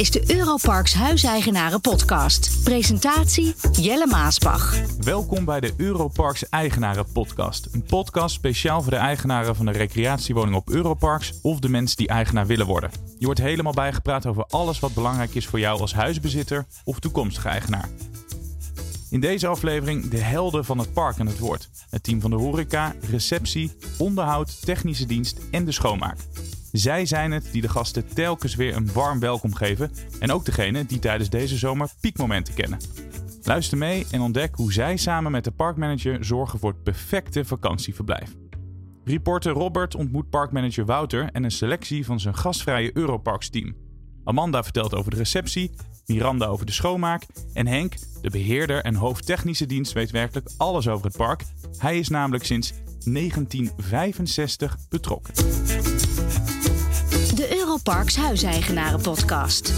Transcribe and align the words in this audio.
is 0.00 0.10
de 0.10 0.34
Europarks 0.36 0.94
Huiseigenaren 0.94 1.80
podcast. 1.80 2.62
Presentatie 2.64 3.54
Jelle 3.72 4.06
Maasbach. 4.06 4.74
Welkom 5.00 5.44
bij 5.44 5.60
de 5.60 5.72
Europarks 5.76 6.48
Eigenaren 6.48 7.12
Podcast. 7.12 7.68
Een 7.72 7.82
podcast 7.82 8.34
speciaal 8.34 8.82
voor 8.82 8.90
de 8.90 8.96
eigenaren 8.96 9.56
van 9.56 9.66
de 9.66 9.72
recreatiewoning 9.72 10.56
op 10.56 10.70
Europarks 10.70 11.40
of 11.42 11.58
de 11.58 11.68
mensen 11.68 11.96
die 11.96 12.08
eigenaar 12.08 12.46
willen 12.46 12.66
worden. 12.66 12.90
Je 13.18 13.24
wordt 13.24 13.40
helemaal 13.40 13.72
bijgepraat 13.72 14.26
over 14.26 14.44
alles 14.44 14.78
wat 14.78 14.94
belangrijk 14.94 15.34
is 15.34 15.46
voor 15.46 15.60
jou 15.60 15.80
als 15.80 15.94
huisbezitter 15.94 16.66
of 16.84 16.98
toekomstige 16.98 17.48
eigenaar. 17.48 17.88
In 19.10 19.20
deze 19.20 19.46
aflevering 19.46 20.08
de 20.08 20.18
helden 20.18 20.64
van 20.64 20.78
het 20.78 20.92
park 20.92 21.20
aan 21.20 21.26
het 21.26 21.38
woord. 21.38 21.70
Het 21.90 22.02
team 22.02 22.20
van 22.20 22.30
de 22.30 22.36
horeca, 22.36 22.94
receptie, 23.10 23.72
onderhoud, 23.98 24.64
technische 24.64 25.06
dienst 25.06 25.38
en 25.50 25.64
de 25.64 25.72
schoonmaak. 25.72 26.18
Zij 26.72 27.06
zijn 27.06 27.30
het 27.30 27.48
die 27.52 27.62
de 27.62 27.68
gasten 27.68 28.14
telkens 28.14 28.54
weer 28.54 28.76
een 28.76 28.92
warm 28.92 29.20
welkom 29.20 29.54
geven 29.54 29.90
en 30.20 30.32
ook 30.32 30.44
degene 30.44 30.86
die 30.86 30.98
tijdens 30.98 31.30
deze 31.30 31.56
zomer 31.56 31.90
piekmomenten 32.00 32.54
kennen. 32.54 32.78
Luister 33.42 33.78
mee 33.78 34.06
en 34.10 34.20
ontdek 34.20 34.54
hoe 34.54 34.72
zij 34.72 34.96
samen 34.96 35.32
met 35.32 35.44
de 35.44 35.50
parkmanager 35.50 36.24
zorgen 36.24 36.58
voor 36.58 36.70
het 36.70 36.82
perfecte 36.82 37.44
vakantieverblijf. 37.44 38.36
Reporter 39.04 39.52
Robert 39.52 39.94
ontmoet 39.94 40.30
parkmanager 40.30 40.84
Wouter 40.84 41.28
en 41.32 41.44
een 41.44 41.50
selectie 41.50 42.04
van 42.04 42.20
zijn 42.20 42.36
gastvrije 42.36 42.96
Europarks 42.96 43.48
team. 43.48 43.76
Amanda 44.24 44.62
vertelt 44.62 44.94
over 44.94 45.10
de 45.10 45.16
receptie, 45.16 45.70
Miranda 46.06 46.46
over 46.46 46.66
de 46.66 46.72
schoonmaak 46.72 47.26
en 47.52 47.66
Henk, 47.66 47.94
de 48.22 48.30
beheerder 48.30 48.82
en 48.82 48.94
hoofdtechnische 48.94 49.66
dienst, 49.66 49.92
weet 49.92 50.10
werkelijk 50.10 50.50
alles 50.56 50.88
over 50.88 51.06
het 51.06 51.16
park. 51.16 51.42
Hij 51.78 51.98
is 51.98 52.08
namelijk 52.08 52.44
sinds 52.44 52.72
1965 53.04 54.76
betrokken. 54.88 55.34
De 57.40 57.56
Europarks 57.58 58.16
Huiseigenaren 58.16 59.00
podcast. 59.00 59.70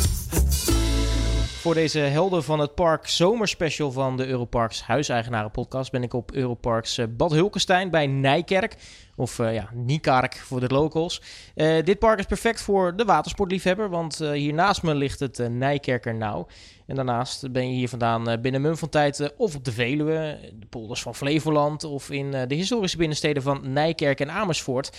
Voor 1.61 1.75
deze 1.75 1.99
helden 1.99 2.45
van 2.45 2.59
het 2.59 2.75
park 2.75 3.09
zomerspecial 3.09 3.93
van 3.93 4.17
de 4.17 4.27
Europarks 4.27 4.83
Huiseigenaren 4.83 5.51
podcast 5.51 5.91
ben 5.91 6.03
ik 6.03 6.15
op 6.15 6.33
Europarks 6.33 6.99
eh, 6.99 7.07
Bad 7.11 7.33
Hulkenstein 7.33 7.91
bij 7.91 8.07
Nijkerk. 8.07 8.77
Of 9.17 9.39
uh, 9.39 9.55
ja, 9.55 9.69
Niekark 9.73 10.37
voor 10.37 10.61
de 10.61 10.69
locals. 10.69 11.23
Uh, 11.55 11.83
dit 11.85 11.99
park 11.99 12.19
is 12.19 12.25
perfect 12.25 12.61
voor 12.61 12.97
de 12.97 13.05
watersportliefhebber, 13.05 13.89
want 13.89 14.19
hier 14.19 14.55
naast 14.55 14.83
me 14.83 14.95
ligt 14.95 15.21
het 15.21 15.49
Nijkerker 15.51 16.15
Nou. 16.15 16.47
En 16.87 16.95
daarnaast 16.95 17.53
ben 17.53 17.69
je 17.69 17.75
hier 17.75 17.89
vandaan 17.89 18.41
binnen 18.41 18.61
mum 18.61 18.77
van 18.77 18.89
tijd 18.89 19.35
of 19.37 19.55
op 19.55 19.65
de 19.65 19.73
Veluwe, 19.73 20.39
de 20.59 20.67
polders 20.67 21.03
van 21.03 21.15
Flevoland 21.15 21.85
of 21.85 22.11
in 22.11 22.31
de 22.31 22.55
historische 22.55 22.97
binnensteden 22.97 23.43
van 23.43 23.73
Nijkerk 23.73 24.21
en 24.21 24.31
Amersfoort. 24.31 24.91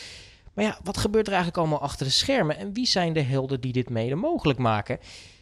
Maar 0.53 0.65
ja, 0.65 0.79
wat 0.83 0.97
gebeurt 0.97 1.27
er 1.27 1.33
eigenlijk 1.33 1.61
allemaal 1.61 1.81
achter 1.81 2.05
de 2.05 2.11
schermen 2.11 2.57
en 2.57 2.73
wie 2.73 2.85
zijn 2.85 3.13
de 3.13 3.21
helden 3.21 3.61
die 3.61 3.73
dit 3.73 3.89
mede 3.89 4.15
mogelijk 4.15 4.59
maken? 4.59 4.99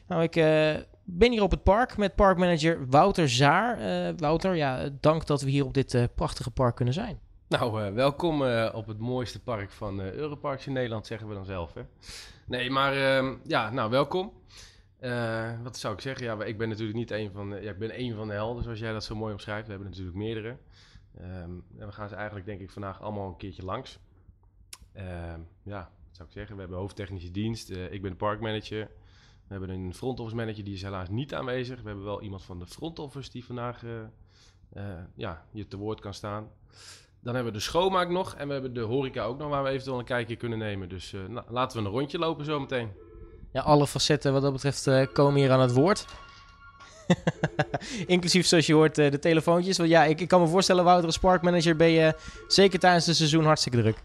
Nou, 0.07 0.23
ik 0.23 0.35
ben 1.03 1.31
hier 1.31 1.43
op 1.43 1.51
het 1.51 1.63
park 1.63 1.97
met 1.97 2.15
parkmanager 2.15 2.87
Wouter 2.89 3.29
Zaar. 3.29 3.79
Uh, 3.79 4.13
Wouter, 4.17 4.55
ja, 4.55 4.89
dank 4.99 5.25
dat 5.25 5.41
we 5.41 5.49
hier 5.49 5.65
op 5.65 5.73
dit 5.73 5.93
uh, 5.93 6.03
prachtige 6.15 6.51
park 6.51 6.75
kunnen 6.75 6.93
zijn. 6.93 7.19
Nou, 7.47 7.93
welkom 7.93 8.41
op 8.73 8.87
het 8.87 8.99
mooiste 8.99 9.39
park 9.39 9.71
van 9.71 9.99
Europarks 9.99 10.67
in 10.67 10.73
Nederland, 10.73 11.07
zeggen 11.07 11.27
we 11.27 11.33
dan 11.33 11.45
zelf. 11.45 11.73
Hè? 11.73 11.81
Nee, 12.45 12.69
maar 12.69 12.93
ehm, 12.93 13.35
ja, 13.43 13.69
nou, 13.69 13.89
welkom. 13.89 14.31
wat 15.63 15.77
zou 15.77 15.93
ik 15.93 16.01
zeggen? 16.01 16.25
Ja, 16.25 16.43
ik 16.43 16.57
ben 16.57 16.69
natuurlijk 16.69 16.97
niet 16.97 17.11
een 17.11 17.31
van, 17.31 17.49
ja, 17.49 17.71
ik 17.71 17.79
ben 17.79 17.99
een 17.99 18.15
van 18.15 18.27
de 18.27 18.33
helden, 18.33 18.63
zoals 18.63 18.79
jij 18.79 18.91
dat 18.93 19.03
zo 19.03 19.15
mooi 19.15 19.31
omschrijft. 19.31 19.65
We 19.65 19.71
hebben 19.71 19.89
natuurlijk 19.89 20.17
meerdere. 20.17 20.57
Um, 21.21 21.63
en 21.77 21.85
we 21.85 21.91
gaan 21.91 22.09
ze 22.09 22.15
eigenlijk, 22.15 22.45
denk 22.45 22.61
ik, 22.61 22.71
vandaag 22.71 23.01
allemaal 23.01 23.27
een 23.27 23.37
keertje 23.37 23.63
langs. 23.63 23.99
Ehm, 24.93 25.39
ja, 25.63 25.79
wat 25.79 26.15
zou 26.15 26.27
ik 26.27 26.33
zeggen? 26.33 26.55
We 26.55 26.61
hebben 26.61 26.79
hoofdtechnische 26.79 27.31
dienst. 27.31 27.69
ik 27.69 28.01
ben 28.01 28.11
de 28.11 28.17
parkmanager. 28.17 28.89
We 29.51 29.57
hebben 29.57 29.69
een 29.69 29.93
front 29.93 30.19
office 30.19 30.35
manager 30.35 30.63
die 30.63 30.73
is 30.73 30.81
helaas 30.81 31.09
niet 31.09 31.33
aanwezig. 31.33 31.81
We 31.81 31.87
hebben 31.87 32.05
wel 32.05 32.21
iemand 32.21 32.43
van 32.43 32.59
de 32.59 32.67
front 32.67 32.99
office 32.99 33.31
die 33.31 33.45
vandaag 33.45 33.83
uh, 33.83 33.91
uh, 34.77 34.83
ja, 35.15 35.45
je 35.51 35.67
te 35.67 35.77
woord 35.77 35.99
kan 35.99 36.13
staan. 36.13 36.47
Dan 37.19 37.35
hebben 37.35 37.53
we 37.53 37.57
de 37.57 37.63
schoonmaak 37.63 38.09
nog 38.09 38.35
en 38.35 38.47
we 38.47 38.53
hebben 38.53 38.73
de 38.73 38.81
horeca 38.81 39.23
ook 39.23 39.37
nog 39.37 39.49
waar 39.49 39.63
we 39.63 39.69
eventueel 39.69 39.99
een 39.99 40.05
kijkje 40.05 40.35
kunnen 40.35 40.57
nemen. 40.57 40.89
Dus 40.89 41.11
nou, 41.11 41.45
laten 41.49 41.77
we 41.81 41.85
een 41.85 41.91
rondje 41.91 42.17
lopen 42.17 42.45
zometeen. 42.45 42.91
Ja, 43.51 43.61
alle 43.61 43.87
facetten 43.87 44.33
wat 44.33 44.41
dat 44.41 44.51
betreft 44.51 45.11
komen 45.13 45.41
hier 45.41 45.51
aan 45.51 45.61
het 45.61 45.73
woord. 45.73 46.05
Inclusief, 48.05 48.45
zoals 48.45 48.65
je 48.65 48.73
hoort, 48.73 48.95
de 48.95 49.19
telefoontjes. 49.19 49.77
Want 49.77 49.89
ja, 49.89 50.03
ik, 50.03 50.21
ik, 50.21 50.27
kan 50.27 50.41
me 50.41 50.47
voorstellen, 50.47 50.83
Wouter, 50.83 51.05
als 51.05 51.19
parkmanager 51.19 51.75
ben 51.75 51.89
je 51.89 52.15
zeker 52.47 52.79
tijdens 52.79 53.05
het 53.05 53.15
seizoen 53.15 53.45
hartstikke 53.45 53.77
druk. 53.77 54.03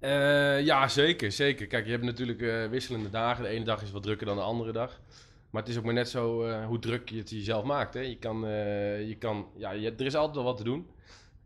Uh, 0.00 0.64
ja, 0.64 0.88
zeker, 0.88 1.32
zeker. 1.32 1.66
Kijk, 1.66 1.84
je 1.84 1.90
hebt 1.90 2.04
natuurlijk 2.04 2.40
uh, 2.40 2.66
wisselende 2.66 3.10
dagen. 3.10 3.42
De 3.42 3.48
ene 3.48 3.64
dag 3.64 3.82
is 3.82 3.90
wat 3.90 4.02
drukker 4.02 4.26
dan 4.26 4.36
de 4.36 4.42
andere 4.42 4.72
dag. 4.72 5.00
Maar 5.50 5.62
het 5.62 5.70
is 5.70 5.78
ook 5.78 5.84
maar 5.84 5.94
net 5.94 6.08
zo 6.08 6.46
uh, 6.46 6.66
hoe 6.66 6.78
druk 6.78 7.08
je 7.08 7.18
het 7.18 7.30
jezelf 7.30 7.64
maakt. 7.64 7.94
Hè. 7.94 8.00
Je 8.00 8.18
kan, 8.18 8.40
je 9.06 9.16
kan, 9.18 9.48
ja, 9.56 9.70
je, 9.70 9.94
er 9.94 10.06
is 10.06 10.14
altijd 10.14 10.36
wel 10.36 10.44
wat 10.44 10.56
te 10.56 10.64
doen. 10.64 10.86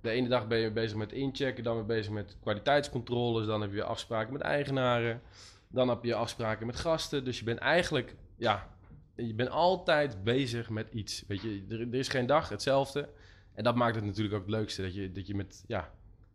De 0.01 0.11
ene 0.11 0.29
dag 0.29 0.47
ben 0.47 0.59
je 0.59 0.71
bezig 0.71 0.97
met 0.97 1.13
inchecken, 1.13 1.65
dan 1.65 1.75
ben 1.75 1.83
je 1.83 2.01
bezig 2.01 2.13
met 2.13 2.37
kwaliteitscontroles. 2.41 3.47
Dan 3.47 3.61
heb 3.61 3.73
je 3.73 3.85
afspraken 3.85 4.33
met 4.33 4.43
eigenaren. 4.43 5.23
Dan 5.69 5.89
heb 5.89 6.05
je 6.05 6.15
afspraken 6.15 6.67
met 6.67 6.77
gasten. 6.77 7.25
Dus 7.25 7.39
je 7.39 7.45
bent 7.45 7.59
eigenlijk, 7.59 8.15
ja, 8.37 8.69
je 9.17 9.35
bent 9.35 9.51
altijd 9.51 10.25
bezig 10.25 10.71
met 10.71 10.87
iets. 10.93 11.25
Weet 11.29 11.43
je, 11.43 11.65
er, 11.69 11.81
er 11.81 11.95
is 11.95 12.09
geen 12.09 12.27
dag 12.27 12.49
hetzelfde. 12.49 13.09
En 13.55 13.65
dat 13.65 13.75
maakt 13.75 13.95
het 13.95 14.05
natuurlijk 14.05 14.35
ook 14.35 14.41
het 14.41 14.51
leukste. 14.51 14.83
Dat 14.83 14.95
je, 14.95 15.13
dat 15.13 15.27
je 15.27 15.35
met, 15.35 15.65
ja, 15.67 15.93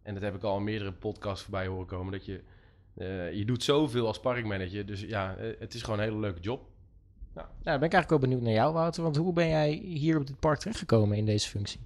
en 0.07 0.13
dat 0.13 0.23
heb 0.23 0.35
ik 0.35 0.43
al 0.43 0.57
in 0.57 0.63
meerdere 0.63 0.91
podcasts 0.91 1.43
voorbij 1.43 1.67
horen 1.67 1.85
komen. 1.85 2.11
Dat 2.11 2.25
je, 2.25 2.41
uh, 2.97 3.33
je 3.33 3.45
doet 3.45 3.63
zoveel 3.63 4.07
als 4.07 4.19
parkmanager. 4.19 4.85
Dus 4.85 5.01
ja, 5.01 5.35
eh, 5.35 5.59
het 5.59 5.73
is 5.73 5.81
gewoon 5.81 5.99
een 5.99 6.05
hele 6.05 6.19
leuke 6.19 6.39
job. 6.39 6.65
Nou, 7.33 7.47
ben 7.63 7.73
ik 7.73 7.81
eigenlijk 7.81 8.09
wel 8.09 8.19
benieuwd 8.19 8.41
naar 8.41 8.53
jou, 8.53 8.73
Wouter. 8.73 9.03
Want 9.03 9.15
hoe 9.15 9.33
ben 9.33 9.47
jij 9.47 9.71
hier 9.71 10.17
op 10.17 10.27
dit 10.27 10.39
park 10.39 10.59
terechtgekomen 10.59 11.17
in 11.17 11.25
deze 11.25 11.49
functie? 11.49 11.79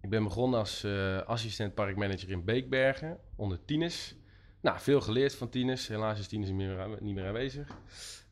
Ik 0.00 0.10
ben 0.10 0.24
begonnen 0.24 0.58
als 0.58 0.84
uh, 0.84 1.18
assistent 1.22 1.74
parkmanager 1.74 2.30
in 2.30 2.44
Beekbergen, 2.44 3.18
onder 3.36 3.58
Tines. 3.64 4.14
Nou, 4.60 4.80
veel 4.80 5.00
geleerd 5.00 5.34
van 5.34 5.48
Tines. 5.48 5.88
Helaas 5.88 6.18
is 6.18 6.26
Tines 6.26 6.48
niet 6.48 6.56
meer, 6.56 6.88
niet 7.00 7.14
meer 7.14 7.26
aanwezig. 7.26 7.68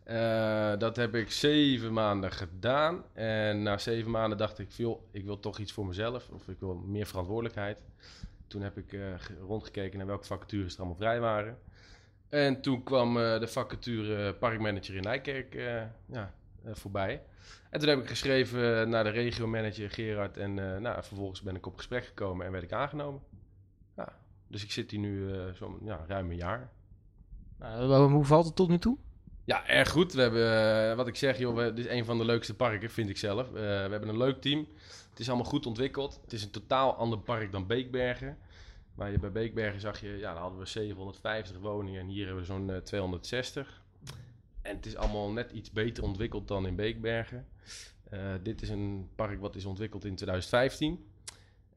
Uh, 0.06 0.78
dat 0.78 0.97
heb 0.97 1.15
ik 1.15 1.31
zeven 1.31 1.93
maanden 1.93 2.33
gedaan. 2.33 3.05
En 3.12 3.62
na 3.62 3.78
zeven 3.78 4.10
maanden 4.10 4.39
dacht 4.39 4.59
ik, 4.59 4.71
veel, 4.71 5.09
ik 5.10 5.25
wil 5.25 5.41
toch 5.41 5.59
iets 5.59 5.72
voor 5.72 5.87
mezelf. 5.87 6.28
Of 6.28 6.49
ik 6.49 6.60
wil 6.60 6.75
meer 6.75 7.06
verantwoordelijkheid. 7.06 7.83
Toen 8.48 8.62
heb 8.62 8.78
ik 8.78 8.92
uh, 8.92 9.14
rondgekeken 9.41 9.98
naar 9.98 10.06
welke 10.06 10.26
vacatures 10.26 10.72
er 10.72 10.78
allemaal 10.78 10.97
vrij 10.97 11.20
waren. 11.20 11.59
En 12.28 12.60
toen 12.60 12.82
kwam 12.82 13.16
uh, 13.16 13.41
de 13.41 13.48
vacature 13.48 14.34
parkmanager 14.34 14.94
in 14.94 15.03
Nijkerk 15.03 15.54
uh, 15.54 15.82
ja, 16.06 16.34
voorbij. 16.64 17.22
En 17.70 17.81
toen 17.81 17.88
heb 17.88 17.98
ik 17.98 18.09
geschreven 18.09 18.88
naar 18.88 19.04
de 19.04 19.10
regiomanager 19.10 19.91
Gerard. 19.91 20.36
En 20.36 20.54
nou, 20.54 21.03
vervolgens 21.03 21.42
ben 21.42 21.56
ik 21.56 21.66
op 21.66 21.76
gesprek 21.76 22.04
gekomen 22.04 22.47
en 22.47 22.53
werd 22.53 22.64
ik 22.64 22.72
aangenomen. 22.72 23.20
Ja, 23.97 24.19
dus 24.47 24.65
ik 24.65 24.70
zit 24.70 24.91
hier 24.91 25.00
nu 25.00 25.30
zo'n 25.54 25.78
ja, 25.84 26.04
ruim 26.06 26.30
een 26.30 26.36
jaar. 26.36 26.70
Nou, 27.59 28.10
hoe 28.10 28.25
valt 28.25 28.47
het 28.47 28.56
tot 28.56 28.69
nu 28.69 28.78
toe? 28.78 28.98
Ja, 29.48 29.66
erg 29.66 29.91
goed. 29.91 30.12
We 30.12 30.20
hebben, 30.20 30.97
wat 30.97 31.09
ik 31.09 31.16
zeg, 31.16 31.38
joh, 31.38 31.56
dit 31.56 31.78
is 31.78 31.86
een 31.86 32.04
van 32.04 32.19
de 32.19 32.25
leukste 32.25 32.54
parken, 32.54 32.91
vind 32.91 33.09
ik 33.09 33.16
zelf. 33.16 33.50
we 33.50 33.59
hebben 33.60 34.09
een 34.09 34.16
leuk 34.16 34.41
team. 34.41 34.69
Het 35.10 35.19
is 35.19 35.28
allemaal 35.28 35.47
goed 35.47 35.66
ontwikkeld. 35.66 36.20
Het 36.22 36.32
is 36.32 36.42
een 36.42 36.50
totaal 36.50 36.94
ander 36.94 37.19
park 37.19 37.53
dan 37.53 37.66
Beekbergen. 37.66 38.38
Waar 38.94 39.10
je 39.10 39.19
bij 39.19 39.32
Beekbergen 39.32 39.81
zag 39.81 40.00
je, 40.00 40.09
ja, 40.09 40.32
dan 40.32 40.42
hadden 40.42 40.59
we 40.59 40.66
750 40.66 41.59
woningen 41.59 42.00
en 42.00 42.06
hier 42.06 42.25
hebben 42.25 42.42
we 42.42 42.48
zo'n 42.48 42.81
260. 42.84 43.82
Eh, 44.04 44.70
en 44.70 44.76
het 44.76 44.86
is 44.86 44.97
allemaal 44.97 45.31
net 45.31 45.50
iets 45.50 45.70
beter 45.70 46.03
ontwikkeld 46.03 46.48
dan 46.48 46.66
in 46.66 46.76
Beekbergen. 46.76 47.47
Dit 48.42 48.62
is 48.62 48.69
een 48.69 49.09
park 49.15 49.41
wat 49.41 49.56
is 49.56 49.65
ontwikkeld 49.65 50.04
in 50.04 50.15
2015. 50.15 51.06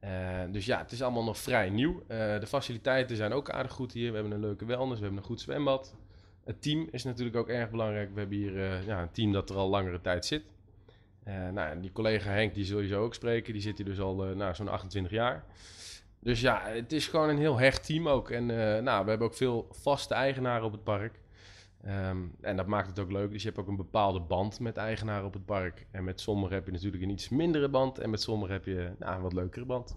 Uh, 0.04 0.42
eh, 0.42 0.52
dus 0.52 0.66
ja, 0.66 0.78
het 0.78 0.92
is 0.92 1.02
allemaal 1.02 1.24
nog 1.24 1.38
vrij 1.38 1.70
nieuw. 1.70 2.02
de 2.06 2.46
faciliteiten 2.46 3.16
zijn 3.16 3.32
ook 3.32 3.50
aardig 3.50 3.72
goed 3.72 3.92
hier. 3.92 4.08
We 4.08 4.14
hebben 4.14 4.32
een 4.32 4.40
leuke 4.40 4.64
wellness, 4.64 4.98
we 4.98 5.04
hebben 5.04 5.22
een 5.22 5.28
goed 5.28 5.40
zwembad. 5.40 5.94
Het 6.44 6.62
team 6.62 6.88
is 6.90 7.04
natuurlijk 7.04 7.36
ook 7.36 7.48
erg 7.48 7.70
belangrijk. 7.70 8.12
We 8.12 8.20
hebben 8.20 8.38
hier 8.38 8.84
ja, 8.86 9.02
een 9.02 9.12
team 9.12 9.32
dat 9.32 9.50
er 9.50 9.56
al 9.56 9.68
langere 9.68 10.00
tijd 10.00 10.26
zit. 10.26 10.42
Uh, 11.28 11.48
nou, 11.48 11.80
die 11.80 11.92
collega 11.92 12.30
Henk, 12.30 12.54
die 12.54 12.64
zul 12.64 12.80
je 12.80 12.88
zo 12.88 13.02
ook 13.02 13.14
spreken. 13.14 13.52
Die 13.52 13.62
zit 13.62 13.76
hier 13.76 13.86
dus 13.86 14.00
al 14.00 14.28
uh, 14.28 14.36
nou, 14.36 14.54
zo'n 14.54 14.68
28 14.68 15.12
jaar. 15.12 15.44
Dus 16.18 16.40
ja, 16.40 16.62
het 16.64 16.92
is 16.92 17.06
gewoon 17.06 17.28
een 17.28 17.38
heel 17.38 17.58
hecht 17.58 17.86
team 17.86 18.08
ook. 18.08 18.30
En 18.30 18.46
nou, 18.84 19.04
we 19.04 19.10
hebben 19.10 19.28
ook 19.28 19.34
veel 19.34 19.68
vaste 19.70 20.14
eigenaren 20.14 20.64
op 20.64 20.72
het 20.72 20.84
park. 20.84 21.20
Um, 21.86 22.34
en 22.40 22.56
dat 22.56 22.66
maakt 22.66 22.86
het 22.88 22.98
ook 22.98 23.12
leuk. 23.12 23.30
Dus 23.30 23.42
je 23.42 23.48
hebt 23.48 23.60
ook 23.60 23.68
een 23.68 23.76
bepaalde 23.76 24.20
band 24.20 24.60
met 24.60 24.76
eigenaren 24.76 25.26
op 25.26 25.32
het 25.32 25.44
park. 25.44 25.86
En 25.90 26.04
met 26.04 26.20
sommigen 26.20 26.54
heb 26.54 26.66
je 26.66 26.72
natuurlijk 26.72 27.02
een 27.02 27.10
iets 27.10 27.28
mindere 27.28 27.68
band. 27.68 27.98
En 27.98 28.10
met 28.10 28.22
sommigen 28.22 28.54
heb 28.54 28.64
je 28.64 28.92
nou, 28.98 29.16
een 29.16 29.22
wat 29.22 29.32
leukere 29.32 29.64
band. 29.64 29.96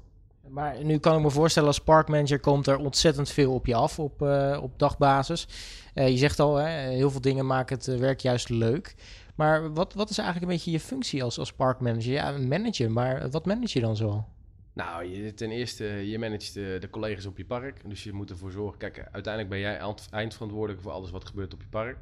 Maar 0.50 0.84
nu 0.84 0.98
kan 0.98 1.16
ik 1.16 1.22
me 1.22 1.30
voorstellen, 1.30 1.68
als 1.68 1.80
parkmanager 1.80 2.40
komt 2.40 2.68
er 2.68 2.78
ontzettend 2.78 3.30
veel 3.30 3.54
op 3.54 3.66
je 3.66 3.76
af 3.76 4.00
op, 4.00 4.22
op 4.62 4.80
dagbasis. 4.80 5.48
je 5.94 6.18
zegt 6.18 6.40
al, 6.40 6.56
hè, 6.56 6.90
heel 6.90 7.12
veel 7.12 7.22
dingen 7.22 7.46
maken 7.46 7.76
het 7.76 7.86
werk 7.86 8.20
juist 8.20 8.50
leuk. 8.50 8.96
Maar 9.36 9.74
wat, 9.74 9.94
wat 9.94 10.10
is 10.10 10.18
eigenlijk 10.18 10.52
een 10.52 10.58
beetje 10.58 10.72
je 10.72 10.80
functie 10.80 11.24
als, 11.24 11.40
als 11.40 11.54
parkmanager? 11.54 12.12
Ja, 12.12 12.34
een 12.34 12.48
manager, 12.48 12.92
maar 12.92 13.30
wat 13.30 13.46
manage 13.46 13.80
je 13.80 13.86
dan 13.86 13.96
zo? 13.96 14.26
Nou, 14.74 15.06
je, 15.06 15.34
ten 15.34 15.52
eerste, 15.52 15.84
je 15.84 16.20
managt 16.20 16.54
de, 16.54 16.78
de, 16.80 16.90
collega's 16.90 17.26
op 17.26 17.38
je 17.38 17.46
park. 17.46 17.90
Dus 17.90 18.04
je 18.04 18.14
moet 18.14 18.30
ervoor 18.30 18.52
zorgen, 18.52 18.78
kijk, 18.78 19.08
uiteindelijk 19.12 19.50
ben 19.50 19.60
jij 19.60 19.96
eindverantwoordelijk 20.12 20.82
voor 20.82 20.92
alles 20.92 21.12
wat 21.12 21.26
gebeurt 21.26 21.54
op 21.54 21.62
je 21.62 21.68
park. 21.68 21.98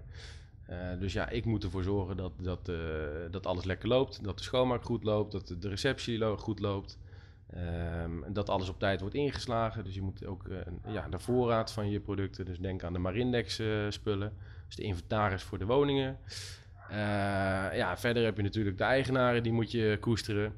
Eh, 0.66 0.78
dus 1.00 1.13
ja, 1.13 1.30
ik 1.30 1.46
moet 1.46 1.63
ervoor 1.63 1.84
zorgen 1.84 2.18
dat, 2.18 2.31
dat, 2.42 2.69
eh, 2.69 2.75
dat 3.31 3.46
alles 3.46 3.63
lekker 3.63 3.88
loopt. 3.88 4.24
Dat 4.24 4.38
de 4.38 4.44
schoonmaak 4.44 4.84
goed 4.84 5.04
loopt, 5.04 5.31
dat 5.31 5.56
de 5.60 5.69
receptie 5.69 6.25
goed 6.25 6.60
loopt. 6.60 6.98
Ehm, 7.56 8.34
dat 8.34 8.50
alles 8.50 8.70
op 8.70 8.80
tijd 8.80 9.00
wordt 9.00 9.16
ingeslagen. 9.16 9.84
Dus 9.84 9.96
je 9.96 10.02
moet 10.02 10.26
ook 10.26 10.48
eh, 10.48 10.58
ja, 10.94 11.08
de 11.10 11.20
voorraad 11.20 11.72
van 11.72 11.90
je 11.90 12.00
producten. 12.00 12.46
Dus 12.46 12.60
denk 12.60 12.84
aan 12.84 12.94
de 12.94 13.00
Marindex 13.00 13.60
eh, 13.60 13.68
spullen. 13.90 14.34
Dus 14.66 14.76
de 14.76 14.84
inventaris 14.84 15.44
voor 15.44 15.58
de 15.58 15.66
woningen. 15.66 16.18
Eh, 16.90 16.98
ja, 17.74 17.98
verder 17.98 18.24
heb 18.24 18.38
je 18.38 18.44
natuurlijk 18.44 18.78
de 18.78 18.84
eigenaren, 18.84 19.44
die 19.44 19.52
moet 19.52 19.72
je 19.72 19.98
koesteren. 20.00 20.54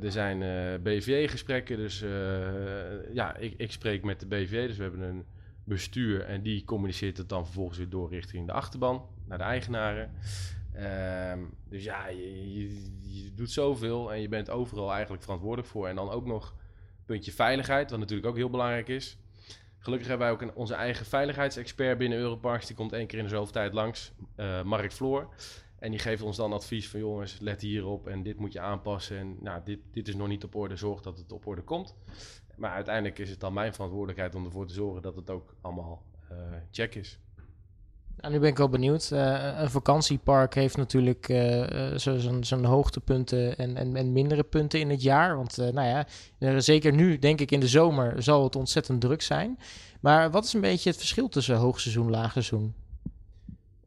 Er 0.00 0.12
zijn 0.12 0.38
BVA-gesprekken, 0.82 1.76
dus 1.76 2.04
ja, 3.12 3.36
ik, 3.36 3.54
ik 3.56 3.72
spreek 3.72 4.02
met 4.02 4.20
de 4.20 4.26
BVA. 4.26 4.66
Dus 4.66 4.76
we 4.76 4.82
hebben 4.82 5.00
een 5.00 5.24
bestuur 5.64 6.24
en 6.24 6.42
die 6.42 6.64
communiceert 6.64 7.16
het 7.16 7.28
dan 7.28 7.44
vervolgens 7.44 7.78
weer 7.78 7.88
door 7.88 8.10
richting 8.10 8.46
de 8.46 8.52
achterban, 8.52 9.06
naar 9.26 9.38
de 9.38 9.44
eigenaren. 9.44 10.10
Ehm, 10.78 11.44
dus 11.68 11.84
ja, 11.84 12.08
je, 12.08 13.32
doet 13.34 13.50
zoveel 13.50 14.12
en 14.12 14.20
je 14.20 14.28
bent 14.28 14.50
overal 14.50 14.92
eigenlijk 14.92 15.22
verantwoordelijk 15.22 15.68
voor. 15.68 15.88
En 15.88 15.94
dan 15.94 16.10
ook 16.10 16.26
nog 16.26 16.54
puntje 17.06 17.32
veiligheid, 17.32 17.90
wat 17.90 17.98
natuurlijk 17.98 18.28
ook 18.28 18.36
heel 18.36 18.50
belangrijk 18.50 18.88
is. 18.88 19.18
Gelukkig 19.78 20.08
hebben 20.08 20.26
wij 20.26 20.36
ook 20.36 20.42
een, 20.42 20.54
onze 20.54 20.74
eigen 20.74 21.06
veiligheidsexpert 21.06 21.98
binnen 21.98 22.18
Europarks. 22.18 22.66
Die 22.66 22.76
komt 22.76 22.92
één 22.92 23.06
keer 23.06 23.18
in 23.18 23.24
de 23.24 23.30
zoveel 23.30 23.52
tijd 23.52 23.72
langs, 23.72 24.12
eh, 24.36 24.62
Mark 24.62 24.92
Floor. 24.92 25.28
En 25.78 25.90
die 25.90 26.00
geeft 26.00 26.22
ons 26.22 26.36
dan 26.36 26.52
advies 26.52 26.88
van 26.88 27.00
jongens, 27.00 27.38
let 27.40 27.60
hierop 27.60 28.06
en 28.06 28.22
dit 28.22 28.38
moet 28.38 28.52
je 28.52 28.60
aanpassen. 28.60 29.18
En 29.18 29.36
nou, 29.40 29.60
dit, 29.64 29.78
dit 29.90 30.08
is 30.08 30.14
nog 30.14 30.28
niet 30.28 30.44
op 30.44 30.54
orde, 30.54 30.76
zorg 30.76 31.02
dat 31.02 31.18
het 31.18 31.32
op 31.32 31.46
orde 31.46 31.62
komt. 31.62 31.96
Maar 32.56 32.70
uiteindelijk 32.70 33.18
is 33.18 33.30
het 33.30 33.40
dan 33.40 33.52
mijn 33.52 33.74
verantwoordelijkheid 33.74 34.34
om 34.34 34.44
ervoor 34.44 34.66
te 34.66 34.74
zorgen 34.74 35.02
dat 35.02 35.16
het 35.16 35.30
ook 35.30 35.54
allemaal 35.60 36.02
eh, 36.28 36.36
check 36.70 36.94
is. 36.94 37.18
Nou, 38.20 38.32
nu 38.32 38.38
ben 38.40 38.48
ik 38.48 38.56
wel 38.56 38.68
benieuwd. 38.68 39.10
Eh, 39.10 39.58
een 39.60 39.70
vakantiepark 39.70 40.54
heeft 40.54 40.76
natuurlijk 40.76 41.28
eh, 41.28 41.90
eh, 41.92 41.98
zo- 41.98 42.18
zo'n 42.18 42.44
zo'n 42.44 42.64
hoogtepunten 42.64 43.56
en, 43.58 43.76
en, 43.76 43.96
en 43.96 44.12
mindere 44.12 44.42
punten 44.42 44.80
in 44.80 44.90
het 44.90 45.02
jaar. 45.02 45.36
Want 45.36 45.58
eh, 45.58 45.68
nou 45.72 45.88
ja, 45.88 46.06
eh, 46.38 46.56
zeker 46.58 46.92
nu, 46.92 47.18
denk 47.18 47.40
ik 47.40 47.50
in 47.50 47.60
de 47.60 47.68
zomer, 47.68 48.22
zal 48.22 48.44
het 48.44 48.56
ontzettend 48.56 49.00
druk 49.00 49.22
zijn. 49.22 49.58
Maar 50.00 50.30
wat 50.30 50.44
is 50.44 50.52
een 50.52 50.60
beetje 50.60 50.88
het 50.88 50.98
verschil 50.98 51.28
tussen 51.28 51.56
hoogseizoen 51.56 52.04
en 52.04 52.10
laagseizoen? 52.10 52.74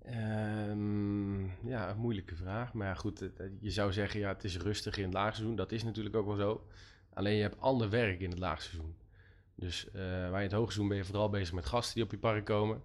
Ehm, 0.05 1.41
ja, 1.67 1.89
een 1.89 1.97
moeilijke 1.97 2.35
vraag. 2.35 2.73
Maar 2.73 2.95
goed, 2.95 3.23
je 3.59 3.69
zou 3.71 3.91
zeggen, 3.93 4.19
ja, 4.19 4.27
het 4.27 4.43
is 4.43 4.57
rustig 4.57 4.97
in 4.97 5.03
het 5.03 5.13
laagseizoen. 5.13 5.55
Dat 5.55 5.71
is 5.71 5.83
natuurlijk 5.83 6.15
ook 6.15 6.25
wel 6.25 6.35
zo. 6.35 6.65
Alleen 7.13 7.35
je 7.35 7.41
hebt 7.41 7.59
ander 7.61 7.89
werk 7.89 8.19
in 8.21 8.29
het 8.29 8.39
laagseizoen. 8.39 8.95
Dus 9.55 9.87
eh 9.93 10.01
waar 10.01 10.37
je 10.39 10.47
het 10.47 10.51
hoogseizoen 10.51 10.87
ben 10.87 10.97
je 10.97 11.03
vooral 11.03 11.29
bezig 11.29 11.53
met 11.53 11.65
gasten 11.65 11.95
die 11.95 12.03
op 12.03 12.11
je 12.11 12.17
park 12.17 12.45
komen. 12.45 12.81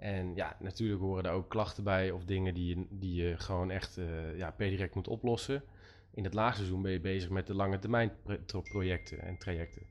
En 0.00 0.34
ja, 0.34 0.56
natuurlijk 0.60 1.00
horen 1.00 1.22
daar 1.22 1.32
ook 1.32 1.48
klachten 1.48 1.84
bij 1.84 2.10
of 2.10 2.24
dingen 2.24 2.54
die 2.54 2.76
je, 2.76 2.86
die 2.90 3.22
je 3.22 3.38
gewoon 3.38 3.70
echt 3.70 3.98
eh, 3.98 4.36
ja, 4.36 4.50
per 4.50 4.68
direct 4.68 4.94
moet 4.94 5.08
oplossen. 5.08 5.62
In 6.10 6.24
het 6.24 6.34
laagseizoen 6.34 6.82
ben 6.82 6.92
je 6.92 7.00
bezig 7.00 7.30
met 7.30 7.46
de 7.46 7.54
lange 7.54 7.78
termijn 7.78 8.12
projecten 8.62 9.20
en 9.20 9.38
trajecten. 9.38 9.82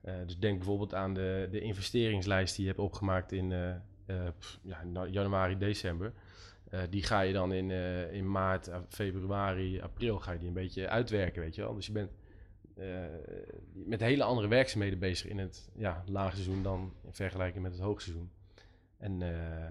Eh, 0.00 0.14
dus 0.26 0.38
denk 0.38 0.56
bijvoorbeeld 0.56 0.94
aan 0.94 1.14
de, 1.14 1.48
de 1.50 1.60
investeringslijst 1.60 2.56
die 2.56 2.64
je 2.64 2.70
hebt 2.70 2.82
opgemaakt 2.82 3.32
in 3.32 3.52
eh, 3.52 4.26
ja, 4.62 4.84
januari, 5.10 5.58
december. 5.58 6.12
Die 6.90 7.02
ga 7.02 7.20
je 7.20 7.32
dan 7.32 7.52
in, 7.52 7.70
in 8.10 8.30
maart, 8.30 8.70
februari, 8.88 9.80
april 9.80 10.18
ga 10.18 10.32
je 10.32 10.38
die 10.38 10.48
een 10.48 10.54
beetje 10.54 10.88
uitwerken, 10.88 11.42
weet 11.42 11.54
je 11.54 11.62
wel. 11.62 11.74
Dus 11.74 11.86
je 11.86 11.92
bent 11.92 12.10
met 13.72 14.00
hele 14.00 14.22
andere 14.22 14.48
werkzaamheden 14.48 14.98
bezig 14.98 15.30
in 15.30 15.38
het 15.38 15.70
ja, 15.74 16.04
laagseizoen 16.06 16.62
dan 16.62 16.92
in 17.04 17.14
vergelijking 17.14 17.62
met 17.62 17.72
het 17.72 17.80
hoogseizoen. 17.80 18.30
En 19.02 19.22
eh, 19.22 19.68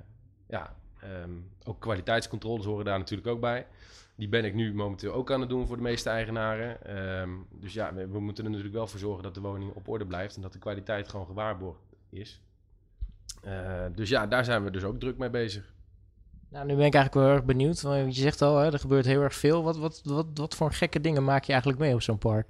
ja, 0.47 0.75
ehm, 1.01 1.31
ook 1.63 1.79
kwaliteitscontroles 1.79 2.65
horen 2.65 2.85
daar 2.85 2.97
natuurlijk 2.97 3.29
ook 3.29 3.39
bij. 3.39 3.67
Die 4.15 4.29
ben 4.29 4.45
ik 4.45 4.53
nu 4.53 4.73
momenteel 4.73 5.13
ook 5.13 5.31
aan 5.31 5.39
het 5.39 5.49
doen 5.49 5.67
voor 5.67 5.75
de 5.75 5.83
meeste 5.83 6.09
eigenaren. 6.09 6.85
Ehm, 6.85 7.29
dus 7.51 7.73
ja, 7.73 7.93
we, 7.93 8.19
moeten 8.19 8.43
er 8.43 8.49
natuurlijk 8.49 8.75
wel 8.75 8.87
voor 8.87 8.99
zorgen 8.99 9.23
dat 9.23 9.33
de 9.33 9.41
woning 9.41 9.73
op 9.73 9.87
orde 9.87 10.05
blijft 10.05 10.35
en 10.35 10.41
dat 10.41 10.53
de 10.53 10.59
kwaliteit 10.59 11.09
gewoon 11.09 11.25
gewaarborgd 11.25 11.95
is. 12.09 12.41
Eh, 13.41 13.85
dus 13.95 14.09
ja, 14.09 14.27
daar 14.27 14.45
zijn 14.45 14.63
we 14.63 14.71
dus 14.71 14.83
ook 14.83 14.99
druk 14.99 15.17
mee 15.17 15.29
bezig. 15.29 15.73
Nou, 16.49 16.65
nu 16.65 16.75
ben 16.75 16.85
ik 16.85 16.93
eigenlijk 16.93 17.25
wel 17.25 17.35
erg 17.35 17.45
benieuwd. 17.45 17.81
Want 17.81 18.15
je 18.15 18.21
zegt 18.21 18.41
al, 18.41 18.57
hè, 18.57 18.71
er 18.71 18.79
gebeurt 18.79 19.05
heel 19.05 19.21
erg 19.21 19.33
veel. 19.33 19.63
Wat, 19.63 19.77
wat, 19.77 20.01
wat, 20.03 20.25
wat 20.33 20.55
voor 20.55 20.73
gekke 20.73 21.01
dingen 21.01 21.23
maak 21.23 21.43
je 21.43 21.51
eigenlijk 21.51 21.81
mee 21.81 21.93
op 21.93 22.01
zo'n 22.01 22.17
park? 22.17 22.47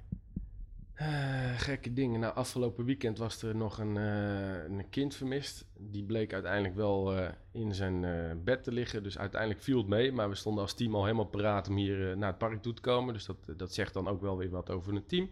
Eh, 1.02 1.58
gekke 1.58 1.92
dingen. 1.92 2.20
Nou, 2.20 2.34
afgelopen 2.34 2.84
weekend 2.84 3.18
was 3.18 3.42
er 3.42 3.56
nog 3.56 3.78
een, 3.78 3.96
eh, 3.96 4.64
een 4.64 4.88
kind 4.90 5.14
vermist. 5.14 5.66
Die 5.78 6.04
bleek 6.04 6.32
uiteindelijk 6.32 6.74
wel 6.74 7.16
eh, 7.16 7.28
in 7.52 7.74
zijn 7.74 8.04
bed 8.44 8.64
te 8.64 8.72
liggen. 8.72 9.02
Dus 9.02 9.18
uiteindelijk 9.18 9.62
viel 9.62 9.78
het 9.78 9.86
mee. 9.86 10.12
Maar 10.12 10.28
we 10.28 10.34
stonden 10.34 10.62
als 10.62 10.74
team 10.74 10.94
al 10.94 11.04
helemaal 11.04 11.24
paraat 11.24 11.68
om 11.68 11.76
hier 11.76 12.16
naar 12.16 12.28
het 12.28 12.38
park 12.38 12.62
toe 12.62 12.74
te 12.74 12.80
komen. 12.80 13.14
Dus 13.14 13.24
dat, 13.24 13.36
dat 13.56 13.74
zegt 13.74 13.92
dan 13.92 14.08
ook 14.08 14.20
wel 14.20 14.36
weer 14.36 14.50
wat 14.50 14.70
over 14.70 14.94
het 14.94 15.08
team. 15.08 15.30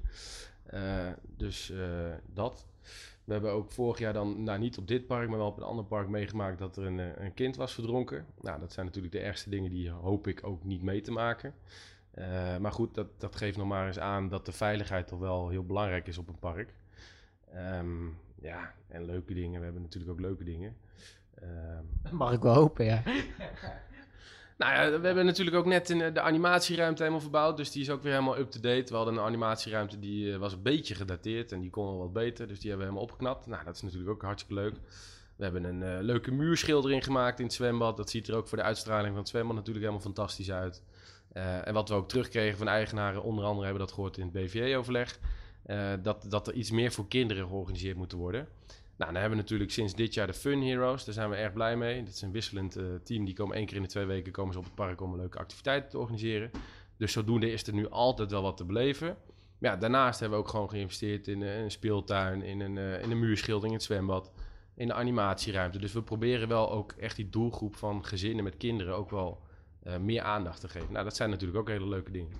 Dus 1.36 1.72
dat. 2.32 2.66
We 3.24 3.32
hebben 3.32 3.52
ook 3.52 3.72
vorig 3.72 3.98
jaar 3.98 4.12
dan, 4.12 4.42
nou 4.42 4.58
niet 4.58 4.78
op 4.78 4.88
dit 4.88 5.06
park, 5.06 5.28
maar 5.28 5.38
wel 5.38 5.46
op 5.46 5.56
een 5.56 5.62
ander 5.62 5.84
park 5.84 6.08
meegemaakt 6.08 6.58
dat 6.58 6.76
er 6.76 6.84
een, 6.84 7.24
een 7.24 7.34
kind 7.34 7.56
was 7.56 7.74
verdronken. 7.74 8.26
Nou, 8.40 8.60
dat 8.60 8.72
zijn 8.72 8.86
natuurlijk 8.86 9.14
de 9.14 9.20
ergste 9.20 9.50
dingen 9.50 9.70
die 9.70 9.90
hoop 9.90 10.26
ik 10.26 10.46
ook 10.46 10.64
niet 10.64 10.82
mee 10.82 11.00
te 11.00 11.12
maken. 11.12 11.54
Eh, 12.10 12.56
maar 12.56 12.72
goed, 12.72 12.94
dat, 12.94 13.06
dat 13.18 13.36
geeft 13.36 13.56
nog 13.56 13.66
maar 13.66 13.86
eens 13.86 13.98
aan 13.98 14.28
dat 14.28 14.46
de 14.46 14.52
veiligheid 14.52 15.08
toch 15.08 15.18
wel 15.18 15.48
heel 15.48 15.64
belangrijk 15.64 16.06
is 16.06 16.18
op 16.18 16.28
een 16.28 16.38
park. 16.38 16.74
Ehm, 17.54 18.06
ja, 18.40 18.74
en 18.88 19.04
leuke 19.04 19.34
dingen. 19.34 19.58
We 19.58 19.64
hebben 19.64 19.82
natuurlijk 19.82 20.12
ook 20.12 20.20
leuke 20.20 20.44
dingen. 20.44 20.76
Ehm, 21.34 22.16
Mag 22.16 22.32
ik 22.32 22.42
wel 22.42 22.54
hopen, 22.54 22.84
ja. 22.84 23.02
nou 24.58 24.72
ja, 24.72 25.00
we 25.00 25.06
hebben 25.06 25.24
natuurlijk 25.24 25.56
ook 25.56 25.66
net 25.66 25.90
in, 25.90 26.00
eh, 26.00 26.14
de 26.14 26.20
animatieruimte 26.20 27.02
helemaal 27.02 27.22
verbouwd. 27.22 27.56
Dus 27.56 27.70
die 27.70 27.82
is 27.82 27.90
ook 27.90 28.02
weer 28.02 28.12
helemaal 28.12 28.38
up-to-date. 28.38 28.90
We 28.90 28.96
hadden 28.96 29.14
een 29.14 29.24
animatieruimte 29.24 29.98
die 29.98 30.32
eh, 30.32 30.38
was 30.38 30.52
een 30.52 30.62
beetje 30.62 30.94
gedateerd 30.94 31.52
en 31.52 31.60
die 31.60 31.70
kon 31.70 31.84
wel 31.84 31.98
wat 31.98 32.12
beter. 32.12 32.46
Dus 32.46 32.60
die 32.60 32.68
hebben 32.68 32.86
we 32.86 32.92
helemaal 32.92 33.10
opgeknapt. 33.12 33.46
Nou, 33.46 33.64
dat 33.64 33.74
is 33.74 33.82
natuurlijk 33.82 34.10
ook 34.10 34.22
hartstikke 34.22 34.62
leuk. 34.62 34.74
We 35.36 35.46
hebben 35.46 35.64
een 35.64 36.02
leuke 36.02 36.30
muurschildering 36.30 37.04
gemaakt 37.04 37.38
in 37.38 37.44
het 37.44 37.54
zwembad. 37.54 37.96
Dat 37.96 38.10
ziet 38.10 38.28
er 38.28 38.36
ook 38.36 38.48
voor 38.48 38.58
de 38.58 38.64
uitstraling 38.64 39.08
van 39.08 39.18
het 39.18 39.28
zwembad 39.28 39.56
natuurlijk 39.56 39.84
helemaal 39.84 40.04
fantastisch 40.04 40.50
uit. 40.50 40.82
Eh, 41.32 41.66
en 41.66 41.74
wat 41.74 41.88
we 41.88 41.94
ook 41.94 42.08
terugkregen 42.08 42.58
van 42.58 42.68
eigenaren, 42.68 43.22
onder 43.22 43.44
andere 43.44 43.64
hebben 43.64 43.80
we 43.80 43.86
dat 43.86 43.94
gehoord 43.94 44.18
in 44.18 44.24
het 44.24 44.32
BVA-overleg, 44.32 45.18
eh, 45.62 45.92
dat, 46.02 46.26
dat 46.28 46.46
er 46.48 46.54
iets 46.54 46.70
meer 46.70 46.92
voor 46.92 47.08
kinderen 47.08 47.46
georganiseerd 47.46 47.96
moet 47.96 48.12
worden. 48.12 48.48
Nou, 49.00 49.12
dan 49.12 49.20
hebben 49.20 49.38
we 49.38 49.44
natuurlijk 49.44 49.70
sinds 49.70 49.94
dit 49.94 50.14
jaar 50.14 50.26
de 50.26 50.32
Fun 50.32 50.62
Heroes. 50.62 51.04
Daar 51.04 51.14
zijn 51.14 51.30
we 51.30 51.36
erg 51.36 51.52
blij 51.52 51.76
mee. 51.76 52.02
Dat 52.02 52.14
is 52.14 52.22
een 52.22 52.32
wisselend 52.32 52.76
eh, 52.76 52.84
team. 53.04 53.24
Die 53.24 53.34
komen 53.34 53.56
één 53.56 53.66
keer 53.66 53.76
in 53.76 53.82
de 53.82 53.88
twee 53.88 54.04
weken 54.04 54.32
komen 54.32 54.52
ze 54.52 54.58
op 54.58 54.64
het 54.64 54.74
park 54.74 55.00
om 55.00 55.12
een 55.12 55.18
leuke 55.18 55.38
activiteit 55.38 55.90
te 55.90 55.98
organiseren. 55.98 56.50
Dus 56.96 57.12
zodoende 57.12 57.52
is 57.52 57.66
er 57.66 57.74
nu 57.74 57.88
altijd 57.88 58.30
wel 58.30 58.42
wat 58.42 58.56
te 58.56 58.64
beleven. 58.64 59.16
Maar 59.58 59.70
ja, 59.70 59.76
daarnaast 59.76 60.20
hebben 60.20 60.38
we 60.38 60.44
ook 60.44 60.50
gewoon 60.50 60.68
geïnvesteerd 60.70 61.28
in 61.28 61.42
een 61.42 61.70
speeltuin, 61.70 62.42
in 62.42 62.60
een, 62.60 62.78
eh, 62.78 63.02
in 63.02 63.10
een 63.10 63.18
muurschildering, 63.18 63.72
in 63.72 63.78
het 63.78 63.86
zwembad, 63.86 64.32
in 64.74 64.86
de 64.86 64.94
animatieruimte. 64.94 65.78
Dus 65.78 65.92
we 65.92 66.02
proberen 66.02 66.48
wel 66.48 66.70
ook 66.70 66.92
echt 66.92 67.16
die 67.16 67.28
doelgroep 67.28 67.76
van 67.76 68.04
gezinnen 68.04 68.44
met 68.44 68.56
kinderen 68.56 68.96
ook 68.96 69.10
wel 69.10 69.42
eh, 69.82 69.96
meer 69.96 70.22
aandacht 70.22 70.60
te 70.60 70.68
geven. 70.68 70.92
Nou, 70.92 71.04
dat 71.04 71.16
zijn 71.16 71.30
natuurlijk 71.30 71.58
ook 71.58 71.68
hele 71.68 71.88
leuke 71.88 72.10
dingen. 72.10 72.32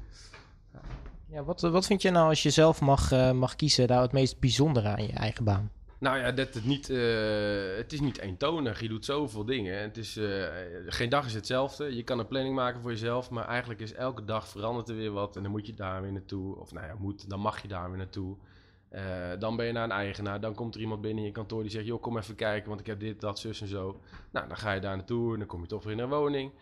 ja 1.26 1.44
wat, 1.44 1.60
wat 1.60 1.86
vind 1.86 2.02
je 2.02 2.10
nou 2.10 2.28
als 2.28 2.42
je 2.42 2.50
zelf 2.50 2.80
mag, 2.80 3.12
eh, 3.12 3.32
mag 3.32 3.56
kiezen, 3.56 3.88
nou 3.88 4.02
het 4.02 4.12
meest 4.12 4.40
bijzondere 4.40 4.88
aan 4.88 5.06
je 5.06 5.12
eigen 5.12 5.44
baan? 5.44 5.70
Nou 5.98 6.18
ja, 6.18 6.32
dat 6.32 6.54
het, 6.54 6.64
niet, 6.64 6.90
eh, 6.90 6.96
het 7.76 7.92
is 7.92 8.00
niet 8.00 8.18
eentonig. 8.18 8.80
Je 8.80 8.88
doet 8.88 9.04
zoveel 9.04 9.44
dingen. 9.44 9.80
Het 9.80 9.96
is, 9.96 10.18
geen 10.86 11.08
dag 11.08 11.26
is 11.26 11.34
hetzelfde. 11.34 11.96
Je 11.96 12.02
kan 12.02 12.18
een 12.18 12.26
planning 12.26 12.54
maken 12.54 12.80
voor 12.80 12.90
jezelf, 12.90 13.30
maar 13.30 13.46
eigenlijk 13.46 13.80
is 13.80 13.92
elke 13.92 14.24
dag 14.24 14.48
verandert 14.48 14.88
er 14.88 14.96
weer 14.96 15.12
wat. 15.12 15.36
En 15.36 15.42
dan 15.42 15.50
moet 15.50 15.66
je 15.66 15.74
daar 15.74 16.02
weer 16.02 16.12
naartoe. 16.12 16.56
Of 16.56 16.72
nou 16.72 16.86
ja, 16.86 16.94
moet, 16.98 17.30
dan 17.30 17.40
mag 17.40 17.62
je 17.62 17.68
daar 17.68 17.88
weer 17.88 17.98
naartoe. 17.98 18.36
Dan 19.38 19.56
ben 19.56 19.66
je 19.66 19.72
naar 19.72 19.84
een 19.84 19.90
eigenaar. 19.90 20.40
Dan 20.40 20.54
komt 20.54 20.74
er 20.74 20.80
iemand 20.80 21.00
binnen 21.00 21.20
in 21.20 21.28
je 21.28 21.34
kantoor 21.34 21.62
die 21.62 21.70
zegt: 21.70 21.86
Joh, 21.86 22.00
kom 22.00 22.18
even 22.18 22.34
kijken, 22.34 22.68
want 22.68 22.80
ik 22.80 22.86
heb 22.86 23.00
dit, 23.00 23.20
dat, 23.20 23.38
zus 23.38 23.60
en 23.60 23.68
zo. 23.68 24.00
Nou, 24.30 24.48
dan 24.48 24.56
ga 24.56 24.72
je 24.72 24.80
daar 24.80 24.96
naartoe 24.96 25.32
en 25.32 25.38
dan 25.38 25.48
kom 25.48 25.60
je 25.60 25.66
toch 25.66 25.84
weer 25.84 25.92
in 25.92 25.98
een 25.98 26.08
woning. 26.08 26.52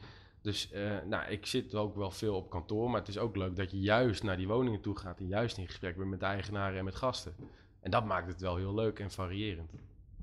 Dus 0.43 0.71
eh, 0.71 0.83
nou, 1.09 1.31
ik 1.31 1.47
zit 1.47 1.75
ook 1.75 1.97
wel 1.97 2.11
veel 2.11 2.35
op 2.35 2.51
kantoor, 2.51 2.91
maar 2.91 3.01
het 3.01 3.09
is 3.09 3.19
ook 3.19 3.37
leuk 3.37 3.57
dat 3.57 3.71
je 3.71 3.81
juist 3.81 4.23
naar 4.23 4.37
die 4.37 4.49
woningen 4.49 4.81
toe 4.81 4.99
gaat 4.99 5.19
en 5.19 5.27
juist 5.27 5.59
in 5.59 5.67
gesprek 5.67 5.97
bent 5.97 6.11
met 6.11 6.21
de 6.21 6.27
eigenaren 6.27 6.79
en 6.79 6.85
met 6.85 6.95
gasten. 6.95 7.35
En 7.81 7.91
dat 7.91 8.05
maakt 8.05 8.29
het 8.29 8.41
wel 8.41 8.57
heel 8.57 8.75
leuk 8.75 8.99
en 8.99 9.11
variërend. 9.11 9.71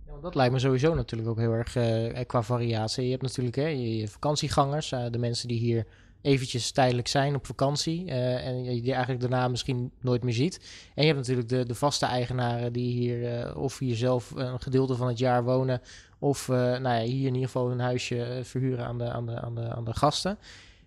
Ja, 0.06 0.12
want 0.12 0.24
dat 0.24 0.36
lijkt 0.36 0.54
me 0.54 0.60
sowieso 0.60 0.94
natuurlijk 0.94 1.30
ook 1.30 1.38
heel 1.38 1.52
erg 1.52 1.76
eh, 1.76 2.26
qua 2.26 2.44
variatie. 2.44 3.04
Je 3.04 3.12
hebt 3.12 3.22
natuurlijk 3.22 3.56
hè, 3.56 3.68
je, 3.68 4.08
vakantiegangers, 4.08 4.92
eh, 4.92 5.06
de 5.12 5.18
mensen 5.18 5.48
die 5.48 5.60
hier 5.60 5.86
eventjes 6.22 6.72
tijdelijk 6.72 7.08
zijn 7.08 7.36
op 7.36 7.46
vakantie 7.46 8.12
en 8.12 8.64
je 8.64 8.82
die 8.82 8.92
eigenlijk 8.92 9.22
daarna 9.22 9.48
misschien 9.48 9.92
nooit 10.00 10.24
meer 10.24 10.34
ziet. 10.34 10.60
En 10.96 11.02
je 11.06 11.08
hebt 11.08 11.20
natuurlijk 11.20 11.50
de, 11.50 11.66
de 11.66 11.76
vaste 11.76 12.06
eigenaren 12.06 12.74
die 12.74 12.94
hier 12.94 13.56
of 13.58 13.80
hier 13.80 13.96
zelf 13.96 14.32
een 14.36 14.62
gedeelte 14.62 14.96
van 14.96 15.08
het 15.08 15.18
jaar 15.18 15.44
wonen 15.44 15.82
of 16.26 16.50
eh, 16.50 16.56
nou 16.56 16.82
ja, 16.82 17.02
hier 17.02 17.28
in 17.28 17.34
ieder 17.34 17.50
geval 17.50 17.72
een 17.72 17.80
huisje 17.80 18.24
eh, 18.24 18.44
verhuren 18.44 18.86
aan 18.86 18.98
de, 18.98 19.12
aan 19.12 19.26
de, 19.26 19.42
aan 19.42 19.56
de, 19.56 19.70
aan 19.76 19.84
de 19.84 19.94
gasten. 19.94 20.38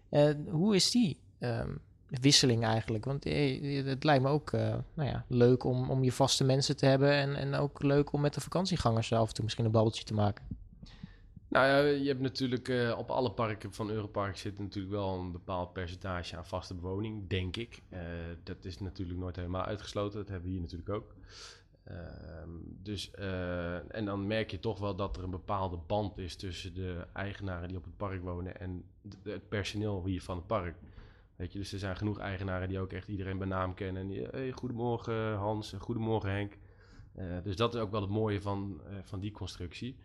Eh, 0.09 0.31
hoe 0.51 0.75
is 0.75 0.91
die 0.91 1.19
ehm, 1.39 1.71
wisseling 2.09 2.65
eigenlijk? 2.65 3.05
Want 3.05 3.25
het 3.25 4.05
lijkt 4.05 4.23
me 4.23 4.29
ook 4.29 4.53
nou 4.53 5.09
ja, 5.09 5.25
leuk 5.29 5.65
om, 5.65 5.91
om 5.91 6.05
je 6.05 6.13
vaste 6.13 6.45
mensen 6.45 6.77
te 6.77 6.87
hebben 6.87 7.13
en, 7.13 7.37
en 7.37 7.55
ook 7.55 7.83
leuk 7.83 8.13
om 8.13 8.21
met 8.21 8.35
de 8.35 8.41
vakantiegangers 8.41 9.13
af 9.13 9.29
en 9.29 9.35
toe 9.35 9.45
misschien 9.45 9.65
een 9.65 9.71
babbeltje 9.71 10.05
te 10.05 10.15
maken. 10.15 10.45
Nou 11.49 11.67
ja, 11.67 11.79
je 12.03 12.09
hebt 12.09 12.21
natuurlijk 12.21 12.73
op 12.97 13.11
alle 13.11 13.31
parken 13.31 13.73
van 13.73 13.91
Europark 13.91 14.37
zit 14.37 14.59
natuurlijk 14.59 14.95
wel 14.95 15.19
een 15.19 15.33
bepaald 15.33 15.73
percentage 15.73 16.37
aan 16.37 16.47
vaste 16.47 16.75
bewoning, 16.75 17.29
denk 17.29 17.57
ik. 17.57 17.83
Dat 18.43 18.65
is 18.65 18.79
natuurlijk 18.79 19.19
nooit 19.19 19.37
helemaal 19.37 19.65
uitgesloten, 19.65 20.19
dat 20.19 20.29
hebben 20.29 20.47
we 20.47 20.53
hier 20.53 20.61
natuurlijk 20.61 20.91
ook. 20.91 21.15
Ehm, 21.89 22.51
dus, 22.83 23.11
eh, 23.11 23.95
en 23.95 24.05
dan 24.05 24.27
merk 24.27 24.51
je 24.51 24.59
toch 24.59 24.79
wel 24.79 24.97
dat 24.97 25.17
er 25.17 25.25
een 25.25 25.31
bepaalde 25.31 25.79
band 25.87 26.19
is 26.19 26.37
tussen 26.37 26.75
de 26.75 27.07
eigenaren 27.13 27.69
die 27.69 27.77
op 27.77 27.85
het 27.85 27.97
park 27.97 28.23
wonen 28.23 28.61
en 28.61 28.85
het 29.23 29.49
personeel 29.49 30.05
hier 30.05 30.23
van 30.23 30.37
het 30.37 30.47
park. 30.47 30.77
Weet 31.37 31.53
je, 31.53 31.59
dus 31.59 31.73
er 31.73 31.79
zijn 31.79 31.97
genoeg 31.97 32.19
eigenaren 32.19 32.69
die 32.69 32.81
ook 32.81 32.93
echt 32.93 33.09
iedereen 33.09 33.39
bij 33.39 33.47
naam 33.47 33.75
kennen. 33.75 34.03
En 34.03 34.31
hey, 34.31 34.53
goedemorgen 34.53 35.35
Hans, 35.35 35.75
goedemorgen 35.79 36.31
Henk. 36.31 36.57
Eh, 37.15 37.25
dus 37.43 37.57
dat 37.57 37.75
is 37.75 37.81
ook 37.81 37.91
wel 37.91 38.01
het 38.01 38.11
mooie 38.11 38.41
van, 38.41 38.81
eh, 38.87 38.97
van 39.03 39.21
die 39.21 39.31
constructie. 39.31 39.97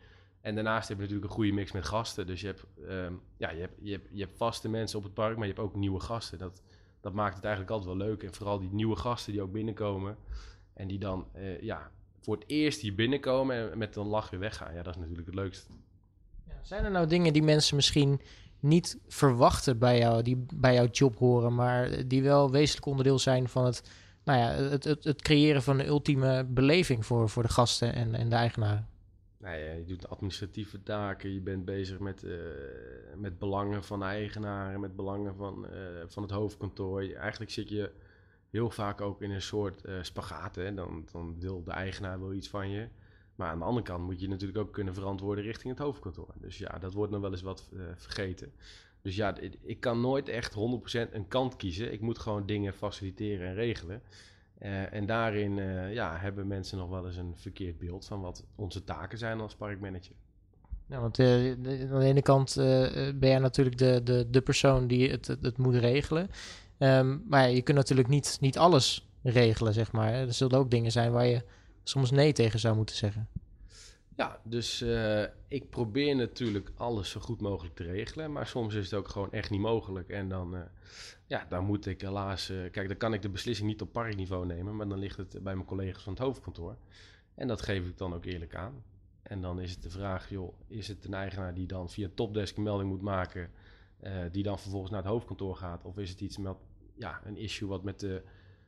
En 0.41 0.55
daarnaast 0.55 0.87
heb 0.87 0.97
je 0.97 1.03
natuurlijk 1.03 1.29
een 1.29 1.35
goede 1.35 1.51
mix 1.51 1.71
met 1.71 1.85
gasten. 1.85 2.27
Dus 2.27 2.41
je 2.41 2.47
hebt, 2.47 2.65
ehm, 2.87 3.13
ja, 3.37 3.49
je, 3.49 3.59
hebt, 3.59 3.75
je, 3.81 3.91
hebt, 3.91 4.07
je 4.11 4.23
hebt 4.23 4.37
vaste 4.37 4.69
mensen 4.69 4.97
op 4.97 5.03
het 5.03 5.13
park, 5.13 5.37
maar 5.37 5.47
je 5.47 5.53
hebt 5.53 5.65
ook 5.65 5.75
nieuwe 5.75 5.99
gasten. 5.99 6.37
Dat, 6.37 6.61
dat 7.01 7.13
maakt 7.13 7.35
het 7.35 7.43
eigenlijk 7.43 7.73
altijd 7.73 7.97
wel 7.97 8.07
leuk. 8.07 8.23
En 8.23 8.33
vooral 8.33 8.59
die 8.59 8.73
nieuwe 8.73 8.95
gasten 8.95 9.31
die 9.31 9.41
ook 9.41 9.51
binnenkomen. 9.51 10.17
En 10.73 10.87
die 10.87 10.99
dan 10.99 11.27
eh, 11.31 11.61
ja, 11.61 11.91
voor 12.19 12.35
het 12.35 12.43
eerst 12.47 12.81
hier 12.81 12.95
binnenkomen 12.95 13.71
en 13.71 13.77
met 13.77 13.95
een 13.95 14.07
lach 14.07 14.29
weer 14.29 14.39
weggaan. 14.39 14.73
Ja, 14.73 14.83
dat 14.83 14.95
is 14.95 14.99
natuurlijk 14.99 15.27
het 15.27 15.35
leukste. 15.35 15.71
Ja, 16.47 16.53
zijn 16.61 16.83
er 16.83 16.91
nou 16.91 17.07
dingen 17.07 17.33
die 17.33 17.43
mensen 17.43 17.75
misschien 17.75 18.21
niet 18.59 18.99
verwachten 19.07 19.77
bij 19.77 19.99
jou, 19.99 20.21
die 20.21 20.45
bij 20.53 20.73
jouw 20.73 20.87
job 20.87 21.17
horen, 21.17 21.55
maar 21.55 22.07
die 22.07 22.23
wel 22.23 22.51
wezenlijk 22.51 22.85
onderdeel 22.85 23.19
zijn 23.19 23.49
van 23.49 23.65
het, 23.65 23.89
nou 24.23 24.39
ja, 24.39 24.69
het, 24.69 24.83
het, 24.83 25.03
het 25.03 25.21
creëren 25.21 25.63
van 25.63 25.77
de 25.77 25.85
ultieme 25.85 26.43
beleving 26.43 27.05
voor, 27.05 27.29
voor 27.29 27.43
de 27.43 27.49
gasten 27.49 27.93
en, 27.93 28.15
en 28.15 28.29
de 28.29 28.35
eigenaren? 28.35 28.87
Nou 29.37 29.57
ja, 29.57 29.71
je 29.71 29.85
doet 29.85 30.09
administratieve 30.09 30.83
taken, 30.83 31.33
je 31.33 31.41
bent 31.41 31.65
bezig 31.65 31.99
met, 31.99 32.23
eh, 32.23 32.33
met 33.15 33.39
belangen 33.39 33.83
van 33.83 34.03
eigenaren, 34.03 34.79
met 34.79 34.95
belangen 34.95 35.35
van, 35.35 35.67
eh, 35.67 35.77
van 36.07 36.23
het 36.23 36.31
hoofdkantoor. 36.31 37.01
Eigenlijk 37.01 37.51
zit 37.51 37.69
je 37.69 37.91
heel 38.53 38.69
vaak 38.69 39.01
ook 39.01 39.21
in 39.21 39.31
een 39.31 39.41
soort 39.41 39.85
eh 39.85 39.93
spagaat. 40.01 40.55
Hè? 40.55 40.73
Dan, 40.73 41.05
dan 41.11 41.35
wil 41.39 41.63
de 41.63 41.71
eigenaar 41.71 42.19
wel 42.19 42.33
iets 42.33 42.49
van 42.49 42.69
je. 42.69 42.87
Maar 43.35 43.49
aan 43.49 43.59
de 43.59 43.65
andere 43.65 43.85
kant 43.85 44.03
moet 44.05 44.19
je 44.19 44.27
natuurlijk 44.27 44.59
ook 44.59 44.73
kunnen 44.73 44.93
verantwoorden 44.93 45.43
richting 45.43 45.73
het 45.73 45.83
hoofdkantoor. 45.83 46.33
Dus 46.39 46.57
ja, 46.57 46.77
dat 46.79 46.93
wordt 46.93 47.11
nog 47.11 47.21
wel 47.21 47.31
eens 47.31 47.41
wat 47.41 47.69
eh, 47.73 47.79
vergeten. 47.95 48.51
Dus 49.01 49.15
ja, 49.15 49.37
ik- 49.61 49.79
kan 49.79 50.01
nooit 50.01 50.29
echt 50.29 50.53
100% 50.53 51.13
een 51.13 51.27
kant 51.27 51.55
kiezen. 51.55 51.93
Ik 51.93 52.01
moet 52.01 52.19
gewoon 52.19 52.45
dingen 52.45 52.73
faciliteren 52.73 53.47
en 53.47 53.53
regelen. 53.53 54.01
Eh, 54.57 54.93
en 54.93 55.05
daarin 55.05 55.55
ja, 55.93 56.17
hebben 56.17 56.47
mensen 56.47 56.77
nog 56.77 56.89
wel 56.89 57.05
eens 57.05 57.17
een 57.17 57.33
verkeerd 57.35 57.77
beeld 57.77 58.05
van 58.05 58.21
wat 58.21 58.45
onze 58.55 58.83
taken 58.83 59.17
zijn 59.17 59.39
als 59.39 59.55
parkmanager. 59.55 60.15
Ja, 60.87 60.99
want 60.99 61.19
aan 61.19 61.63
de 61.63 61.99
ene 62.03 62.21
kant 62.21 62.53
ben 62.55 63.29
jij 63.29 63.39
natuurlijk 63.39 63.77
de, 63.77 64.01
de, 64.03 64.27
de 64.29 64.41
persoon 64.41 64.87
die 64.87 65.09
het, 65.11 65.27
het 65.27 65.57
moet 65.57 65.75
regelen. 65.75 66.29
Ehm, 66.77 67.17
maar 67.27 67.49
je 67.49 67.61
kunt 67.61 67.77
natuurlijk 67.77 68.07
niet, 68.07 68.37
niet 68.41 68.57
alles 68.57 69.07
regelen, 69.23 69.73
zeg 69.73 69.91
maar. 69.91 70.13
Er 70.13 70.33
zullen 70.33 70.57
ook 70.57 70.71
dingen 70.71 70.91
zijn 70.91 71.11
waar 71.11 71.25
je 71.25 71.43
soms 71.83 72.11
nee 72.11 72.33
tegen 72.33 72.59
zou 72.59 72.75
moeten 72.75 72.95
zeggen. 72.95 73.27
Ja, 74.15 74.39
dus 74.43 74.81
eh, 74.81 75.23
ik 75.47 75.69
probeer 75.69 76.15
natuurlijk 76.15 76.71
alles 76.75 77.09
zo 77.09 77.19
goed 77.19 77.41
mogelijk 77.41 77.75
te 77.75 77.83
regelen. 77.83 78.31
Maar 78.31 78.47
soms 78.47 78.73
is 78.73 78.85
het 78.85 78.93
ook 78.93 79.07
gewoon 79.07 79.31
echt 79.31 79.49
niet 79.49 79.59
mogelijk. 79.59 80.09
En 80.09 80.29
dan, 80.29 80.55
eh, 80.55 80.61
ja, 81.27 81.45
dan 81.49 81.65
moet 81.65 81.85
ik 81.85 82.01
helaas... 82.01 82.49
eh, 82.49 82.71
kijk, 82.71 82.87
dan 82.87 82.97
kan 82.97 83.13
ik 83.13 83.21
de 83.21 83.29
beslissing 83.29 83.67
niet 83.67 83.81
op 83.81 83.91
parkniveau 83.91 84.45
nemen. 84.45 84.75
Maar 84.75 84.87
dan 84.87 84.99
ligt 84.99 85.17
het 85.17 85.43
bij 85.43 85.55
mijn 85.55 85.67
collega's 85.67 86.03
van 86.03 86.13
het 86.13 86.21
hoofdkantoor. 86.21 86.77
En 87.35 87.47
dat 87.47 87.61
geef 87.61 87.85
ik 87.85 87.97
dan 87.97 88.13
ook 88.13 88.25
eerlijk 88.25 88.55
aan. 88.55 88.83
En 89.23 89.41
dan 89.41 89.59
is 89.59 89.71
het 89.71 89.83
de 89.83 89.89
vraag, 89.89 90.29
joh, 90.29 90.53
is 90.67 90.87
het 90.87 91.05
een 91.05 91.13
eigenaar 91.13 91.53
die 91.53 91.67
dan 91.67 91.89
via 91.89 92.09
topdesk 92.13 92.57
een 92.57 92.63
melding 92.63 92.89
moet 92.89 93.01
maken... 93.01 93.51
eh, 94.03 94.23
die 94.31 94.43
dan 94.43 94.59
vervolgens 94.59 94.91
naar 94.91 95.01
het 95.01 95.11
hoofdkantoor 95.11 95.55
gaat? 95.55 95.83
Of 95.83 95.97
is 95.97 96.09
het 96.09 96.21
iets 96.21 96.37
met 96.37 96.55
ja, 96.95 97.21
een 97.25 97.37
issue 97.37 97.67
wat 97.67 97.83
met 97.83 97.99
de 97.99 98.21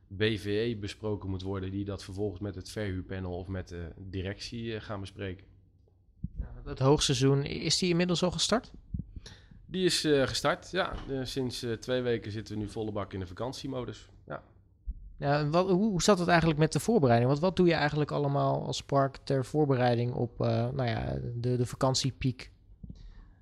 BVE 0.08 0.76
besproken 0.80 1.30
moet 1.30 1.42
worden... 1.42 1.70
die 1.70 1.84
dat 1.84 2.04
vervolgens 2.04 2.40
met 2.40 2.54
het 2.54 2.70
verhuurpanel 2.70 3.38
of 3.38 3.46
met 3.46 3.68
de 3.68 3.92
directie 3.96 4.74
eh, 4.74 4.80
gaan 4.80 5.00
bespreken? 5.00 5.46
Het 6.64 6.78
hoogseizoen, 6.78 7.44
is 7.44 7.78
die 7.78 7.88
inmiddels 7.88 8.22
al 8.22 8.30
gestart? 8.30 8.72
Die 9.66 9.84
is 9.84 10.04
eh, 10.04 10.26
gestart, 10.26 10.70
ja. 10.70 10.94
Sinds 11.22 11.66
twee 11.80 12.02
weken 12.02 12.32
zitten 12.32 12.54
we 12.54 12.60
nu 12.60 12.68
volle 12.68 12.92
bak 12.92 13.12
in 13.12 13.20
de 13.20 13.26
vakantiemodus. 13.26 14.08
Ja. 14.26 14.42
Ja, 15.16 15.48
wat, 15.48 15.70
hoe, 15.70 15.88
hoe 15.88 16.02
zat 16.02 16.18
het 16.18 16.28
eigenlijk 16.28 16.58
met 16.58 16.72
de 16.72 16.80
voorbereiding? 16.80 17.30
Want 17.30 17.42
wat 17.42 17.56
doe 17.56 17.66
je 17.66 17.74
eigenlijk 17.74 18.10
allemaal 18.10 18.66
als 18.66 18.82
park 18.82 19.16
ter 19.16 19.44
voorbereiding 19.44 20.12
op 20.12 20.38
nou 20.38 20.84
ja, 20.84 21.18
de, 21.34 21.56
de 21.56 21.66
vakantiepiek? 21.66 22.50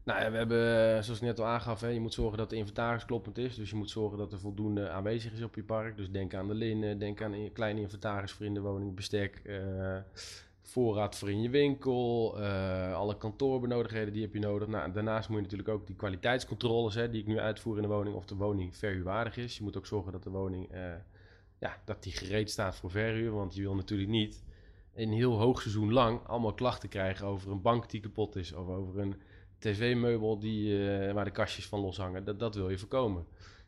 Nou 0.05 0.21
ja, 0.21 0.31
we 0.31 0.37
hebben, 0.37 0.97
eh, 0.97 1.03
zoals 1.03 1.21
ik 1.21 1.27
net 1.27 1.41
al 1.41 1.47
aangaf, 1.47 1.81
hè, 1.81 1.89
je 1.89 2.01
moet 2.01 2.15
zorgen 2.15 2.39
dat 2.39 2.51
de 2.51 2.57
inventaris 2.57 3.05
kloppend 3.05 3.39
is. 3.39 3.55
Dus 3.55 3.71
je 3.71 3.77
moet 3.77 3.91
zorgen 3.91 4.19
dat 4.19 4.33
er 4.33 4.39
voldoende 4.39 4.91
aanwezig 4.91 5.33
is 5.33 5.43
op 5.43 5.55
je 5.55 5.65
park. 5.65 5.97
Dus 5.97 6.11
denk 6.11 6.35
aan 6.35 6.49
de 6.49 6.55
linnen, 6.55 6.99
denk 6.99 7.23
aan 7.23 7.53
kleine 7.53 7.81
inventaris 7.81 8.33
voor 8.33 8.47
in 8.47 8.55
de 8.55 8.61
woning, 8.61 8.95
bestek, 8.95 9.41
eh, 9.45 9.97
voorraad 10.63 11.17
voor 11.17 11.31
in 11.31 11.43
je 11.43 11.51
winkel, 11.51 12.35
eh, 12.41 12.95
alle 12.95 13.17
kantoorbenodigdheden 13.17 14.13
die 14.13 14.23
heb 14.23 14.33
je 14.33 14.41
nodig. 14.41 14.69
Nou, 14.69 14.93
daarnaast 14.93 15.29
moet 15.29 15.37
je 15.37 15.43
natuurlijk 15.43 15.69
ook 15.69 15.87
die 15.87 15.97
kwaliteitscontroles 15.97 16.95
hè, 16.95 17.11
die 17.11 17.21
ik 17.21 17.27
nu 17.27 17.39
uitvoer 17.39 17.77
in 17.77 17.83
de 17.83 17.89
woning, 17.89 18.17
of 18.17 18.25
de 18.27 18.35
woning 18.35 18.77
verhuurwaardig 18.77 19.37
is. 19.37 19.57
Je 19.57 19.63
moet 19.63 19.77
ook 19.77 19.87
zorgen 19.87 20.13
dat 20.13 20.23
de 20.23 20.31
woning 20.31 20.71
eh, 20.71 20.93
ja, 21.59 21.77
dat 21.85 22.03
die 22.03 22.13
gereed 22.13 22.51
staat 22.51 22.77
voor 22.77 22.91
verhuur, 22.91 23.31
want 23.31 23.55
je 23.55 23.63
wil 23.63 23.75
natuurlijk 23.75 24.11
niet 24.11 24.45
een 24.95 25.13
heel 25.13 25.39
hoogseizoen 25.39 25.93
lang 25.93 26.27
allemaal 26.27 26.55
klachten 26.55 26.89
krijgen 26.89 27.27
over 27.27 27.51
een 27.51 27.63
bank 27.63 27.91
die 27.91 28.01
kapot 28.01 28.37
is 28.37 28.53
of 28.53 28.69
over 28.69 28.99
een 29.01 29.15
tv-meubel 29.65 30.39
die, 30.39 30.89
eh, 30.89 31.13
waar 31.13 31.25
de 31.25 31.31
kastjes 31.31 31.67
van 31.67 31.81
loshangen. 31.81 32.25
Dat, 32.25 32.39
dat 32.39 32.55
wil 32.55 32.71
je 32.71 32.79
voorkomen. 32.79 33.27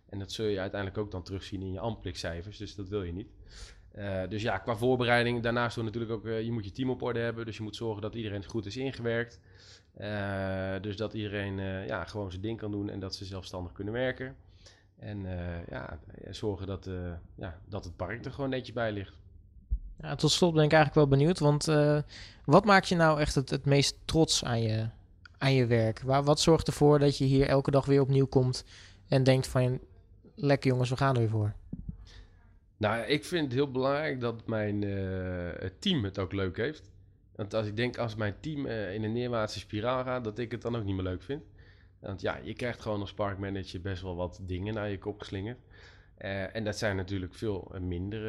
En 0.08 0.18
dat 0.18 0.32
zul 0.32 0.46
je 0.46 0.60
uiteindelijk 0.60 1.00
ook 1.00 1.10
dan 1.10 1.22
terugzien 1.22 1.62
in 1.62 1.72
je 1.72 1.80
amplikcijfers, 1.80 2.58
dus 2.58 2.74
dat 2.74 2.88
wil 2.88 3.02
je 3.02 3.12
niet. 3.12 3.28
Eh, 3.92 4.28
dus 4.28 4.42
ja, 4.42 4.58
qua 4.58 4.76
voorbereiding, 4.76 5.42
daarnaast 5.42 5.74
doen 5.74 5.84
natuurlijk 5.84 6.12
ook, 6.12 6.26
eh, 6.26 6.42
je 6.42 6.52
moet 6.52 6.64
je 6.64 6.70
team 6.70 6.90
op 6.90 7.02
orde 7.02 7.18
hebben, 7.18 7.46
dus 7.46 7.56
je 7.56 7.62
moet 7.62 7.76
zorgen 7.76 8.02
dat 8.02 8.14
iedereen 8.14 8.44
goed 8.44 8.66
is 8.66 8.76
ingewerkt. 8.76 9.40
Dus 10.80 10.96
dat 10.96 11.14
iedereen 11.14 11.56
ja, 11.86 12.04
gewoon 12.04 12.30
zijn 12.30 12.42
ding 12.42 12.58
kan 12.58 12.70
doen 12.70 12.90
en 12.90 13.00
dat 13.00 13.14
ze 13.14 13.24
zelfstandig 13.24 13.72
kunnen 13.72 13.92
werken. 13.92 14.36
En 14.98 15.20
ja, 15.68 15.98
zorgen 16.30 16.66
dat, 16.66 16.90
ja, 17.34 17.60
dat 17.68 17.84
het 17.84 17.96
park 17.96 18.24
er 18.24 18.32
gewoon 18.32 18.50
netjes 18.50 18.74
bij 18.74 18.92
ligt. 18.92 19.16
Ja, 20.00 20.14
tot 20.14 20.30
slot 20.30 20.54
ben 20.54 20.64
ik 20.64 20.72
eigenlijk 20.72 21.08
wel 21.08 21.18
benieuwd, 21.18 21.38
want 21.38 21.64
wat 22.44 22.64
maakt 22.64 22.88
je 22.88 22.96
nou 22.96 23.20
echt 23.20 23.34
het, 23.34 23.50
het 23.50 23.64
meest 23.64 23.98
trots 24.04 24.44
aan 24.44 24.62
je, 24.62 24.88
aan 25.38 25.54
je 25.54 25.66
werk? 25.66 26.00
Wat 26.00 26.40
zorgt 26.40 26.66
ervoor 26.66 26.98
dat 26.98 27.18
je 27.18 27.24
hier 27.24 27.46
elke 27.46 27.70
dag 27.70 27.86
weer 27.86 28.00
opnieuw 28.00 28.26
komt 28.26 28.64
en 29.08 29.24
denkt 29.24 29.46
van, 29.46 29.80
lekker 30.34 30.70
jongens, 30.70 30.90
we 30.90 30.96
gaan 30.96 31.14
er 31.14 31.20
weer 31.20 31.30
voor? 31.30 31.54
Nou, 32.76 33.06
ik 33.06 33.24
vind 33.24 33.44
het 33.44 33.52
heel 33.52 33.70
belangrijk 33.70 34.20
dat 34.20 34.46
mijn 34.46 34.84
eh, 34.84 35.70
team 35.78 36.04
het 36.04 36.18
ook 36.18 36.32
leuk 36.32 36.56
heeft. 36.56 36.90
Want 37.34 37.54
als 37.54 37.66
ik 37.66 37.76
denk, 37.76 37.98
als 37.98 38.14
mijn 38.14 38.34
team 38.40 38.66
eh, 38.66 38.94
in 38.94 39.04
een 39.04 39.12
neerwaartse 39.12 39.58
spiraal 39.58 40.04
gaat, 40.04 40.24
dat 40.24 40.38
ik 40.38 40.50
het 40.50 40.62
dan 40.62 40.76
ook 40.76 40.84
niet 40.84 40.94
meer 40.94 41.04
leuk 41.04 41.22
vind. 41.22 41.42
Want 41.98 42.20
ja, 42.20 42.38
je 42.42 42.54
krijgt 42.54 42.80
gewoon 42.80 43.00
als 43.00 43.14
parkmanager 43.14 43.80
best 43.80 44.02
wel 44.02 44.16
wat 44.16 44.40
dingen 44.42 44.74
naar 44.74 44.90
je 44.90 44.98
kop 44.98 45.18
geslingerd. 45.18 45.58
Eh, 46.16 46.56
en 46.56 46.64
dat 46.64 46.76
zijn 46.76 46.96
natuurlijk 46.96 47.34
veel 47.34 47.72
minder, 47.80 48.20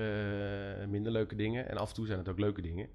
minder 0.89 1.11
leuke 1.11 1.35
dingen. 1.35 1.69
En 1.69 1.77
af 1.77 1.89
en 1.89 1.95
toe 1.95 2.05
zijn 2.05 2.19
het 2.19 2.29
ook 2.29 2.39
leuke 2.39 2.61
dingen. 2.61 2.89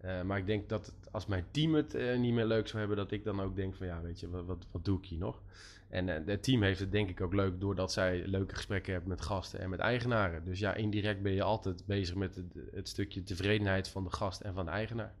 Eh, 0.00 0.22
maar 0.22 0.38
ik 0.38 0.46
denk 0.46 0.68
dat 0.68 0.86
het, 0.86 1.12
als 1.12 1.26
mijn 1.26 1.44
team 1.50 1.74
het 1.74 1.94
eh, 1.94 2.18
niet 2.18 2.34
meer 2.34 2.46
leuk 2.46 2.66
zou 2.66 2.78
hebben, 2.78 2.96
dat 2.96 3.10
ik 3.10 3.24
dan 3.24 3.40
ook 3.40 3.56
denk 3.56 3.74
van 3.74 3.86
ja, 3.86 4.00
weet 4.00 4.20
je, 4.20 4.30
wat, 4.30 4.44
wat, 4.44 4.66
wat 4.70 4.84
doe 4.84 4.98
ik 4.98 5.06
hier 5.06 5.18
nog? 5.18 5.42
En 5.88 6.08
eh, 6.08 6.20
het 6.26 6.42
team 6.42 6.62
heeft 6.62 6.80
het 6.80 6.92
denk 6.92 7.08
ik 7.08 7.20
ook 7.20 7.34
leuk 7.34 7.60
doordat 7.60 7.92
zij 7.92 8.22
leuke 8.26 8.54
gesprekken 8.54 8.92
hebben 8.92 9.10
met 9.10 9.20
gasten 9.20 9.60
en 9.60 9.70
met 9.70 9.78
eigenaren. 9.78 10.44
Dus 10.44 10.58
ja, 10.58 10.74
indirect 10.74 11.22
ben 11.22 11.32
je 11.32 11.42
altijd 11.42 11.86
bezig 11.86 12.14
met 12.14 12.34
het, 12.34 12.54
het 12.74 12.88
stukje 12.88 13.22
tevredenheid 13.22 13.88
van 13.88 14.04
de 14.04 14.10
gast 14.10 14.40
en 14.40 14.54
van 14.54 14.64
de 14.64 14.70
eigenaar. 14.70 15.12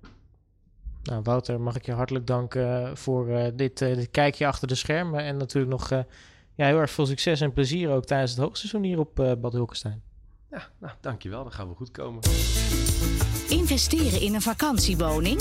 Nou, 1.02 1.22
Wouter, 1.22 1.60
mag 1.60 1.76
ik 1.76 1.86
je 1.86 1.92
hartelijk 1.92 2.26
danken 2.26 2.96
voor 2.96 3.52
dit, 3.54 3.78
dit 3.78 4.10
kijkje 4.10 4.46
achter 4.46 4.68
de 4.68 4.74
schermen. 4.74 5.20
En 5.20 5.36
natuurlijk 5.36 5.72
nog 5.72 5.88
ja, 6.54 6.66
heel 6.66 6.78
erg 6.78 6.90
veel 6.90 7.06
succes 7.06 7.40
en 7.40 7.52
plezier 7.52 7.90
ook 7.90 8.04
tijdens 8.04 8.30
het 8.30 8.40
hoogseizoen 8.40 8.82
hier 8.82 8.98
op 8.98 9.14
Bad 9.14 9.52
Hulkenstein. 9.52 10.02
Ja, 10.50 10.68
nou, 10.78 10.92
dankjewel. 11.00 11.42
Dan 11.42 11.52
gaan 11.52 11.68
we 11.68 11.74
goed 11.74 11.90
komen. 11.90 12.20
Investeren 13.48 14.20
in 14.20 14.34
een 14.34 14.42
vakantiewoning? 14.42 15.40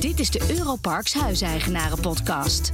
Dit 0.00 0.20
is 0.20 0.30
de 0.30 0.56
Europarks 0.58 1.14
Huiseigenaren 1.14 2.00
Podcast. 2.00 2.72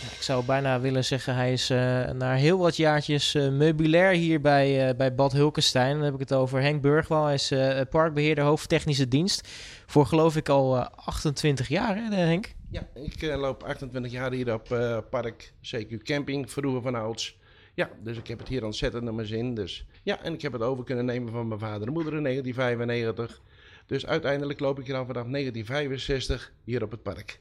Ja, 0.00 0.14
ik 0.16 0.22
zou 0.22 0.44
bijna 0.44 0.80
willen 0.80 1.04
zeggen, 1.04 1.34
hij 1.34 1.52
is 1.52 1.70
eh 1.70 2.10
na 2.10 2.34
heel 2.34 2.58
wat 2.58 2.76
jaartjes 2.76 3.34
eh, 3.34 3.48
meubilair 3.48 4.12
hier 4.12 4.40
bij, 4.40 4.88
eh, 4.88 4.96
bij 4.96 5.14
Bad 5.14 5.32
Hulkenstein. 5.32 5.94
Dan 5.94 6.04
heb 6.04 6.14
ik 6.14 6.20
het 6.20 6.32
over 6.32 6.60
Henk 6.60 6.82
Burgwal. 6.82 7.24
Hij 7.24 7.34
is 7.34 7.50
eh, 7.50 7.80
parkbeheerder 7.90 8.44
hoofdtechnische 8.44 9.08
dienst. 9.08 9.48
Voor 9.86 10.06
geloof 10.06 10.36
ik 10.36 10.48
al 10.48 10.76
eh, 10.76 10.86
28 11.04 11.68
jaar, 11.68 11.96
hè, 11.96 12.14
Henk? 12.16 12.54
Ja, 12.70 12.88
ik 12.94 13.22
loop 13.22 13.62
28 13.62 14.12
jaar 14.12 14.32
hier 14.32 14.54
op 14.54 14.72
eh, 14.72 14.98
park 15.10 15.52
CQ 15.62 16.02
Camping, 16.02 16.50
vroeger 16.50 16.82
van 16.82 16.94
ouds. 16.94 17.36
Ja, 17.78 17.90
dus 18.02 18.16
ik 18.16 18.26
heb 18.26 18.38
het 18.38 18.48
hier 18.48 18.64
ontzettend 18.64 19.04
naar 19.04 19.14
mijn 19.14 19.26
zin. 19.26 19.54
Dus 19.54 19.86
ja, 20.02 20.22
en 20.22 20.32
ik 20.32 20.42
heb 20.42 20.52
het 20.52 20.62
over 20.62 20.84
kunnen 20.84 21.04
nemen 21.04 21.32
van 21.32 21.48
mijn 21.48 21.60
vader 21.60 21.86
en 21.86 21.92
moeder 21.92 22.14
in 22.14 22.22
1995. 22.22 23.42
Dus 23.86 24.06
uiteindelijk 24.06 24.60
loop 24.60 24.78
ik 24.78 24.86
hier 24.86 24.96
al 24.96 25.06
vanaf 25.06 25.26
1965 25.26 26.52
hier 26.64 26.82
op 26.82 26.90
het 26.90 27.02
park. 27.02 27.40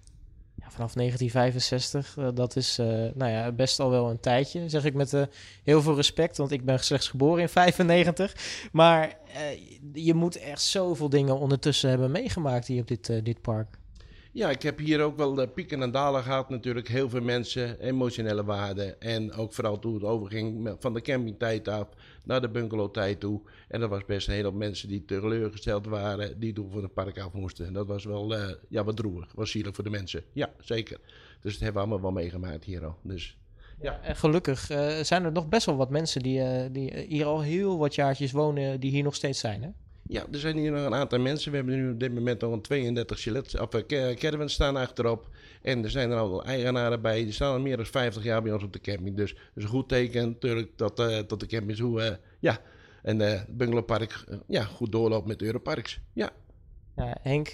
Ja, 0.55 0.71
vanaf 0.71 0.93
1965, 0.93 2.17
uh, 2.17 2.29
dat 2.33 2.55
is 2.55 2.79
uh, 2.79 2.85
nou 3.13 3.31
ja, 3.31 3.51
best 3.51 3.79
al 3.79 3.89
wel 3.89 4.09
een 4.09 4.19
tijdje, 4.19 4.69
zeg 4.69 4.85
ik 4.85 4.93
met 4.93 5.13
uh, 5.13 5.23
heel 5.63 5.81
veel 5.81 5.95
respect, 5.95 6.37
want 6.37 6.51
ik 6.51 6.65
ben 6.65 6.79
slechts 6.79 7.07
geboren 7.07 7.41
in 7.41 7.49
95. 7.49 8.69
Maar 8.71 9.17
je 9.93 10.13
moet 10.13 10.37
echt 10.37 10.61
zoveel 10.61 11.09
dingen 11.09 11.39
ondertussen 11.39 11.89
hebben 11.89 12.11
meegemaakt 12.11 12.67
hier 12.67 12.81
op 12.81 12.87
dit, 12.87 13.05
dit 13.23 13.41
park. 13.41 13.77
Ja, 14.37 14.49
ik 14.49 14.61
heb 14.61 14.77
hier 14.77 15.01
ook 15.01 15.17
wel 15.17 15.33
de 15.33 15.47
pieken 15.47 15.81
en 15.81 15.91
dalen 15.91 16.23
gehad 16.23 16.49
natuurlijk. 16.49 16.87
Heel 16.87 17.09
veel 17.09 17.21
mensen, 17.21 17.79
emotionele 17.79 18.43
waarden. 18.43 19.01
En 19.01 19.33
ook 19.33 19.53
vooral 19.53 19.79
toen 19.79 19.93
het 19.93 20.03
overging 20.03 20.75
van 20.79 20.93
de 20.93 21.01
campingtijd 21.01 21.67
af 21.67 21.87
naar 22.23 22.41
de 22.41 22.49
bungalowtijd 22.49 23.19
toe. 23.19 23.41
En 23.67 23.81
er 23.81 23.87
was 23.87 24.05
best 24.05 24.27
een 24.27 24.33
hele 24.33 24.47
hoop 24.47 24.57
mensen 24.57 24.87
die 24.87 25.05
teleurgesteld 25.05 25.85
waren, 25.85 26.39
die 26.39 26.53
toen 26.53 26.71
voor 26.71 26.81
het 26.81 26.93
park 26.93 27.19
af 27.19 27.33
moesten. 27.33 27.65
En 27.65 27.73
dat 27.73 27.87
was 27.87 28.05
wel 28.05 28.33
uh, 28.33 28.49
ja, 28.69 28.83
wat 28.83 28.95
droevig, 28.95 29.31
was 29.35 29.51
zielig 29.51 29.75
voor 29.75 29.83
de 29.83 29.89
mensen. 29.89 30.23
Ja, 30.33 30.49
zeker. 30.59 30.99
Dus 31.41 31.53
dat 31.53 31.61
hebben 31.61 31.73
we 31.73 31.87
allemaal 31.87 32.11
wel 32.11 32.21
meegemaakt 32.21 32.63
hier 32.63 32.85
al. 32.85 32.95
Dus, 33.03 33.37
ja. 33.81 33.99
En 34.01 34.15
gelukkig 34.15 34.71
uh, 34.71 34.97
zijn 35.01 35.23
er 35.23 35.31
nog 35.31 35.47
best 35.49 35.65
wel 35.65 35.75
wat 35.75 35.89
mensen 35.89 36.21
die, 36.21 36.71
die 36.71 37.05
hier 37.07 37.25
al 37.25 37.41
heel 37.41 37.77
wat 37.77 37.95
jaartjes 37.95 38.31
wonen, 38.31 38.79
die 38.79 38.91
hier 38.91 39.03
nog 39.03 39.15
steeds 39.15 39.39
zijn, 39.39 39.63
hè? 39.63 39.69
Ja, 40.07 40.25
er 40.31 40.39
zijn 40.39 40.57
hier 40.57 40.71
nog 40.71 40.85
een 40.85 40.93
aantal 40.93 41.19
mensen. 41.19 41.51
We 41.51 41.57
hebben 41.57 41.75
nu 41.75 41.91
op 41.91 41.99
dit 41.99 42.13
moment 42.13 42.43
al 42.43 42.53
een 42.53 42.61
32 42.61 43.21
Gillette, 43.21 43.61
of, 43.61 43.73
uh, 43.73 44.15
caravans 44.15 44.53
staan 44.53 44.75
achterop. 44.75 45.29
En 45.61 45.83
er 45.83 45.89
zijn 45.89 46.11
er 46.11 46.17
al 46.17 46.43
eigenaren 46.43 47.01
bij. 47.01 47.23
Die 47.23 47.31
staan 47.31 47.53
al 47.53 47.59
meer 47.59 47.77
dan 47.77 47.85
50 47.85 48.23
jaar 48.23 48.41
bij 48.41 48.53
ons 48.53 48.63
op 48.63 48.73
de 48.73 48.79
camping. 48.79 49.15
Dus 49.15 49.33
dat 49.33 49.41
is 49.55 49.63
een 49.63 49.69
goed 49.69 49.89
teken 49.89 50.27
natuurlijk 50.27 50.71
dat, 50.75 50.99
uh, 50.99 51.19
dat 51.27 51.39
de 51.39 51.45
camping 51.45 51.77
zo... 51.77 51.99
Uh, 51.99 52.09
ja, 52.39 52.61
en 53.03 53.19
uh, 53.19 53.41
Bungalowpark 53.47 54.25
ja, 54.47 54.63
goed 54.63 54.91
doorloopt 54.91 55.27
met 55.27 55.41
Europarks. 55.41 55.99
Ja. 56.13 56.29
ja 56.95 57.17
Henk, 57.21 57.47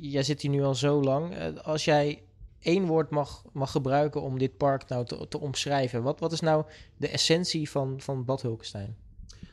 jij 0.00 0.22
zit 0.22 0.42
hier 0.42 0.50
nu 0.50 0.62
al 0.62 0.74
zo 0.74 1.02
lang. 1.02 1.58
als 1.58 1.84
jij 1.84 2.22
één 2.60 2.86
woord 2.86 3.10
mag, 3.10 3.44
mag 3.52 3.70
gebruiken 3.70 4.22
om 4.22 4.38
dit 4.38 4.56
park 4.56 4.88
nou 4.88 5.06
te, 5.06 5.28
te 5.28 5.40
omschrijven... 5.40 6.02
Wat, 6.02 6.20
wat 6.20 6.32
is 6.32 6.40
nou 6.40 6.64
de 6.96 7.08
essentie 7.08 7.70
van, 7.70 8.00
van 8.00 8.24
Bad 8.24 8.42
Hulkenstein? 8.42 8.96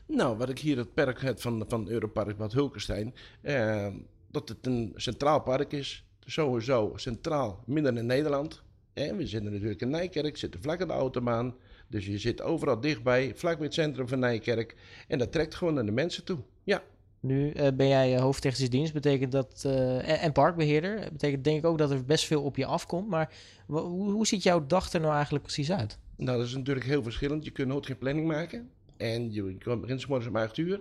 Nou, 0.06 0.36
wat 0.36 0.48
ik 0.48 0.58
hier 0.58 0.76
het 0.76 0.94
park 0.94 1.20
heb 1.20 1.40
van, 1.40 1.64
van 1.68 1.88
Europark 1.88 2.36
Bad 2.36 2.52
Hulkenstein, 2.52 3.14
eh, 3.40 3.86
dat 4.30 4.48
het 4.48 4.66
een 4.66 4.92
centraal 4.96 5.40
park 5.40 5.72
is. 5.72 6.04
Sowieso 6.20 6.92
centraal, 6.96 7.62
midden 7.66 7.96
in 7.96 8.06
Nederland. 8.06 8.62
En 8.92 9.16
we 9.16 9.26
zitten 9.26 9.52
natuurlijk 9.52 9.80
in 9.80 9.90
Nijkerk, 9.90 10.36
zitten 10.36 10.62
vlak 10.62 10.80
aan 10.80 10.88
de 10.88 10.94
autobaan. 10.94 11.54
Dus 11.88 12.06
je 12.06 12.18
zit 12.18 12.42
overal 12.42 12.80
dichtbij, 12.80 13.32
vlak 13.34 13.56
bij 13.56 13.64
het 13.64 13.74
centrum 13.74 14.08
van 14.08 14.18
Nijkerk. 14.18 14.76
En 15.08 15.18
dat 15.18 15.32
trekt 15.32 15.54
gewoon 15.54 15.74
naar 15.74 15.84
de 15.84 15.92
mensen 15.92 16.24
toe. 16.24 16.38
Ja. 16.64 16.82
Nu 17.20 17.52
uh, 17.52 17.68
ben 17.74 17.88
jij 17.88 18.20
hoofdtechnische 18.20 18.70
dienst, 18.70 18.92
betekent 18.92 19.32
dat, 19.32 19.62
uh, 19.66 20.08
en, 20.08 20.18
en, 20.18 20.32
parkbeheerder. 20.32 21.08
betekent 21.12 21.44
denk 21.44 21.58
ik 21.58 21.64
ook 21.64 21.78
dat 21.78 21.90
er 21.90 22.04
best 22.04 22.24
veel 22.24 22.42
op 22.42 22.56
je 22.56 22.66
afkomt. 22.66 23.08
Maar 23.08 23.32
hoe, 23.66 24.10
hoe 24.10 24.26
ziet 24.26 24.42
jouw 24.42 24.66
dag 24.66 24.92
er 24.92 25.00
nou 25.00 25.14
eigenlijk 25.14 25.44
precies 25.44 25.72
uit? 25.72 25.98
Nou, 26.16 26.38
dat 26.38 26.46
is 26.46 26.54
natuurlijk 26.54 26.86
heel 26.86 27.02
verschillend. 27.02 27.44
Je 27.44 27.50
kunt 27.50 27.68
nooit 27.68 27.86
geen 27.86 27.98
planning 27.98 28.26
maken. 28.26 28.70
En 28.96 29.32
je, 29.32 29.56
begint 29.80 30.06
morgens 30.06 30.28
om 30.28 30.36
8 30.36 30.56
uur. 30.56 30.80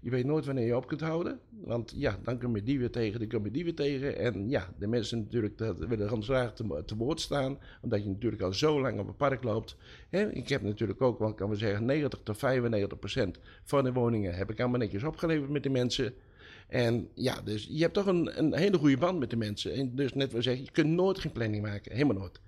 Je 0.00 0.10
weet 0.10 0.24
nooit 0.24 0.44
wanneer 0.44 0.66
je 0.66 0.76
op 0.76 0.86
kunt 0.86 1.00
houden. 1.00 1.40
Want 1.50 1.92
ja, 1.96 2.18
dan 2.22 2.38
kom 2.38 2.56
je 2.56 2.62
die 2.62 2.78
weer 2.78 2.90
tegen, 2.90 3.18
dan 3.18 3.28
kom 3.28 3.44
je 3.44 3.50
die 3.50 3.64
weer 3.64 3.74
tegen. 3.74 4.18
En 4.18 4.48
ja, 4.48 4.74
de 4.78 4.86
mensen 4.86 5.18
natuurlijk 5.18 5.58
dat 5.58 5.78
willen 5.78 6.08
gewoon 6.08 6.22
graag 6.22 6.54
te, 6.54 6.82
te 6.86 6.96
woord 6.96 7.20
staan. 7.20 7.58
Omdat 7.80 8.02
je 8.02 8.08
natuurlijk 8.08 8.42
al 8.42 8.52
zo 8.52 8.80
lang 8.80 9.00
op 9.00 9.06
het 9.06 9.16
park 9.16 9.42
loopt. 9.42 9.76
ik 10.32 10.48
heb 10.48 10.62
natuurlijk 10.62 11.02
ook, 11.02 11.18
wat 11.18 11.34
kan 11.34 11.50
we 11.50 11.56
zeggen, 11.56 11.84
90 11.84 12.20
tot 12.22 12.38
95 12.38 12.98
procent 12.98 13.38
van 13.64 13.84
de 13.84 13.92
woningen 13.92 14.34
heb 14.34 14.50
ik 14.50 14.60
allemaal 14.60 14.78
netjes 14.78 15.04
opgeleverd 15.04 15.50
met 15.50 15.62
de 15.62 15.70
mensen. 15.70 16.14
En 16.68 17.08
ja, 17.14 17.40
dus 17.40 17.68
je 17.70 17.82
hebt 17.82 17.94
toch 17.94 18.06
een, 18.06 18.38
een 18.38 18.54
hele 18.54 18.78
goede 18.78 18.96
band 18.96 19.18
met 19.18 19.30
de 19.30 19.36
mensen. 19.36 19.72
En 19.72 19.94
dus 19.94 20.12
net 20.12 20.32
wat 20.32 20.42
zeg, 20.42 20.58
je 20.58 20.70
kunt 20.70 20.90
nooit 20.90 21.18
geen 21.18 21.32
planning 21.32 21.62
maken. 21.62 21.92
Helemaal 21.92 22.16
nooit. 22.16 22.40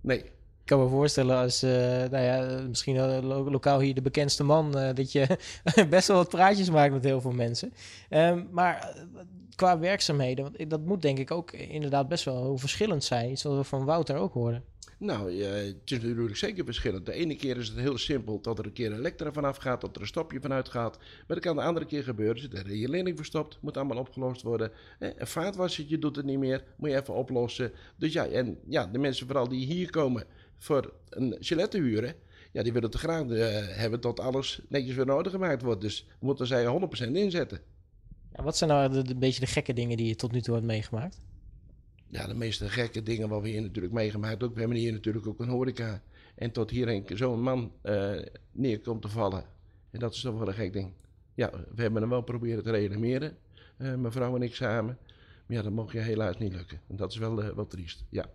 Nee 0.00 0.24
kan 0.70 0.80
me 0.80 0.88
voorstellen 0.88 1.36
als, 1.36 1.64
uh, 1.64 1.70
nou 2.10 2.18
ja, 2.18 2.62
misschien 2.68 3.24
lo 3.26 3.50
lokaal 3.50 3.80
hier 3.80 3.94
de 3.94 4.02
bekendste 4.02 4.44
man, 4.44 4.78
uh, 4.78 4.94
dat 4.94 5.12
je 5.12 5.38
best 5.90 6.08
wel 6.08 6.16
wat 6.16 6.28
praatjes 6.28 6.70
maakt 6.70 6.92
met 6.92 7.04
heel 7.04 7.20
veel 7.20 7.32
mensen. 7.32 7.72
Um, 8.10 8.48
maar 8.50 8.78
eh, 8.78 9.02
qua 9.54 9.78
werkzaamheden, 9.78 10.68
dat 10.68 10.84
moet 10.84 11.02
denk 11.02 11.18
ik 11.18 11.30
ook 11.30 11.52
inderdaad 11.52 12.08
best 12.08 12.24
wel 12.24 12.58
verschillend 12.58 13.04
zijn. 13.04 13.28
Wat 13.42 13.56
we 13.56 13.64
van 13.64 13.84
Wouter 13.84 14.16
ook 14.16 14.32
horen. 14.32 14.64
Nou, 14.98 15.30
ja, 15.30 15.48
het 15.48 15.76
is 15.84 16.00
natuurlijk 16.00 16.36
zeker 16.36 16.64
verschillend. 16.64 17.06
De 17.06 17.12
ene 17.12 17.36
keer 17.36 17.56
is 17.56 17.68
het 17.68 17.78
heel 17.78 17.98
simpel 17.98 18.40
dat 18.40 18.58
er 18.58 18.64
een 18.64 18.72
keer 18.72 18.92
een 18.92 18.98
elektra 18.98 19.32
vanaf 19.32 19.56
gaat, 19.56 19.80
dat 19.80 19.94
er 19.94 20.00
een 20.00 20.06
stopje 20.06 20.40
vanuit 20.40 20.68
gaat. 20.68 20.98
Maar 20.98 21.36
dat 21.36 21.40
kan 21.40 21.56
de 21.56 21.62
andere 21.62 21.86
keer 21.86 22.02
gebeuren. 22.02 22.40
Zit 22.40 22.54
er 22.54 22.76
je 22.76 22.88
leerling 22.88 23.16
verstopt, 23.16 23.58
moet 23.60 23.76
allemaal 23.76 23.98
opgelost 23.98 24.42
worden. 24.42 24.70
Een 24.98 25.26
vaatwassertje 25.26 25.98
doet 25.98 26.16
het 26.16 26.24
niet 26.24 26.38
meer, 26.38 26.64
moet 26.76 26.90
je 26.90 26.96
even 26.96 27.14
oplossen. 27.14 27.72
Dus 27.96 28.12
ja, 28.12 28.26
en 28.26 28.58
ja, 28.68 28.86
de 28.86 28.98
mensen 28.98 29.26
vooral 29.26 29.48
die 29.48 29.66
hier 29.66 29.90
komen, 29.90 30.24
voor 30.60 30.92
een 31.08 31.36
chalet 31.40 31.70
te 31.70 31.78
huren, 31.78 32.14
ja, 32.52 32.62
die 32.62 32.72
willen 32.72 32.90
het 32.90 32.98
graag 32.98 33.24
uh, 33.24 33.46
hebben 33.76 34.00
tot 34.00 34.20
alles 34.20 34.60
netjes 34.68 34.94
weer 34.94 35.06
nodig 35.06 35.32
gemaakt 35.32 35.62
wordt. 35.62 35.80
Dus 35.80 36.06
moeten 36.20 36.46
zij 36.46 36.80
100% 37.08 37.12
inzetten. 37.12 37.60
Ja, 38.32 38.42
wat 38.42 38.56
zijn 38.56 38.70
nou 38.70 38.92
de, 38.92 39.02
de, 39.02 39.16
beetje 39.16 39.40
de 39.40 39.46
gekke 39.46 39.72
dingen 39.72 39.96
die 39.96 40.06
je 40.06 40.16
tot 40.16 40.32
nu 40.32 40.40
toe 40.40 40.54
hebt 40.54 40.66
meegemaakt? 40.66 41.18
Ja, 42.06 42.26
de 42.26 42.34
meeste 42.34 42.68
gekke 42.68 43.02
dingen 43.02 43.28
wat 43.28 43.42
we 43.42 43.48
hier 43.48 43.62
natuurlijk 43.62 43.94
meegemaakt. 43.94 44.42
Ook, 44.42 44.54
we 44.54 44.60
hebben 44.60 44.78
hier 44.78 44.92
natuurlijk 44.92 45.26
ook 45.26 45.40
een 45.40 45.48
horeca. 45.48 46.02
En 46.34 46.50
tot 46.50 46.70
hierheen 46.70 47.04
zo'n 47.14 47.42
man 47.42 47.72
uh, 47.82 48.22
neerkomt 48.52 49.02
te 49.02 49.08
vallen. 49.08 49.44
En 49.90 50.00
dat 50.00 50.14
is 50.14 50.20
toch 50.20 50.38
wel 50.38 50.48
een 50.48 50.54
gek 50.54 50.72
ding. 50.72 50.92
Ja, 51.34 51.50
we 51.50 51.82
hebben 51.82 52.00
hem 52.00 52.10
wel 52.10 52.22
proberen 52.22 52.62
te 52.62 52.70
reanimeren. 52.70 53.36
Uh, 53.78 53.94
mevrouw 53.94 54.36
en 54.36 54.42
ik 54.42 54.54
samen. 54.54 54.98
Maar 55.46 55.56
ja, 55.56 55.62
dat 55.62 55.72
mocht 55.72 55.92
je 55.92 55.98
helaas 55.98 56.38
niet 56.38 56.52
lukken. 56.52 56.80
En 56.88 56.96
dat 56.96 57.12
is 57.12 57.18
wel, 57.18 57.42
uh, 57.42 57.48
wel 57.48 57.66
triest, 57.66 58.04
ja. 58.08 58.30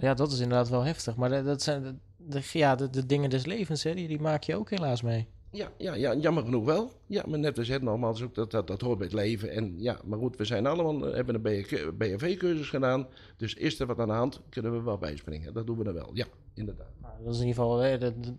Ja, 0.00 0.14
dat 0.14 0.32
is 0.32 0.38
inderdaad 0.40 0.68
wel 0.68 0.82
heftig. 0.82 1.16
Maar 1.16 1.44
dat 1.44 1.62
zijn 1.62 2.00
de, 2.16 2.42
ja, 2.52 2.74
de, 2.74 2.90
de 2.90 3.06
dingen 3.06 3.30
des 3.30 3.46
levens, 3.46 3.82
hè, 3.82 3.94
die, 3.94 4.08
die 4.08 4.20
maak 4.20 4.42
je 4.42 4.56
ook 4.56 4.70
helaas 4.70 5.02
mee. 5.02 5.28
Ja, 5.52 5.68
ja, 5.76 5.94
ja, 5.94 6.14
jammer 6.14 6.44
genoeg 6.44 6.64
wel. 6.64 6.90
Ja, 7.06 7.24
maar 7.26 7.38
net 7.38 7.58
als 7.58 7.68
het 7.68 7.82
nogmaals, 7.82 8.22
ook 8.22 8.34
dat, 8.34 8.50
dat, 8.50 8.66
dat 8.66 8.80
hoort 8.80 8.98
bij 8.98 9.06
het 9.06 9.16
leven. 9.16 9.50
En 9.50 9.74
ja, 9.76 10.00
maar 10.04 10.18
goed, 10.18 10.36
we 10.36 10.44
zijn 10.44 10.66
allemaal, 10.66 11.08
eh, 11.08 11.14
hebben 11.14 11.34
een 11.34 11.66
BFV-cursus 11.98 12.68
gedaan. 12.68 13.06
Dus 13.36 13.54
is 13.54 13.80
er 13.80 13.86
wat 13.86 13.98
aan 13.98 14.08
de 14.08 14.14
hand, 14.14 14.40
kunnen 14.48 14.72
we 14.72 14.82
wel 14.82 14.98
bijspringen. 14.98 15.52
Dat 15.52 15.66
doen 15.66 15.78
we 15.78 15.84
dan 15.84 15.94
wel, 15.94 16.10
ja, 16.12 16.26
inderdaad. 16.54 16.86
Nou, 17.02 17.14
dat 17.24 17.34
is 17.34 17.40
in 17.40 17.46
ieder 17.46 17.62
geval 17.62 17.80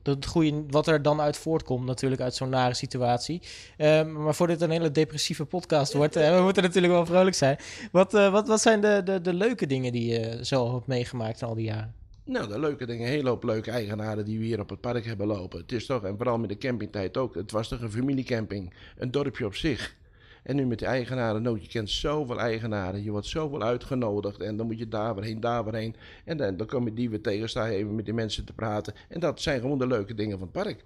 het 0.04 0.26
goede 0.26 0.63
wat 0.69 0.88
er 0.88 1.02
dan 1.02 1.21
uit 1.21 1.38
voortkomt, 1.38 1.86
natuurlijk 1.86 2.21
uit 2.21 2.36
zo'n 2.36 2.50
nare 2.50 2.74
situatie. 2.74 3.41
Um, 3.78 4.24
maar 4.24 4.36
voordat 4.36 4.60
dit 4.60 4.67
een 4.67 4.74
hele 4.74 4.91
depressieve 4.91 5.45
podcast 5.45 5.93
wordt, 5.93 6.15
we 6.15 6.39
moeten 6.43 6.63
natuurlijk 6.63 6.93
wel 6.93 7.06
vrolijk 7.06 7.36
zijn. 7.36 7.58
Wat, 7.91 8.13
uh, 8.13 8.32
wat, 8.32 8.47
wat 8.47 8.62
zijn 8.62 8.82
de, 8.82 9.02
de, 9.04 9.21
de 9.21 9.34
leuke 9.34 9.67
dingen 9.67 9.91
die 9.91 10.13
je 10.13 10.45
zo 10.45 10.74
hebt 10.74 10.88
meegemaakt 10.88 11.41
in 11.41 11.47
al 11.47 11.56
die 11.56 11.65
jaren? 11.65 12.00
Nou, 12.31 12.47
de 12.47 12.59
leuke 12.59 12.85
dingen, 12.85 13.05
een 13.05 13.11
hele 13.11 13.29
hoop 13.29 13.43
leuke 13.43 13.71
eigenaren 13.71 14.25
die 14.25 14.39
we 14.39 14.45
hier 14.45 14.59
op 14.59 14.69
het 14.69 14.81
park 14.81 15.05
hebben 15.05 15.27
lopen. 15.27 15.59
Het 15.59 15.71
is 15.71 15.85
toch, 15.85 16.03
en 16.03 16.17
vooral 16.17 16.37
met 16.37 16.49
de 16.49 16.57
campingtijd 16.57 17.17
ook, 17.17 17.35
het 17.35 17.51
was 17.51 17.67
toch 17.67 17.81
een 17.81 17.91
familiecamping, 17.91 18.73
een 18.97 19.11
dorpje 19.11 19.45
op 19.45 19.55
zich. 19.55 19.95
En 20.43 20.55
nu 20.55 20.65
met 20.65 20.79
de 20.79 20.85
eigenaren, 20.85 21.41
nou, 21.41 21.61
je 21.61 21.67
kent 21.67 21.89
zoveel 21.89 22.39
eigenaren, 22.39 23.03
je 23.03 23.11
wordt 23.11 23.27
zoveel 23.27 23.61
uitgenodigd 23.61 24.41
en 24.41 24.57
dan 24.57 24.65
moet 24.65 24.79
je 24.79 24.87
daar 24.87 25.15
weer 25.15 25.23
heen, 25.23 25.39
daar 25.39 25.63
weer 25.63 25.73
heen. 25.73 25.95
En 26.25 26.37
dan, 26.37 26.57
dan 26.57 26.67
kom 26.67 26.85
je 26.85 26.93
die 26.93 27.09
weer 27.09 27.21
tegen, 27.21 27.49
sta 27.49 27.65
je 27.65 27.75
even 27.75 27.95
met 27.95 28.05
die 28.05 28.13
mensen 28.13 28.45
te 28.45 28.53
praten. 28.53 28.93
En 29.09 29.19
dat 29.19 29.41
zijn 29.41 29.61
gewoon 29.61 29.77
de 29.77 29.87
leuke 29.87 30.13
dingen 30.13 30.37
van 30.39 30.49
het 30.53 30.63
park. 30.63 30.85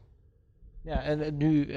Ja, 0.81 1.03
en 1.03 1.38
nu 1.38 1.65
uh, 1.65 1.75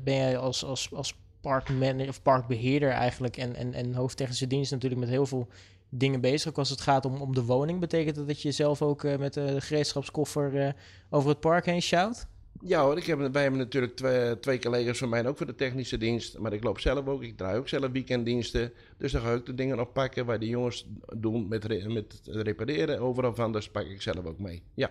ben 0.00 0.16
jij 0.16 0.38
als, 0.38 0.64
als, 0.64 0.94
als 0.94 1.18
parkmanager 1.40 2.08
of 2.08 2.22
parkbeheerder 2.22 2.90
eigenlijk 2.90 3.36
en, 3.36 3.54
en, 3.54 3.74
en 3.74 3.94
hoofdtechnische 3.94 4.46
dienst 4.46 4.70
natuurlijk 4.70 5.00
met 5.00 5.10
heel 5.10 5.26
veel 5.26 5.48
dingen 5.94 6.20
bezig. 6.20 6.50
Ook 6.50 6.58
als 6.58 6.70
het 6.70 6.80
gaat 6.80 7.04
om, 7.04 7.20
om 7.20 7.34
de 7.34 7.44
woning, 7.44 7.80
betekent 7.80 8.16
dat 8.16 8.26
dat 8.26 8.42
je 8.42 8.52
zelf 8.52 8.82
ook 8.82 9.02
uh, 9.02 9.16
met 9.16 9.34
de 9.34 9.60
gereedschapskoffer 9.60 10.54
uh, 10.54 10.68
over 11.10 11.28
het 11.28 11.40
park 11.40 11.66
heen 11.66 11.82
sjouwt? 11.82 12.26
Ja 12.64 12.82
hoor, 12.82 12.96
ik 12.96 13.06
heb, 13.06 13.18
wij 13.32 13.42
hebben 13.42 13.60
natuurlijk 13.60 13.96
twee, 13.96 14.38
twee 14.38 14.58
collega's 14.58 14.98
van 14.98 15.08
mij 15.08 15.26
ook 15.26 15.36
voor 15.36 15.46
de 15.46 15.54
technische 15.54 15.98
dienst. 15.98 16.38
Maar 16.38 16.52
ik 16.52 16.64
loop 16.64 16.80
zelf 16.80 17.06
ook, 17.06 17.22
ik 17.22 17.36
draai 17.36 17.58
ook 17.58 17.68
zelf 17.68 17.90
weekenddiensten. 17.90 18.72
Dus 18.98 19.12
dan 19.12 19.20
ga 19.20 19.32
ik 19.32 19.46
de 19.46 19.54
dingen 19.54 19.80
oppakken 19.80 20.26
waar 20.26 20.38
de 20.38 20.48
jongens 20.48 20.86
doen 21.16 21.48
met, 21.48 21.88
met 21.88 22.20
repareren 22.24 23.00
overal 23.00 23.34
van. 23.34 23.52
Dus 23.52 23.70
pak 23.70 23.86
ik 23.86 24.02
zelf 24.02 24.24
ook 24.24 24.38
mee, 24.38 24.62
ja. 24.74 24.90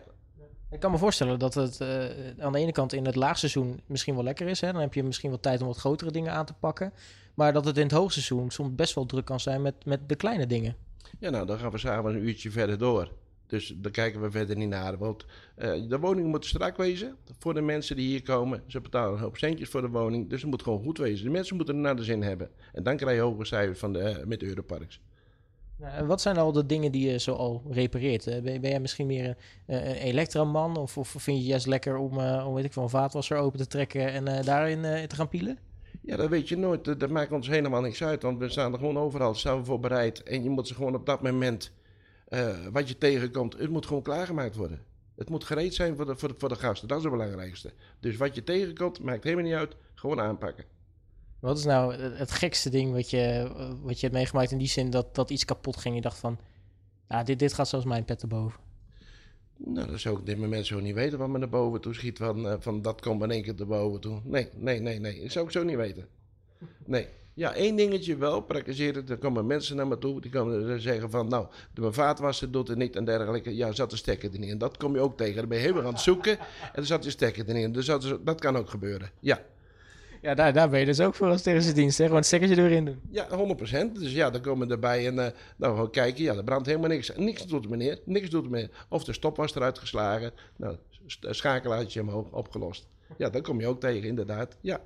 Ik 0.71 0.79
kan 0.79 0.91
me 0.91 0.97
voorstellen 0.97 1.39
dat 1.39 1.53
het 1.53 1.79
uh, 1.81 2.05
aan 2.39 2.51
de 2.51 2.59
ene 2.59 2.71
kant 2.71 2.93
in 2.93 3.05
het 3.05 3.15
laagseizoen 3.15 3.81
misschien 3.85 4.15
wel 4.15 4.23
lekker 4.23 4.47
is. 4.47 4.61
Hè? 4.61 4.71
Dan 4.71 4.81
heb 4.81 4.93
je 4.93 5.03
misschien 5.03 5.31
wat 5.31 5.41
tijd 5.41 5.61
om 5.61 5.67
wat 5.67 5.77
grotere 5.77 6.11
dingen 6.11 6.31
aan 6.31 6.45
te 6.45 6.53
pakken. 6.59 6.93
Maar 7.33 7.53
dat 7.53 7.65
het 7.65 7.77
in 7.77 7.83
het 7.83 7.91
hoogseizoen 7.91 8.51
soms 8.51 8.75
best 8.75 8.95
wel 8.95 9.05
druk 9.05 9.25
kan 9.25 9.39
zijn 9.39 9.61
met, 9.61 9.85
met 9.85 10.09
de 10.09 10.15
kleine 10.15 10.47
dingen. 10.47 10.75
Ja, 11.19 11.29
nou, 11.29 11.45
dan 11.45 11.57
gaan 11.57 11.71
we 11.71 11.77
samen 11.77 12.15
een 12.15 12.27
uurtje 12.27 12.51
verder 12.51 12.77
door. 12.77 13.11
Dus 13.51 13.73
daar 13.77 13.91
kijken 13.91 14.21
we 14.21 14.31
verder 14.31 14.55
niet 14.55 14.69
naar. 14.69 14.97
Want 14.97 15.25
uh, 15.57 15.89
de 15.89 15.99
woning 15.99 16.27
moet 16.27 16.45
strak 16.45 16.77
wezen 16.77 17.15
voor 17.39 17.53
de 17.53 17.61
mensen 17.61 17.95
die 17.95 18.07
hier 18.07 18.23
komen. 18.23 18.63
Ze 18.67 18.81
betalen 18.81 19.13
een 19.13 19.19
hoop 19.19 19.37
centjes 19.37 19.69
voor 19.69 19.81
de 19.81 19.89
woning. 19.89 20.29
Dus 20.29 20.41
het 20.41 20.49
moet 20.49 20.63
gewoon 20.63 20.83
goed 20.83 20.97
wezen. 20.97 21.25
De 21.25 21.31
mensen 21.31 21.55
moeten 21.55 21.75
er 21.75 21.81
naar 21.81 21.95
de 21.95 22.03
zin 22.03 22.21
hebben. 22.21 22.49
En 22.73 22.83
dan 22.83 22.97
krijg 22.97 23.15
je 23.15 23.21
hoge 23.21 23.45
cijfers 23.45 23.79
van 23.79 23.93
de, 23.93 23.99
uh, 23.99 24.25
met 24.25 24.39
de 24.39 24.45
Europarks. 24.45 25.01
Nou, 25.77 26.05
wat 26.05 26.21
zijn 26.21 26.37
al 26.37 26.51
de 26.51 26.65
dingen 26.65 26.91
die 26.91 27.11
je 27.11 27.19
zo 27.19 27.33
al 27.33 27.63
repareert? 27.69 28.25
Ben, 28.25 28.43
ben 28.43 28.69
jij 28.69 28.79
misschien 28.79 29.07
meer 29.07 29.37
een, 29.65 29.89
een 29.89 29.95
elektraman? 29.95 30.77
Of, 30.77 30.97
of 30.97 31.09
vind 31.17 31.37
je 31.37 31.43
juist 31.43 31.65
lekker 31.65 31.97
om, 31.97 32.19
uh, 32.19 32.45
om 32.47 32.53
weet 32.53 32.65
ik, 32.65 32.75
een 32.75 32.89
vaatwasser 32.89 33.37
open 33.37 33.59
te 33.59 33.67
trekken 33.67 34.11
en 34.11 34.43
daarin 34.43 35.07
te 35.07 35.15
gaan 35.15 35.29
pielen? 35.29 35.57
Ja, 36.01 36.15
dat 36.15 36.29
weet 36.29 36.49
je 36.49 36.57
nooit. 36.57 36.99
Dat, 36.99 37.09
maakt 37.09 37.31
ons 37.31 37.47
helemaal 37.47 37.81
niks 37.81 38.03
uit, 38.03 38.21
want 38.21 38.39
we 38.39 38.49
staan 38.49 38.73
er 38.73 38.79
gewoon 38.79 38.97
overal, 38.97 39.33
staan 39.33 39.65
voor 39.65 39.79
bereid. 39.79 40.23
En 40.23 40.43
je 40.43 40.49
moet 40.49 40.67
ze 40.67 40.73
gewoon 40.73 40.95
op 40.95 41.05
dat 41.05 41.21
moment, 41.21 41.71
eh, 42.27 42.67
wat 42.71 42.87
je 42.87 42.97
tegenkomt, 42.97 43.57
het 43.57 43.69
moet 43.69 43.85
gewoon 43.85 44.01
klaargemaakt 44.01 44.55
worden. 44.55 44.79
Het 45.15 45.29
moet 45.29 45.43
gereed 45.43 45.73
zijn 45.73 45.95
voor 45.95 46.05
de, 46.05 46.15
voor, 46.15 46.49
de, 46.49 46.55
gasten, 46.55 46.87
dat 46.87 46.97
is 46.97 47.03
het 47.03 47.13
belangrijkste. 47.13 47.73
Dus 47.99 48.17
wat 48.17 48.35
je 48.35 48.43
tegenkomt, 48.43 48.99
maakt 48.99 49.23
helemaal 49.23 49.45
niet 49.45 49.53
uit, 49.53 49.75
gewoon 49.93 50.19
aanpakken. 50.19 50.65
Wat 51.39 51.57
is 51.57 51.65
nou 51.65 51.95
het 51.95 52.31
gekste 52.31 52.69
ding 52.69 52.91
wat 52.91 53.09
je, 53.09 53.51
wat 53.81 53.95
je 53.95 54.05
hebt 54.05 54.17
meegemaakt 54.17 54.51
in 54.51 54.57
die 54.57 54.67
zin 54.67 54.89
dat, 54.89 55.15
dat 55.15 55.29
iets 55.29 55.45
kapot 55.45 55.77
ging? 55.77 55.95
Je 55.95 56.01
dacht 56.01 56.17
van, 56.17 56.39
ah, 57.07 57.25
dit, 57.25 57.39
dit 57.39 57.53
gaat 57.53 57.67
zoals 57.67 57.85
mijn 57.85 58.05
pet 58.05 58.21
erboven. 58.21 58.70
Nou, 59.65 59.87
dat 59.87 59.99
zou 59.99 60.19
ik 60.19 60.25
dit 60.25 60.37
moment 60.37 60.65
zo 60.65 60.79
niet 60.79 60.95
weten 60.95 61.17
wat 61.17 61.29
me 61.29 61.37
naar 61.37 61.49
boven 61.49 61.81
toe 61.81 61.93
schiet. 61.93 62.17
Van, 62.17 62.47
eh, 62.47 62.55
van 62.59 62.81
dat 62.81 63.01
komt 63.01 63.23
in 63.23 63.31
één 63.31 63.43
keer 63.43 63.53
naar 63.57 63.67
boven 63.67 63.99
toe. 63.99 64.19
Nee, 64.23 64.49
nee, 64.55 64.79
nee, 64.79 64.99
nee. 64.99 65.21
Dat 65.21 65.31
zou 65.31 65.45
ik 65.45 65.51
zo 65.51 65.63
niet 65.63 65.75
weten. 65.75 66.07
Nee. 66.85 67.07
Ja, 67.33 67.53
één 67.53 67.75
dingetje 67.75 68.17
wel, 68.17 68.41
praktiseren. 68.41 69.07
Er 69.07 69.17
komen 69.17 69.47
mensen 69.47 69.75
naar 69.75 69.87
me 69.87 69.97
toe, 69.97 70.21
die 70.21 70.31
komen 70.31 70.81
zeggen 70.81 71.09
van... 71.09 71.27
Nou, 71.27 71.47
de 71.73 71.93
vaatwasser 71.93 72.51
doet 72.51 72.67
het 72.67 72.77
niet 72.77 72.95
en 72.95 73.05
dergelijke. 73.05 73.55
Ja, 73.55 73.71
zat 73.71 73.89
de 73.89 73.95
stekker 73.95 74.33
er 74.33 74.39
niet 74.39 74.49
in. 74.49 74.57
Dat 74.57 74.77
kom 74.77 74.93
je 74.93 74.99
ook 74.99 75.17
tegen. 75.17 75.35
Dan 75.35 75.47
ben 75.47 75.57
je 75.57 75.63
helemaal 75.63 75.85
aan 75.85 75.93
het 75.93 76.01
zoeken 76.01 76.39
en 76.39 76.47
er 76.73 76.85
zat 76.85 77.03
de 77.03 77.09
stekker 77.09 77.47
er 77.47 77.53
niet 77.53 77.63
in. 77.63 77.71
Dus 77.71 77.85
dat, 77.85 78.19
dat 78.21 78.39
kan 78.39 78.57
ook 78.57 78.69
gebeuren. 78.69 79.09
Ja. 79.19 79.41
Ja, 80.21 80.33
daar, 80.33 80.53
daar 80.53 80.69
ben 80.69 80.79
je 80.79 80.85
dus 80.85 80.99
ook 80.99 81.15
voor 81.15 81.27
als 81.27 81.43
zijn 81.43 81.73
dienst. 81.73 81.97
Hè? 81.97 82.03
Gewoon 82.03 82.19
het 82.19 82.27
stekkertje 82.27 82.63
erin 82.63 82.85
doen. 82.85 82.99
Ja, 83.09 83.27
100%. 83.29 83.91
Dus 83.93 84.13
ja, 84.13 84.29
dan 84.29 84.41
komen 84.41 84.67
we 84.67 84.73
erbij 84.73 85.07
en 85.07 85.19
eh 85.25 85.31
nou, 85.57 85.73
gewoon 85.73 85.91
kijken. 85.91 86.23
Ja, 86.23 86.35
er 86.35 86.43
brandt 86.43 86.67
helemaal 86.67 86.89
niks. 86.89 87.11
Niks 87.15 87.47
doet 87.47 87.61
het 87.61 87.69
meneer. 87.69 87.99
Niks 88.05 88.29
doet 88.29 88.41
het 88.41 88.51
meneer. 88.51 88.85
Of 88.89 89.03
de 89.03 89.13
stop 89.13 89.37
was 89.37 89.55
eruit 89.55 89.79
geslagen. 89.79 90.31
Nou, 90.55 90.75
st- 91.05 91.27
schakelaartje 91.29 92.01
omhoog, 92.01 92.31
opgelost. 92.31 92.87
Ja, 93.17 93.29
dan 93.29 93.41
kom 93.41 93.59
je 93.59 93.67
ook 93.67 93.79
tegen, 93.79 94.07
inderdaad. 94.07 94.57
Ja. 94.61 94.79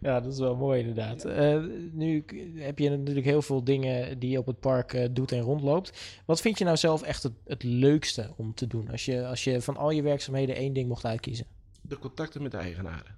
Ja, 0.00 0.20
dat 0.20 0.32
is 0.32 0.38
wel 0.38 0.56
mooi 0.56 0.80
inderdaad. 0.80 1.24
Eh, 1.24 1.58
nu 1.92 2.24
heb 2.54 2.78
je 2.78 2.90
natuurlijk 2.90 3.26
heel 3.26 3.42
veel 3.42 3.64
dingen 3.64 4.18
die 4.18 4.30
je 4.30 4.38
op 4.38 4.46
het 4.46 4.60
park 4.60 4.92
eh, 4.92 5.08
doet 5.10 5.32
en 5.32 5.40
rondloopt. 5.40 6.20
Wat 6.26 6.40
vind 6.40 6.58
je 6.58 6.64
nou 6.64 6.76
zelf 6.76 7.02
echt 7.02 7.22
het, 7.22 7.32
het 7.44 7.62
leukste 7.62 8.30
om 8.36 8.54
te 8.54 8.66
doen? 8.66 8.90
Als 8.90 9.04
je, 9.04 9.26
als 9.26 9.44
je 9.44 9.60
van 9.62 9.76
al 9.76 9.90
je 9.90 10.02
werkzaamheden 10.02 10.54
één 10.56 10.72
ding 10.72 10.88
mocht 10.88 11.04
uitkiezen. 11.04 11.46
De 11.80 11.98
contacten 11.98 12.42
met 12.42 12.50
de 12.50 12.56
eigenaren. 12.56 13.16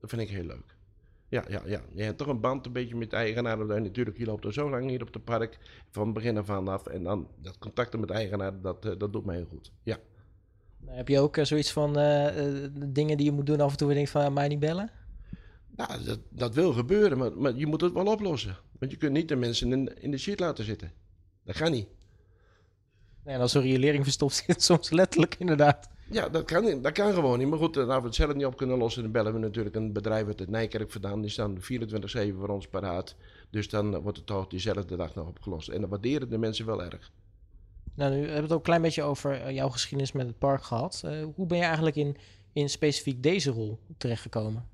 Dat 0.00 0.10
vind 0.10 0.22
ik 0.22 0.28
heel 0.28 0.44
leuk. 0.44 0.71
Ja, 1.32 1.44
ja, 1.48 1.62
ja. 1.66 1.80
Je 1.94 2.02
hebt 2.02 2.18
toch 2.18 2.26
een 2.26 2.40
band 2.40 2.66
een 2.66 2.72
beetje 2.72 2.96
met 2.96 3.10
de 3.10 3.16
eigenaren. 3.16 3.66
Want 3.66 3.82
Natuurlijk, 3.82 4.18
je 4.18 4.24
loopt 4.24 4.44
er 4.44 4.52
zo 4.52 4.70
lang 4.70 4.88
hier 4.88 5.02
op 5.02 5.14
het 5.14 5.24
park. 5.24 5.58
Van 5.90 6.12
begin 6.12 6.36
af 6.38 6.50
aan 6.50 6.68
af. 6.68 6.86
En 6.86 7.02
dan 7.02 7.28
dat 7.42 7.58
contacten 7.58 8.00
met 8.00 8.08
de 8.08 8.14
eigenaren, 8.14 8.62
dat, 8.62 8.84
eh, 8.84 8.92
dat 8.98 9.12
doet 9.12 9.24
mij 9.24 9.36
heel 9.36 9.46
goed. 9.46 9.72
Ja. 9.82 9.98
Nou, 10.80 10.96
heb 10.96 11.08
je 11.08 11.20
ook 11.20 11.36
eh, 11.36 11.44
zoiets 11.44 11.72
van 11.72 11.98
eh, 11.98 12.52
dingen 12.86 13.16
die 13.16 13.26
je 13.26 13.32
moet 13.32 13.46
doen 13.46 13.60
af 13.60 13.70
en 13.70 13.76
toe 13.76 13.88
en 13.88 13.94
denkt 13.94 14.10
van 14.10 14.24
"Ah, 14.24 14.32
mij 14.32 14.48
niet 14.48 14.58
bellen? 14.58 14.90
Nou, 15.76 16.04
dat, 16.04 16.18
dat 16.28 16.54
wil 16.54 16.72
gebeuren, 16.72 17.18
maar, 17.18 17.32
maar 17.32 17.54
je 17.54 17.66
moet 17.66 17.80
het 17.80 17.92
wel 17.92 18.06
oplossen. 18.06 18.56
Want 18.78 18.92
je 18.92 18.98
kunt 18.98 19.12
niet 19.12 19.28
de 19.28 19.36
mensen 19.36 19.72
in, 19.72 20.02
in 20.02 20.10
de 20.10 20.18
shit 20.18 20.40
laten 20.40 20.64
zitten. 20.64 20.92
Dat 21.44 21.56
gaat 21.56 21.70
niet. 21.70 21.88
Nee, 23.24 23.34
en 23.34 23.40
als 23.40 23.54
een 23.54 23.62
riolering 23.62 24.04
verstopt 24.04 24.34
zit, 24.34 24.62
soms 24.72 24.90
letterlijk 24.90 25.34
inderdaad. 25.38 25.88
Ja, 26.12 26.28
dat 26.28 26.44
kan, 26.44 26.82
dat 26.82 26.92
kan 26.92 27.12
gewoon 27.12 27.38
niet. 27.38 27.48
Maar 27.48 27.58
goed, 27.58 27.76
eh, 27.76 27.86
nou 27.86 28.00
we 28.00 28.06
het 28.06 28.14
zelf 28.14 28.34
niet 28.34 28.46
op 28.46 28.56
kunnen 28.56 28.78
lossen, 28.78 29.02
dan 29.02 29.12
bellen 29.12 29.32
we 29.32 29.38
natuurlijk 29.38 29.76
een 29.76 29.92
bedrijf 29.92 30.26
uit 30.26 30.38
het 30.38 30.50
Nijkerk 30.50 30.90
vandaan. 30.90 31.20
Die 31.20 31.30
staan 31.30 31.58
24-7 31.60 32.38
voor 32.38 32.48
ons 32.48 32.66
paraat. 32.66 33.16
Dus 33.50 33.68
dan 33.68 34.00
wordt 34.00 34.16
het 34.16 34.26
toch 34.26 34.46
diezelfde 34.46 34.96
dag 34.96 35.14
nog 35.14 35.28
opgelost. 35.28 35.68
En 35.68 35.80
dat 35.80 35.90
waarderen 35.90 36.30
de 36.30 36.38
mensen 36.38 36.66
wel 36.66 36.82
erg. 36.82 37.10
Nou, 37.94 38.10
nu 38.10 38.16
hebben 38.16 38.34
we 38.34 38.42
het 38.42 38.52
ook 38.52 38.58
een 38.58 38.64
klein 38.64 38.82
beetje 38.82 39.02
over 39.02 39.40
eh, 39.40 39.54
jouw 39.54 39.68
geschiedenis 39.68 40.12
met 40.12 40.26
het 40.26 40.38
park 40.38 40.62
gehad. 40.62 41.02
Eh, 41.04 41.24
hoe 41.34 41.46
ben 41.46 41.58
je 41.58 41.64
eigenlijk 41.64 41.96
in, 41.96 42.16
in 42.52 42.68
specifiek 42.68 43.22
deze 43.22 43.50
rol 43.50 43.78
terechtgekomen? 43.96 44.70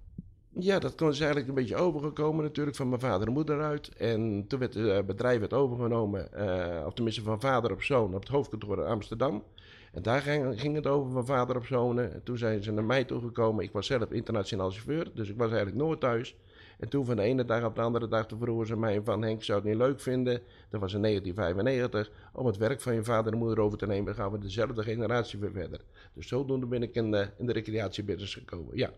Ja, 0.61 0.79
dat 0.79 1.01
is 1.01 1.20
eigenlijk 1.20 1.48
een 1.48 1.55
beetje 1.55 1.77
overgekomen 1.77 2.44
natuurlijk 2.44 2.77
van 2.77 2.88
mijn 2.88 3.01
vader 3.01 3.27
en 3.27 3.33
moeder 3.33 3.62
uit. 3.62 3.88
En 3.88 4.44
toen 4.48 4.59
werd 4.59 4.74
het 4.74 4.87
eh, 4.87 5.03
bedrijf 5.03 5.38
werd 5.38 5.53
overgenomen, 5.53 6.33
eh, 6.33 6.87
of 6.87 6.94
tenminste 6.94 7.22
van 7.22 7.40
vader 7.40 7.72
op 7.72 7.83
zoon, 7.83 8.14
op 8.14 8.20
het 8.20 8.29
hoofdkantoor 8.29 8.79
in 8.79 8.85
Amsterdam. 8.85 9.42
En 9.92 10.03
daar 10.03 10.20
ging, 10.20 10.61
ging 10.61 10.74
het 10.74 10.87
over 10.87 11.12
van 11.12 11.27
vader 11.27 11.57
op 11.57 11.66
zoon. 11.66 12.01
En 12.01 12.20
toen 12.24 12.38
zijn 12.38 12.62
ze 12.62 12.72
naar 12.72 12.85
mij 12.85 13.05
toegekomen. 13.05 13.64
Ik 13.64 13.72
was 13.72 13.87
zelf 13.87 14.11
internationaal 14.11 14.70
chauffeur, 14.70 15.11
dus 15.14 15.29
ik 15.29 15.37
was 15.37 15.48
eigenlijk 15.48 15.77
nooit 15.77 16.01
thuis. 16.01 16.37
En 16.79 16.88
toen 16.88 17.05
van 17.05 17.16
de 17.16 17.22
ene 17.22 17.44
dag 17.44 17.64
op 17.64 17.74
de 17.74 17.81
andere 17.81 18.09
dag 18.09 18.27
vroegen 18.40 18.66
ze 18.66 18.77
mij 18.77 19.01
van 19.05 19.22
Henk, 19.22 19.42
zou 19.42 19.59
het 19.59 19.68
niet 19.68 19.77
leuk 19.77 20.01
vinden? 20.01 20.42
Dat 20.70 20.81
was 20.81 20.94
in 20.94 21.03
1995, 21.03 22.11
om 22.33 22.46
het 22.46 22.57
werk 22.57 22.81
van 22.81 22.94
je 22.94 23.05
vader 23.05 23.33
en 23.33 23.38
moeder 23.38 23.61
over 23.61 23.79
te 23.79 23.87
nemen. 23.87 24.14
Gaan 24.14 24.33
we 24.33 24.38
dezelfde 24.38 24.83
generatie 24.83 25.38
weer 25.38 25.53
verder. 25.53 25.81
Dus 26.14 26.29
zodoende 26.29 26.66
ben 26.66 26.83
ik 26.83 26.94
in, 26.94 27.11
de 27.11 27.31
in 27.38 27.46
de 27.46 27.53
recreatiebusiness 27.53 28.35
gekomen, 28.35 28.77
ja. 28.77 28.90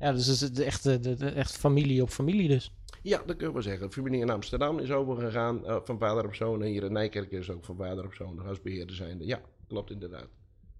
Ja, 0.00 0.12
dus 0.12 0.26
het 0.26 0.40
is 0.40 0.52
de 0.52 0.64
echte, 0.64 1.00
de, 1.00 1.14
de, 1.14 1.28
echt 1.28 1.56
familie 1.56 2.02
op 2.02 2.08
familie 2.08 2.48
dus. 2.48 2.72
Ja, 3.02 3.22
dat 3.26 3.36
kunnen 3.36 3.56
we 3.56 3.62
zeggen. 3.62 3.86
De 3.86 3.92
familie 3.92 4.20
in 4.20 4.30
Amsterdam 4.30 4.78
is 4.78 4.90
overgegaan 4.90 5.66
eh, 5.66 5.76
van 5.84 5.98
vader 5.98 6.24
op 6.24 6.34
zoon. 6.34 6.62
En 6.62 6.68
hier 6.68 6.84
in 6.84 6.92
Nijkerk 6.92 7.30
is 7.30 7.50
ook 7.50 7.64
van 7.64 7.76
vader 7.76 8.04
op 8.04 8.14
zoon, 8.14 8.36
de 8.36 8.42
gasbeheerder 8.42 8.96
zijnde. 8.96 9.26
Ja, 9.26 9.40
klopt 9.74 9.90
inderdaad. 9.90 10.28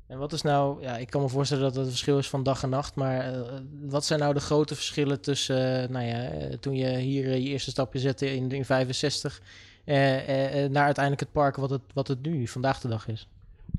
En 0.07 0.19
wat 0.19 0.33
is 0.33 0.43
nou, 0.43 0.83
ja, 0.83 0.97
ik 0.97 1.11
kan 1.11 1.23
me 1.23 1.29
voorstellen 1.29 1.63
dat 1.63 1.75
het 1.75 1.89
verschil 1.89 2.19
is 2.19 2.29
van 2.29 2.43
dag 2.43 2.63
en 2.63 2.69
nacht, 2.69 2.95
maar 2.95 3.21
eh, 3.21 3.61
wat 3.81 4.05
zijn 4.05 4.21
nou 4.21 4.35
de 4.35 4.41
grote 4.41 4.75
verschillen 4.75 5.21
tussen, 5.21 5.83
eh, 5.83 5.89
nou 5.89 6.05
ja, 6.05 6.23
eh, 6.23 6.57
toen 6.59 6.75
je 6.75 6.97
hier 6.97 7.29
je 7.29 7.49
eerste 7.49 7.71
stapje 7.71 7.99
zette 7.99 8.35
in, 8.35 8.51
in 8.51 8.65
65, 8.65 9.41
eh, 9.85 10.29
eh, 10.29 10.65
eh, 10.65 10.71
naar 10.71 10.85
uiteindelijk 10.85 11.25
het 11.25 11.33
park 11.33 11.57
wat 11.57 11.71
het, 11.71 11.83
wat 11.95 12.09
het 12.09 12.23
nu 12.23 12.47
vandaag 12.47 12.81
de 12.81 12.89
dag 12.89 13.09
is? 13.09 13.29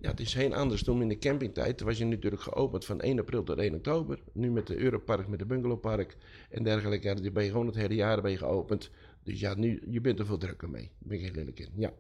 Ja, 0.01 0.09
het 0.09 0.19
is 0.19 0.33
heel 0.33 0.53
anders. 0.53 0.83
Toen 0.83 1.01
in 1.01 1.07
de 1.07 1.17
campingtijd 1.17 1.81
was 1.81 1.97
je 1.97 2.05
natuurlijk 2.05 2.41
geopend 2.41 2.85
van 2.85 3.01
1 3.01 3.19
april 3.19 3.43
tot 3.43 3.57
1 3.57 3.73
oktober. 3.75 4.19
Nu 4.31 4.51
met 4.51 4.67
de 4.67 4.77
Europark, 4.77 5.27
met 5.27 5.39
de 5.39 5.45
bungalowpark 5.45 6.17
en 6.49 6.63
dergelijke. 6.63 7.21
Die 7.21 7.31
ben 7.31 7.43
je 7.43 7.51
gewoon 7.51 7.65
het 7.65 7.75
hele 7.75 7.95
jaar 7.95 8.21
ben 8.21 8.31
je 8.31 8.37
geopend. 8.37 8.89
Dus 9.23 9.39
ja, 9.39 9.55
nu, 9.55 9.83
je 9.89 10.01
bent 10.01 10.19
er 10.19 10.25
veel 10.25 10.37
drukker 10.37 10.69
mee. 10.69 10.91
Ben 10.97 11.17
ik 11.17 11.23
heel 11.23 11.33
eerlijk 11.33 11.59
in. 11.59 11.69
Ja. 11.75 11.91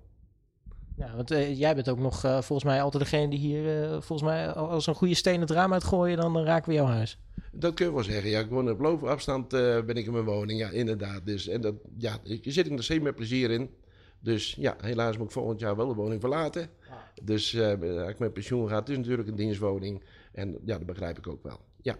Ja, 0.95 1.15
want 1.15 1.31
eh, 1.31 1.59
jij 1.59 1.75
bent 1.75 1.89
ook 1.89 1.99
nog 1.99 2.23
eh, 2.23 2.31
volgens 2.31 2.63
mij 2.63 2.81
altijd 2.81 3.03
degene 3.03 3.29
die 3.29 3.39
hier, 3.39 3.83
eh, 3.83 3.89
volgens 3.89 4.21
mij, 4.21 4.51
als 4.51 4.87
een 4.87 4.95
goede 4.95 5.15
steen 5.15 5.41
het 5.41 5.51
raam 5.51 5.73
uitgooien, 5.73 6.17
dan, 6.17 6.33
dan 6.33 6.43
raken 6.43 6.69
we 6.69 6.75
jouw 6.75 6.85
huis. 6.85 7.19
Dat 7.51 7.73
kun 7.73 7.85
je 7.85 7.93
wel 7.93 8.03
zeggen. 8.03 8.29
Ja, 8.29 8.39
ik 8.39 8.49
woon 8.49 8.69
op 8.69 8.79
loopafstand 8.79 9.49
ben 9.49 9.95
ik 9.95 10.05
in 10.05 10.11
mijn 10.11 10.25
woning. 10.25 10.59
Ja, 10.59 10.69
inderdaad. 10.69 11.25
Dus, 11.25 11.47
en 11.47 11.61
dat, 11.61 11.75
ja, 11.97 12.17
ik 12.23 12.43
zit 12.43 12.65
er 12.65 12.71
nog 12.71 12.83
steeds 12.83 13.03
met 13.03 13.15
plezier 13.15 13.51
in. 13.51 13.69
Dus 14.19 14.55
ja, 14.59 14.75
helaas 14.81 15.17
moet 15.17 15.25
ik 15.25 15.31
volgend 15.31 15.59
jaar 15.59 15.75
wel 15.75 15.87
de 15.87 15.93
woning 15.93 16.21
verlaten. 16.21 16.69
Dus 17.23 17.59
als 17.59 18.09
ik 18.09 18.19
met 18.19 18.33
pensioen 18.33 18.67
ga, 18.67 18.79
het 18.79 18.89
is 18.89 18.97
natuurlijk 18.97 19.27
een 19.27 19.35
dienstwoning. 19.35 20.03
En 20.31 20.57
ja, 20.65 20.77
dat 20.77 20.85
begrijp 20.85 21.17
ik 21.17 21.27
ook 21.27 21.43
wel. 21.43 21.59
Ja, 21.81 21.95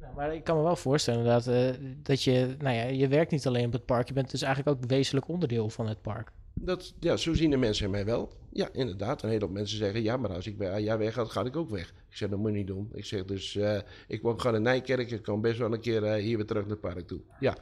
Nou, 0.00 0.14
maar 0.14 0.34
ik 0.34 0.44
kan 0.44 0.56
me 0.56 0.62
wel 0.62 0.76
voorstellen 0.76 1.20
inderdaad 1.20 1.78
dat 2.02 2.22
je, 2.22 2.56
nou 2.58 2.76
ja, 2.76 2.84
je 2.84 3.08
werkt 3.08 3.30
niet 3.30 3.46
alleen 3.46 3.66
op 3.66 3.72
het 3.72 3.84
park, 3.84 4.08
je 4.08 4.14
bent 4.14 4.30
dus 4.30 4.42
eigenlijk 4.42 4.76
ook 4.76 4.90
wezenlijk 4.90 5.28
onderdeel 5.28 5.70
van 5.70 5.88
het 5.88 6.02
park. 6.02 6.32
Dat, 6.60 6.94
ja, 7.00 7.16
zo 7.16 7.34
zien 7.34 7.50
de 7.50 7.56
mensen 7.56 7.90
mij 7.90 8.04
wel. 8.04 8.30
Ja, 8.52 8.68
inderdaad. 8.72 9.22
Een 9.22 9.28
hele 9.28 9.44
hoop 9.44 9.54
mensen 9.54 9.78
zeggen, 9.78 10.02
ja, 10.02 10.16
maar 10.16 10.32
als 10.32 10.46
ik 10.46 10.58
bij 10.58 10.82
jij 10.82 10.98
weg 10.98 11.14
ga, 11.14 11.24
ga 11.24 11.44
ik 11.44 11.56
ook 11.56 11.70
weg. 11.70 11.94
Ik 12.10 12.16
zeg, 12.16 12.28
dat 12.28 12.38
moet 12.38 12.50
je 12.50 12.56
niet 12.56 12.66
doen. 12.66 12.90
Ik 12.92 13.04
zeg 13.04 13.24
dus, 13.24 13.56
eh, 13.56 13.78
ik 14.08 14.22
woon 14.22 14.40
gewoon 14.40 14.56
in 14.56 14.62
Nijkerk. 14.62 15.10
Ik 15.10 15.22
kan 15.22 15.40
best 15.40 15.58
wel 15.58 15.72
een 15.72 15.80
keer 15.80 16.04
eh, 16.04 16.22
hier 16.22 16.36
weer 16.36 16.46
terug 16.46 16.62
naar 16.62 16.70
het 16.70 16.80
park 16.80 17.06
toe. 17.06 17.20
Ja, 17.40 17.56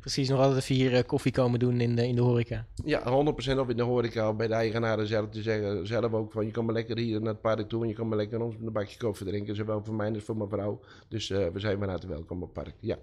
Precies, 0.00 0.28
nog 0.28 0.40
altijd 0.40 0.62
even 0.62 0.74
hier 0.74 0.94
eh, 0.94 1.02
koffie 1.06 1.32
komen 1.32 1.58
doen 1.58 1.80
in 1.80 1.96
de, 1.96 2.06
in 2.06 2.14
de 2.14 2.20
horeca. 2.22 2.66
ja 2.84 3.00
100% 3.00 3.58
of 3.58 3.68
in 3.68 3.76
de 3.76 3.82
horeca 3.82 4.28
of 4.28 4.36
bij 4.36 4.46
de 4.46 4.54
eigenaren 4.54 5.06
zelf 5.06 5.28
te 5.28 5.42
zeggen. 5.42 5.86
Zelf 5.86 6.12
ook 6.12 6.32
van, 6.32 6.44
je 6.44 6.50
kan 6.50 6.64
maar 6.64 6.74
lekker 6.74 6.98
hier 6.98 7.20
naar 7.20 7.32
het 7.32 7.40
park 7.40 7.68
toe. 7.68 7.82
En 7.82 7.88
je 7.88 7.94
kan 7.94 8.08
maar 8.08 8.16
lekker 8.16 8.40
ons 8.40 8.54
een 8.54 8.72
bakje 8.72 8.98
koffie 8.98 9.26
drinken. 9.26 9.56
Zowel 9.56 9.84
voor 9.84 9.94
mij 9.94 10.12
als 10.12 10.22
voor 10.22 10.36
mijn 10.36 10.48
vrouw. 10.48 10.80
Dus 11.08 11.28
we 11.28 11.52
zijn 11.54 11.78
van 11.78 11.88
harte 11.88 12.06
welkom 12.06 12.42
op 12.42 12.54
het 12.54 12.64
park. 12.64 12.74
Ja. 12.80 12.98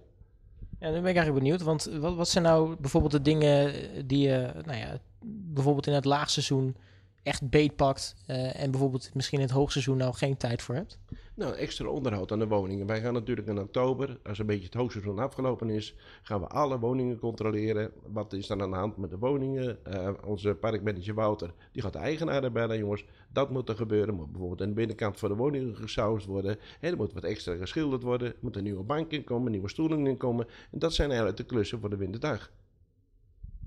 Ja, 0.84 0.90
nu 0.90 0.96
ben 0.96 1.10
ik 1.10 1.16
eigenlijk 1.16 1.44
benieuwd, 1.44 1.62
want 1.62 1.84
wat, 1.84 2.16
wat 2.16 2.30
zijn 2.30 2.44
nou 2.44 2.76
bijvoorbeeld 2.80 3.12
de 3.12 3.22
dingen 3.22 3.74
die 4.08 4.28
je, 4.28 4.52
nou 4.66 4.78
ja, 4.78 4.98
bijvoorbeeld 5.26 5.88
in 5.88 5.94
het 5.94 6.06
laagseizoen 6.06 6.76
echt 7.22 7.50
beetpakt 7.50 8.16
eh, 8.26 8.62
en 8.62 8.72
bijvoorbeeld 8.72 9.10
misschien 9.14 9.40
in 9.40 9.46
het 9.46 9.54
hoogseizoen 9.54 9.98
nou 9.98 10.14
geen 10.14 10.38
tijd 10.38 10.62
voor 10.62 10.76
hebt? 10.76 11.00
Nou, 11.36 11.56
extra 11.56 11.88
onderhoud 11.88 12.32
aan 12.32 12.40
de 12.40 12.48
woningen. 12.48 12.88
Wij 12.88 13.02
gaan 13.02 13.14
natuurlijk 13.14 13.48
in 13.48 13.60
oktober, 13.60 14.20
als 14.24 14.40
een 14.40 14.46
beetje 14.46 14.66
het 14.66 14.74
hoogseizoen 14.74 15.20
afgelopen 15.20 15.70
is, 15.70 15.96
gaan 16.22 16.40
we 16.40 16.48
alle 16.48 16.80
woningen 16.80 17.20
controleren. 17.20 17.92
Wat 18.12 18.34
is 18.34 18.48
dan 18.48 18.62
aan 18.62 18.70
de 18.70 18.76
hand 18.76 18.98
met 18.98 19.10
de 19.10 19.18
woningen? 19.18 19.86
Eh, 19.86 20.10
onze 20.26 20.56
parkmanager 20.56 21.14
Wouter, 21.14 21.54
die 21.72 21.82
gaat 21.82 21.94
de 21.94 22.00
eigenaren 22.00 22.54
bellen, 22.54 22.78
jongens. 22.78 23.06
Dat 23.32 23.50
moet 23.52 23.70
er 23.70 23.76
gebeuren. 23.76 24.16
Moet 24.16 24.32
bijvoorbeeld 24.32 24.62
aan 24.62 24.68
de 24.68 24.74
binnenkant 24.74 25.20
van 25.20 25.30
de 25.30 25.36
woningen 25.36 25.76
gesausd 25.76 26.26
worden. 26.26 26.58
Er 26.80 26.96
moet 26.96 27.14
wat 27.14 27.24
extra 27.24 27.56
geschilderd 27.56 28.04
worden. 28.04 28.28
Er 28.28 28.36
moet 28.40 28.56
een 28.56 28.64
nieuwe 28.64 28.84
bank 28.84 29.12
in 29.12 29.24
komen, 29.24 29.52
nieuwe 29.52 29.70
stoelen 29.70 30.08
in 30.08 30.18
komen. 30.18 30.48
En 30.72 30.80
dat 30.80 30.94
zijn 30.94 31.08
eigenlijk 31.08 31.38
de 31.38 31.46
klussen 31.46 31.80
voor 31.80 31.90
de 31.90 31.98
winterdag. 31.98 32.52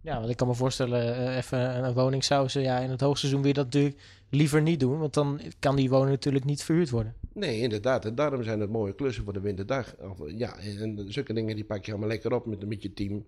Ja, 0.06 0.18
want 0.18 0.30
ik 0.30 0.36
kan 0.36 0.46
me 0.46 0.54
voorstellen, 0.54 1.16
eh, 1.16 1.36
even 1.36 1.84
een, 1.84 1.94
woning 1.94 2.24
sausen, 2.24 2.62
ja, 2.62 2.78
in 2.78 2.90
het 2.90 3.00
hoogseizoen 3.00 3.40
wil 3.40 3.48
je 3.48 3.54
dat 3.54 3.64
natuurlijk 3.64 3.96
liever 4.30 4.62
niet 4.62 4.80
doen, 4.80 4.98
want 4.98 5.14
dan 5.14 5.40
kan 5.58 5.76
die 5.76 5.90
woning 5.90 6.10
natuurlijk 6.10 6.44
niet 6.44 6.62
verhuurd 6.62 6.90
worden. 6.90 7.14
Nee, 7.32 7.60
inderdaad. 7.60 8.04
En 8.04 8.14
daarom 8.14 8.42
zijn 8.42 8.60
het 8.60 8.70
mooie 8.70 8.94
klussen 8.94 9.24
voor 9.24 9.32
de 9.32 9.40
winterdag. 9.40 9.94
Ja, 10.26 10.58
en 10.58 11.06
zulke 11.08 11.32
dingen 11.32 11.54
die 11.54 11.64
pak 11.64 11.84
je 11.84 11.90
allemaal 11.90 12.08
lekker 12.08 12.32
op 12.32 12.46
met, 12.46 12.66
met 12.66 12.82
je 12.82 12.92
team. 12.92 13.24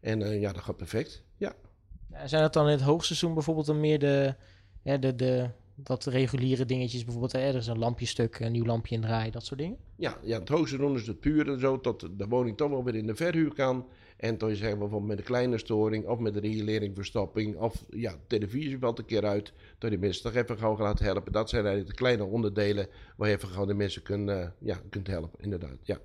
En 0.00 0.22
eh, 0.22 0.40
ja, 0.40 0.52
dat 0.52 0.62
gaat 0.62 0.76
perfect. 0.76 1.22
Ja. 1.36 1.54
Zijn 2.24 2.42
dat 2.42 2.52
dan 2.52 2.66
in 2.66 2.72
het 2.72 2.80
hoogseizoen 2.80 3.34
bijvoorbeeld 3.34 3.66
dan 3.66 3.80
meer 3.80 3.98
de, 3.98 4.34
ja, 4.82 4.96
de, 4.96 5.14
de 5.14 5.48
wat 5.84 6.04
reguliere 6.04 6.64
dingetjes, 6.64 7.04
bijvoorbeeld 7.04 7.34
eh, 7.34 7.48
er 7.48 7.54
is 7.54 7.66
een 7.66 7.78
lampjestuk, 7.78 8.38
een 8.38 8.52
nieuw 8.52 8.64
lampje 8.64 8.94
in 8.94 9.04
rij, 9.04 9.30
dat 9.30 9.44
soort 9.44 9.60
dingen? 9.60 9.78
Ja, 9.96 10.16
ja, 10.22 10.38
het 10.38 10.48
hoogseizoen 10.48 10.96
is 10.96 11.06
het 11.06 11.20
puur 11.20 11.48
en 11.48 11.60
zo, 11.60 11.80
tot 11.80 12.08
de 12.18 12.26
woning 12.26 12.56
toch 12.56 12.70
wel 12.70 12.84
weer 12.84 12.94
in 12.94 13.06
de 13.06 13.14
verhuur 13.14 13.54
kan. 13.54 13.86
En 14.22 14.36
toen 14.36 14.48
je 14.48 14.56
zegt 14.56 14.78
bijvoorbeeld 14.78 15.10
met 15.10 15.18
een 15.18 15.24
kleine 15.24 15.58
storing 15.58 16.06
of 16.06 16.18
met 16.18 16.34
een 16.34 16.40
riolering 16.40 16.94
verstopping 16.94 17.56
of 17.56 17.84
ja, 17.90 18.14
televisie 18.26 18.78
valt 18.78 18.98
een 18.98 19.04
keer 19.04 19.24
uit, 19.24 19.52
dat 19.78 19.90
die 19.90 19.98
mensen 19.98 20.22
toch 20.22 20.42
even 20.42 20.58
gauw 20.58 20.74
gaat 20.74 20.98
helpen. 20.98 21.32
Dat 21.32 21.48
zijn 21.48 21.64
eigenlijk 21.64 21.96
de 21.96 22.02
kleine 22.02 22.24
onderdelen 22.24 22.86
waar 23.16 23.28
je 23.28 23.36
even 23.36 23.48
gauw 23.48 23.64
de 23.64 23.74
mensen 23.74 24.02
kunt, 24.02 24.28
uh, 24.28 24.46
ja, 24.58 24.80
kunt 24.90 25.06
helpen, 25.06 25.40
inderdaad. 25.40 25.76
Ja. 25.82 25.98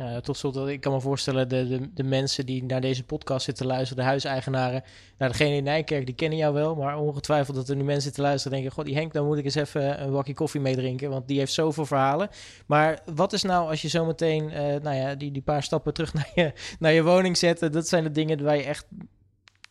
Ja, 0.00 0.20
tot 0.20 0.36
slot, 0.36 0.68
ik 0.68 0.80
kan 0.80 0.92
me 0.92 1.00
voorstellen, 1.00 1.48
de, 1.48 1.68
de, 1.68 1.92
de 1.94 2.02
mensen 2.02 2.46
die 2.46 2.64
naar 2.64 2.80
deze 2.80 3.04
podcast 3.04 3.44
zitten 3.44 3.66
luisteren, 3.66 4.02
de 4.02 4.08
huiseigenaren, 4.08 4.82
nou, 5.18 5.30
degene 5.30 5.56
in 5.56 5.64
Nijkerk, 5.64 6.06
die 6.06 6.14
kennen 6.14 6.38
jou 6.38 6.54
wel, 6.54 6.74
maar 6.74 6.98
ongetwijfeld 6.98 7.56
dat 7.56 7.68
er 7.68 7.76
nu 7.76 7.84
mensen 7.84 8.02
zitten 8.02 8.22
luisteren 8.22 8.56
denken, 8.56 8.74
god, 8.74 8.84
die 8.84 8.94
Henk, 8.94 9.12
dan 9.12 9.26
moet 9.26 9.38
ik 9.38 9.44
eens 9.44 9.54
even 9.54 10.02
een 10.02 10.12
bakje 10.12 10.34
koffie 10.34 10.60
meedrinken, 10.60 11.10
want 11.10 11.28
die 11.28 11.38
heeft 11.38 11.52
zoveel 11.52 11.86
verhalen. 11.86 12.28
Maar 12.66 13.00
wat 13.14 13.32
is 13.32 13.42
nou, 13.42 13.68
als 13.68 13.82
je 13.82 13.88
zometeen, 13.88 14.44
uh, 14.44 14.56
nou 14.56 14.96
ja, 14.96 15.14
die, 15.14 15.30
die 15.30 15.42
paar 15.42 15.62
stappen 15.62 15.94
terug 15.94 16.14
naar 16.18 16.30
je, 16.34 16.52
naar 16.78 16.92
je 16.92 17.02
woning 17.02 17.36
zetten, 17.36 17.72
dat 17.72 17.88
zijn 17.88 18.04
de 18.04 18.10
dingen 18.10 18.44
waar 18.44 18.56
je 18.56 18.64
echt 18.64 18.86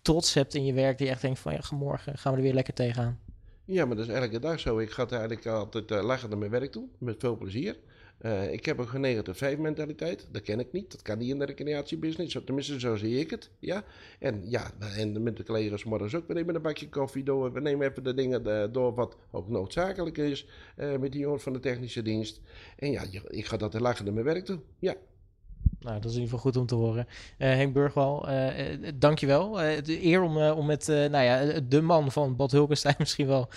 trots 0.02 0.34
hebt 0.34 0.56
in 0.56 0.65
je 0.65 0.74
werk, 0.74 0.98
die 0.98 1.10
echt 1.10 1.22
denkt 1.22 1.39
van, 1.39 1.52
ja, 1.52 1.60
morgen 1.72 2.18
gaan 2.18 2.32
we 2.32 2.38
er 2.38 2.44
weer 2.44 2.54
lekker 2.54 2.74
tegenaan. 2.74 3.20
Ja, 3.65 3.86
maar 3.86 3.96
dat 3.96 4.08
is 4.08 4.13
elke 4.13 4.39
dag 4.39 4.60
zo. 4.60 4.80
Ik 4.80 4.92
ga 4.92 5.08
eigenlijk 5.08 5.46
altijd 5.46 5.92
uh, 5.92 6.04
naar 6.30 6.38
mijn 6.38 6.52
werk 6.52 6.72
toe, 6.72 6.88
met 6.98 7.15
veel 7.20 7.38
plezier. 7.38 7.78
Uh, 8.22 8.54
ik 8.54 8.66
heb 8.66 8.78
een 8.78 8.88
genegen 8.88 9.36
5 9.36 9.58
mentaliteit. 9.58 10.28
Dat 10.32 10.42
ken 10.42 10.60
ik 10.60 10.72
niet. 10.72 10.92
Dat 10.92 11.02
kan 11.02 11.18
niet 11.18 11.30
in 11.30 11.40
de 11.40 11.46
recreatiebusiness. 11.46 12.38
Tenminste, 12.46 12.80
zo 12.80 12.96
zie 12.96 13.20
ik 13.20 13.30
het. 13.30 13.50
Ja? 13.60 13.84
En 14.20 14.50
ja, 14.50 14.72
en 14.98 15.24
met 15.24 15.38
de 15.38 15.44
collega's 15.44 15.84
morgens 15.84 16.16
ook. 16.16 16.28
We 16.28 16.34
nemen 16.34 16.56
een 16.56 16.62
bakje 16.62 16.90
koffie 16.90 17.24
door. 17.24 17.54
We 17.54 17.60
nemen 17.60 17.90
even 17.90 18.04
de 18.04 18.14
dingen 18.14 18.72
door 18.72 18.94
wat 18.94 19.18
ook 19.32 19.50
noodzakelijk 19.50 20.18
is. 20.18 20.48
Uh, 20.78 20.98
met 20.98 21.12
die 21.12 21.22
jongens 21.22 21.44
van 21.44 21.54
de 21.54 21.60
technische 21.60 22.02
dienst. 22.02 22.42
En 22.78 22.92
ja, 22.92 23.04
ik 23.28 23.46
ga 23.46 23.58
dat 23.58 23.80
lachen 23.80 24.06
naar 24.06 24.14
mijn 24.14 24.26
werk 24.26 24.46
toe. 24.46 24.60
Ja. 24.80 24.96
Nou, 25.80 25.96
dat 25.96 26.10
is 26.10 26.16
in 26.16 26.22
ieder 26.22 26.36
geval 26.36 26.52
goed 26.52 26.62
om 26.62 26.66
te 26.66 26.76
horen. 26.76 27.08
Henk 27.38 27.74
Burgwal, 27.74 28.28
dankjewel. 28.96 29.64
Uh, 29.64 29.82
de 29.84 30.06
eer 30.06 30.22
om, 30.22 30.38
om 30.38 30.66
met 30.66 30.88
nou 30.88 31.24
ja, 31.24 31.60
de 31.68 31.82
man 31.82 32.12
van 32.12 32.36
Bad 32.36 32.52
Hulkenstein 32.52 32.96
misschien 33.04 33.28
wel 33.28 33.50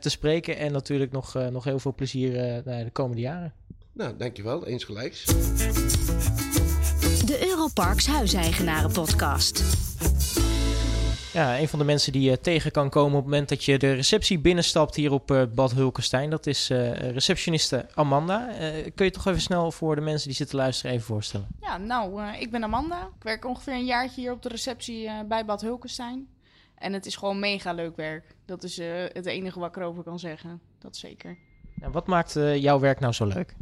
te 0.00 0.10
spreken. 0.10 0.56
En 0.56 0.72
natuurlijk 0.72 1.12
nog, 1.12 1.34
nog 1.50 1.64
heel 1.64 1.78
veel 1.78 1.94
plezier 1.94 2.32
de 2.64 2.90
komende 2.92 3.22
jaren. 3.22 3.52
Nou, 3.94 4.16
dankjewel. 4.16 4.66
Eens 4.66 4.84
gelijks. 4.84 5.24
De 7.24 7.46
Europarks 7.48 8.06
Huiseigenaren 8.06 8.92
Podcast. 8.92 9.64
Ja, 11.32 11.58
een 11.58 11.68
van 11.68 11.78
de 11.78 11.84
mensen 11.84 12.12
die 12.12 12.30
je 12.30 12.40
tegen 12.40 12.70
kan 12.70 12.90
komen 12.90 13.18
op 13.18 13.22
het 13.22 13.24
moment 13.24 13.48
dat 13.48 13.64
je 13.64 13.78
de 13.78 13.92
receptie 13.92 14.38
binnenstapt 14.38 14.94
hier 14.94 15.12
op 15.12 15.30
uh, 15.30 15.42
Bad 15.54 15.72
Hulkenstein, 15.72 16.30
dat 16.30 16.46
is 16.46 16.70
uh, 16.70 16.92
receptioniste 16.92 17.86
Amanda. 17.94 18.48
Uh, 18.48 18.90
kun 18.94 19.04
je 19.04 19.10
toch 19.10 19.26
even 19.26 19.40
snel 19.40 19.72
voor 19.72 19.94
de 19.94 20.00
mensen 20.00 20.28
die 20.28 20.36
zitten 20.36 20.56
luisteren 20.56 20.92
even 20.92 21.06
voorstellen? 21.06 21.46
Ja, 21.60 21.78
nou, 21.78 22.22
ik 22.38 22.50
ben 22.50 22.64
Amanda. 22.64 23.10
Ik 23.16 23.22
werk 23.22 23.44
ongeveer 23.44 23.74
een 23.74 23.84
jaartje 23.84 24.20
hier 24.20 24.32
op 24.32 24.42
de 24.42 24.48
receptie 24.48 25.10
bij 25.28 25.44
Bad 25.44 25.60
Hulkenstein. 25.60 26.28
En 26.74 26.92
het 26.92 27.06
is 27.06 27.16
gewoon 27.16 27.38
mega 27.38 27.72
leuk 27.72 27.96
werk. 27.96 28.34
Dat 28.44 28.62
is 28.62 28.76
het 29.12 29.26
enige 29.26 29.58
wat 29.58 29.68
ik 29.68 29.76
erover 29.76 30.02
kan 30.02 30.18
zeggen. 30.18 30.60
Dat 30.78 30.96
zeker. 30.96 31.38
En 31.80 31.92
wat 31.92 32.06
maakt 32.06 32.32
jouw 32.54 32.78
werk 32.80 33.00
nou 33.00 33.12
zo 33.12 33.26
leuk? 33.26 33.54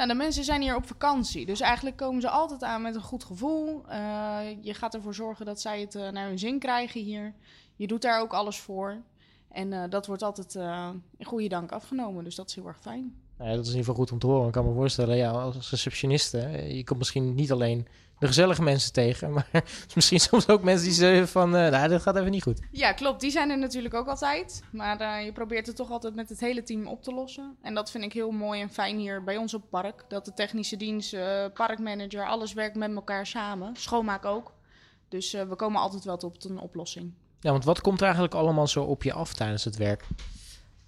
Nou, 0.00 0.12
de 0.12 0.18
mensen 0.18 0.44
zijn 0.44 0.60
hier 0.60 0.76
op 0.76 0.86
vakantie. 0.86 1.46
Dus 1.46 1.60
eigenlijk 1.60 1.96
komen 1.96 2.20
ze 2.20 2.30
altijd 2.30 2.62
aan 2.62 2.82
met 2.82 2.94
een 2.94 3.02
goed 3.02 3.24
gevoel. 3.24 3.84
Uh, 3.88 4.40
je 4.60 4.74
gaat 4.74 4.94
ervoor 4.94 5.14
zorgen 5.14 5.46
dat 5.46 5.60
zij 5.60 5.80
het 5.80 5.94
uh, 5.94 6.08
naar 6.08 6.26
hun 6.26 6.38
zin 6.38 6.58
krijgen 6.58 7.00
hier. 7.00 7.34
Je 7.76 7.86
doet 7.86 8.02
daar 8.02 8.20
ook 8.20 8.32
alles 8.32 8.58
voor. 8.58 9.02
En 9.48 9.72
uh, 9.72 9.84
dat 9.88 10.06
wordt 10.06 10.22
altijd 10.22 10.54
in 11.16 11.24
goede 11.24 11.48
dank 11.48 11.72
afgenomen. 11.72 12.24
Dus 12.24 12.34
dat 12.34 12.48
is 12.48 12.54
heel 12.54 12.66
erg 12.66 12.80
fijn. 12.80 13.20
Nou 13.40 13.52
ja, 13.52 13.58
dat 13.58 13.66
is 13.66 13.72
in 13.72 13.78
ieder 13.78 13.90
geval 13.90 14.04
goed 14.04 14.12
om 14.12 14.18
te 14.18 14.26
horen. 14.26 14.46
Ik 14.46 14.52
kan 14.52 14.66
me 14.66 14.74
voorstellen, 14.74 15.16
ja, 15.16 15.30
als 15.30 15.70
receptioniste, 15.70 16.38
je 16.68 16.84
komt 16.84 16.98
misschien 16.98 17.34
niet 17.34 17.52
alleen 17.52 17.86
de 18.18 18.26
gezellige 18.26 18.62
mensen 18.62 18.92
tegen. 18.92 19.32
Maar 19.32 19.64
misschien 19.94 20.20
soms 20.20 20.48
ook 20.48 20.62
mensen 20.62 20.86
die 20.86 20.94
zeggen 20.94 21.28
van, 21.28 21.56
uh, 21.56 21.68
nou, 21.68 21.88
dit 21.88 22.02
gaat 22.02 22.16
even 22.16 22.30
niet 22.30 22.42
goed. 22.42 22.60
Ja, 22.70 22.92
klopt. 22.92 23.20
Die 23.20 23.30
zijn 23.30 23.50
er 23.50 23.58
natuurlijk 23.58 23.94
ook 23.94 24.06
altijd. 24.06 24.62
Maar 24.72 25.00
uh, 25.00 25.24
je 25.24 25.32
probeert 25.32 25.66
het 25.66 25.76
toch 25.76 25.90
altijd 25.90 26.14
met 26.14 26.28
het 26.28 26.40
hele 26.40 26.62
team 26.62 26.86
op 26.86 27.02
te 27.02 27.12
lossen. 27.12 27.56
En 27.62 27.74
dat 27.74 27.90
vind 27.90 28.04
ik 28.04 28.12
heel 28.12 28.30
mooi 28.30 28.60
en 28.60 28.70
fijn 28.70 28.98
hier 28.98 29.24
bij 29.24 29.36
ons 29.36 29.54
op 29.54 29.60
het 29.60 29.70
park. 29.70 30.04
Dat 30.08 30.24
de 30.24 30.32
technische 30.32 30.76
dienst, 30.76 31.14
uh, 31.14 31.44
parkmanager, 31.54 32.26
alles 32.26 32.52
werkt 32.52 32.76
met 32.76 32.94
elkaar 32.94 33.26
samen. 33.26 33.76
Schoonmaak 33.76 34.24
ook. 34.24 34.52
Dus 35.08 35.32
we 35.32 35.56
komen 35.56 35.80
altijd 35.80 36.04
wel 36.04 36.16
tot 36.16 36.44
een 36.44 36.58
oplossing. 36.58 37.12
Ja, 37.40 37.50
want 37.50 37.64
wat 37.64 37.80
komt 37.80 37.98
er 37.98 38.04
eigenlijk 38.04 38.34
allemaal 38.34 38.66
zo 38.66 38.82
op 38.82 39.02
je 39.02 39.12
af 39.12 39.34
tijdens 39.34 39.64
het 39.64 39.76
werk? 39.76 40.06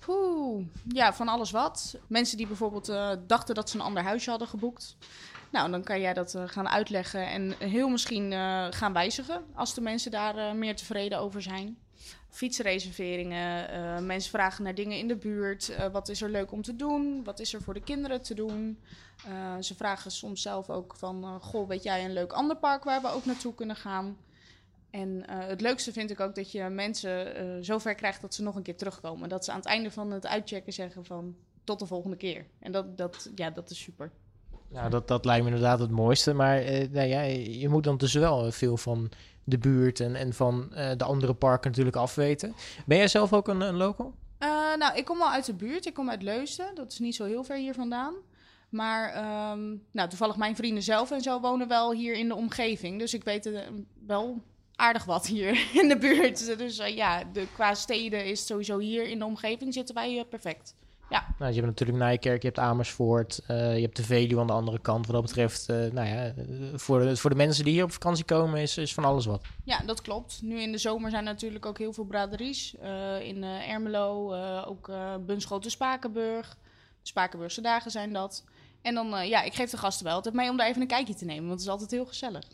Poeh, 0.07 0.67
ja, 0.89 1.13
van 1.15 1.29
alles 1.29 1.51
wat. 1.51 1.97
Mensen 2.07 2.37
die 2.37 2.47
bijvoorbeeld 2.47 2.87
dachten 3.27 3.55
dat 3.55 3.71
ze 3.71 3.77
een 3.77 3.85
ander 3.85 4.03
huisje 4.03 4.31
hadden 4.31 4.49
geboekt. 4.49 4.97
Nou, 5.53 5.71
dan 5.71 5.83
kan 5.83 6.01
jij 6.01 6.13
dat 6.13 6.35
uh, 6.35 6.43
gaan 6.47 6.69
uitleggen 6.69 7.27
en 7.27 7.55
heel 7.59 7.89
misschien 7.89 8.33
uh, 8.33 8.67
gaan 8.71 8.93
wijzigen 8.93 9.45
als 9.55 9.75
de 9.75 9.81
mensen 9.81 10.11
daar 10.11 10.57
meer 10.57 10.77
tevreden 10.77 11.19
over 11.19 11.43
zijn. 11.43 11.79
Fietsreserveringen, 12.29 14.07
mensen 14.07 14.31
vragen 14.31 14.65
naar 14.65 14.75
dingen 14.75 14.99
in 14.99 15.09
de 15.09 15.17
buurt. 15.17 15.91
wat 15.93 16.09
is 16.09 16.23
er 16.23 16.31
leuk 16.31 16.53
om 16.53 16.63
te 16.63 16.77
doen? 16.77 17.25
Wat 17.25 17.41
is 17.41 17.55
er 17.55 17.63
voor 17.63 17.75
de 17.75 17.83
kinderen 17.83 18.23
te 18.23 18.35
doen? 18.35 18.79
ze 19.61 19.75
vragen 19.75 20.11
soms 20.11 20.43
zelf 20.43 20.71
ook 20.71 20.95
van, 20.97 21.41
goh, 21.41 21.69
weet 21.69 21.83
jij 21.83 22.05
een 22.05 22.13
leuk 22.13 22.33
ander 22.33 22.57
park 22.57 22.85
waar 22.85 23.01
we 23.01 23.09
ook 23.09 23.25
naartoe 23.25 23.55
kunnen 23.55 23.77
gaan? 23.77 24.17
En 24.93 25.23
het 25.27 25.61
leukste 25.61 25.93
vind 25.93 26.11
ik 26.11 26.21
ook 26.21 26.35
dat 26.35 26.53
je 26.53 26.69
mensen 26.69 27.65
zover 27.65 27.95
krijgt 27.95 28.21
dat 28.21 28.35
ze 28.35 28.43
nog 28.43 28.55
een 28.57 28.63
keer 28.63 28.77
terugkomen. 28.77 29.29
Dat 29.29 29.45
ze 29.45 29.51
aan 29.51 29.57
het 29.57 29.67
einde 29.67 29.91
van 29.91 30.11
het 30.11 30.27
uitchecken 30.27 30.73
zeggen 30.73 31.05
van, 31.05 31.37
tot 31.65 31.79
de 31.79 31.87
volgende 31.87 32.17
keer. 32.17 32.47
En 32.59 32.73
dat, 32.73 32.99
dat, 32.99 33.31
ja, 33.35 33.51
dat 33.51 33.71
is 33.71 33.83
super. 33.83 34.11
Nou, 34.69 34.91
dat, 34.91 35.09
dat 35.09 35.25
lijkt 35.25 35.45
me 35.45 35.51
inderdaad 35.51 35.79
het 35.79 35.91
mooiste. 35.91 36.33
Maar 36.33 36.63
uh, 36.63 36.89
nou 36.91 37.09
ja, 37.09 37.21
je 37.21 37.69
moet 37.69 37.85
dan 37.85 37.97
dus 37.97 38.15
wel 38.15 38.53
veel 38.53 38.77
van 38.77 39.11
de 39.45 39.59
buurt 39.59 40.01
en, 40.01 40.15
en 40.15 40.33
van 40.33 40.69
uh, 40.71 40.91
de 40.97 41.05
andere 41.05 41.35
parken 41.35 41.71
natuurlijk 41.71 41.97
afweten. 41.97 42.55
Ben 42.87 42.97
jij 42.97 43.09
zelf 43.09 43.33
ook 43.33 43.49
een, 43.49 43.61
een 43.61 43.77
local? 43.77 44.15
Uh, 44.39 44.49
nou, 44.77 44.97
ik 44.97 45.05
kom 45.05 45.19
wel 45.19 45.31
uit 45.31 45.47
de 45.47 45.55
buurt. 45.55 45.87
Ik 45.87 45.95
kom 45.95 46.11
uit 46.11 46.23
Leusden. 46.23 46.75
Dat 46.75 46.93
is 46.93 46.99
niet 46.99 47.15
zo 47.15 47.25
heel 47.25 47.45
ver 47.45 47.57
hier 47.57 47.75
vandaan. 47.75 48.15
Maar 48.69 49.17
um, 49.53 49.83
nou, 49.93 50.09
toevallig 50.09 50.37
mijn 50.37 50.57
vrienden 50.57 50.83
zelf 50.83 51.11
en 51.11 51.21
zo 51.21 51.41
wonen 51.41 51.69
wel 51.69 51.93
hier 51.93 52.15
in 52.15 52.29
de 52.29 52.35
omgeving. 52.35 52.99
Dus 52.99 53.15
ik 53.15 53.25
weet 53.25 53.51
wel 54.07 54.43
aardig 54.77 55.05
wat 55.05 55.27
hier 55.27 55.67
in 55.83 55.89
de 55.89 55.99
buurt. 55.99 56.59
Dus 56.59 56.77
ja, 56.77 57.25
de, 57.33 57.47
qua 57.55 57.75
steden 57.75 58.27
is 58.27 58.47
sowieso 58.47 58.79
hier 58.79 59.09
in 59.09 59.19
de 59.19 59.25
omgeving 59.25 59.75
zitten 59.75 59.95
wij 59.95 60.25
perfect. 60.31 60.75
Ja. 61.11 61.35
Nou, 61.39 61.51
je 61.53 61.57
hebt 61.57 61.67
natuurlijk 61.67 61.99
Nijkerk, 61.99 62.43
je 62.43 62.49
hebt 62.49 62.59
Amersfoort, 62.59 63.41
uh, 63.51 63.77
je 63.77 63.83
hebt 63.83 63.97
de 63.97 64.05
Veluwe 64.05 64.41
aan 64.41 64.47
de 64.47 64.53
andere 64.53 64.79
kant. 64.79 65.07
Wat 65.07 65.15
dat 65.15 65.25
betreft, 65.25 65.69
nou 65.69 66.09
ja, 66.09 66.35
voor 66.75 67.01
de, 67.01 67.17
voor 67.17 67.31
de 67.31 67.37
mensen 67.37 67.65
die 67.65 67.73
hier 67.73 67.85
op 67.85 67.93
vakantie 67.93 68.25
komen, 68.25 68.61
is, 68.61 68.77
is 68.77 68.95
van 68.95 69.05
alles 69.05 69.27
wat. 69.27 69.43
Ja, 69.65 69.83
dat 69.87 70.01
klopt. 70.01 70.43
Nu 70.43 70.61
in 70.61 70.73
de 70.73 70.79
zomer 70.79 71.11
zijn 71.11 71.25
natuurlijk 71.25 71.67
ook 71.67 71.79
heel 71.79 71.93
veel 71.93 72.05
braderies. 72.05 72.75
In 73.23 73.43
Ermelo, 73.43 74.35
ook 74.65 74.91
Bunschoten 75.27 75.71
Spakenburg. 75.71 76.57
De 77.03 77.09
Spakenburgse 77.09 77.61
dagen 77.61 77.91
zijn 77.91 78.13
dat. 78.13 78.45
En 78.83 78.95
dan, 78.95 79.29
ja, 79.29 79.43
ik 79.43 79.55
geef 79.55 79.71
de 79.71 79.77
gasten 79.77 80.05
wel 80.05 80.15
altijd 80.15 80.35
mee 80.35 80.51
om 80.51 80.57
daar 80.57 80.67
even 80.67 80.81
een 80.81 80.87
kijkje 80.87 81.15
te 81.15 81.25
nemen, 81.25 81.43
want 81.43 81.53
het 81.53 81.61
is 81.61 81.69
altijd 81.69 81.91
heel 81.91 82.07
gezellig. 82.07 82.45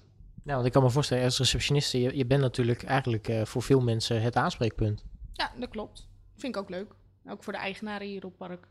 Nou, 0.48 0.60
want 0.60 0.66
ik 0.66 0.72
kan 0.72 0.82
me 0.82 0.90
voorstellen, 0.90 1.24
als 1.24 1.38
receptioniste, 1.38 2.00
je, 2.00 2.16
je 2.16 2.26
bent 2.26 2.40
natuurlijk 2.40 2.82
eigenlijk 2.82 3.30
voor 3.42 3.62
veel 3.62 3.80
mensen 3.80 4.22
het 4.22 4.36
aanspreekpunt. 4.36 5.04
Ja, 5.32 5.52
dat 5.58 5.68
klopt. 5.68 6.08
Vind 6.36 6.56
ik 6.56 6.62
ook 6.62 6.68
leuk. 6.68 6.94
Ook 7.28 7.42
voor 7.42 7.52
de 7.52 7.58
eigenaren 7.58 8.06
hier 8.06 8.24
op 8.24 8.38
het 8.38 8.48
park. 8.48 8.66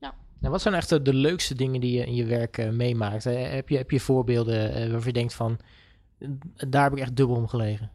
Ja. 0.00 0.14
Nou, 0.38 0.52
wat 0.52 0.62
zijn 0.62 0.74
echt 0.74 1.04
de 1.04 1.14
leukste 1.14 1.54
dingen 1.54 1.80
die 1.80 1.98
je 1.98 2.06
in 2.06 2.14
je 2.14 2.24
werk 2.24 2.58
uh, 2.58 2.70
meemaakt? 2.70 3.26
Uh, 3.26 3.50
heb, 3.50 3.68
je, 3.68 3.76
heb 3.76 3.90
je 3.90 4.00
voorbeelden 4.00 4.72
waarvan 4.72 5.06
je 5.06 5.12
denkt 5.12 5.34
van, 5.34 5.58
daar 6.68 6.82
heb 6.82 6.92
ik 6.92 6.98
echt 6.98 7.16
dubbel 7.16 7.36
om 7.36 7.48
gelegen? 7.48 7.90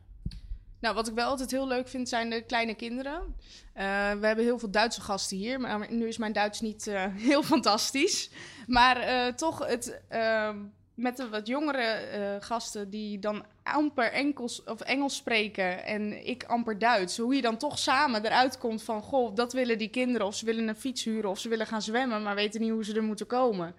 Nou, 0.79 0.95
wat 0.95 1.07
ik 1.07 1.13
wel 1.13 1.29
altijd 1.29 1.51
heel 1.51 1.67
leuk 1.67 1.87
vind, 1.87 2.09
zijn 2.09 2.29
de 2.29 2.41
kleine 2.41 2.75
kinderen. 2.75 3.35
we 3.73 4.25
hebben 4.25 4.43
heel 4.43 4.59
veel 4.59 4.71
Duitse 4.71 5.01
gasten 5.01 5.37
hier, 5.37 5.59
maar 5.59 5.93
nu 5.93 6.07
is 6.07 6.17
mijn 6.17 6.33
Duits 6.33 6.61
niet 6.61 6.91
heel 7.29 7.43
fantastisch. 7.43 8.29
Maar 8.67 9.35
toch 9.35 9.67
het 9.67 10.01
ehm, 10.07 10.57
met 10.97 11.17
de 11.17 11.29
wat 11.29 11.47
jongere 11.47 11.99
uh, 12.17 12.35
gasten 12.39 12.89
die 12.89 13.19
dan 13.19 13.45
amper 13.63 14.11
Engels, 14.11 14.63
of 14.63 14.81
Engels 14.81 15.15
spreken 15.15 15.85
en 15.85 16.27
ik 16.27 16.43
amper 16.43 16.79
Duits. 16.79 17.17
Hoe 17.17 17.35
je 17.35 17.41
dan 17.41 17.57
toch 17.57 17.79
samen 17.79 18.25
eruit 18.25 18.57
komt 18.57 18.83
van, 18.83 19.01
goh, 19.01 19.35
dat 19.35 19.53
willen 19.53 19.77
die 19.77 19.89
kinderen. 19.89 20.27
Of 20.27 20.35
ze 20.35 20.45
willen 20.45 20.67
een 20.67 20.75
fiets 20.75 21.03
huren 21.03 21.29
of 21.29 21.39
ze 21.39 21.49
willen 21.49 21.67
gaan 21.67 21.81
zwemmen, 21.81 22.23
maar 22.23 22.35
weten 22.35 22.61
niet 22.61 22.71
hoe 22.71 22.85
ze 22.85 22.95
er 22.95 23.03
moeten 23.03 23.27
komen. 23.27 23.75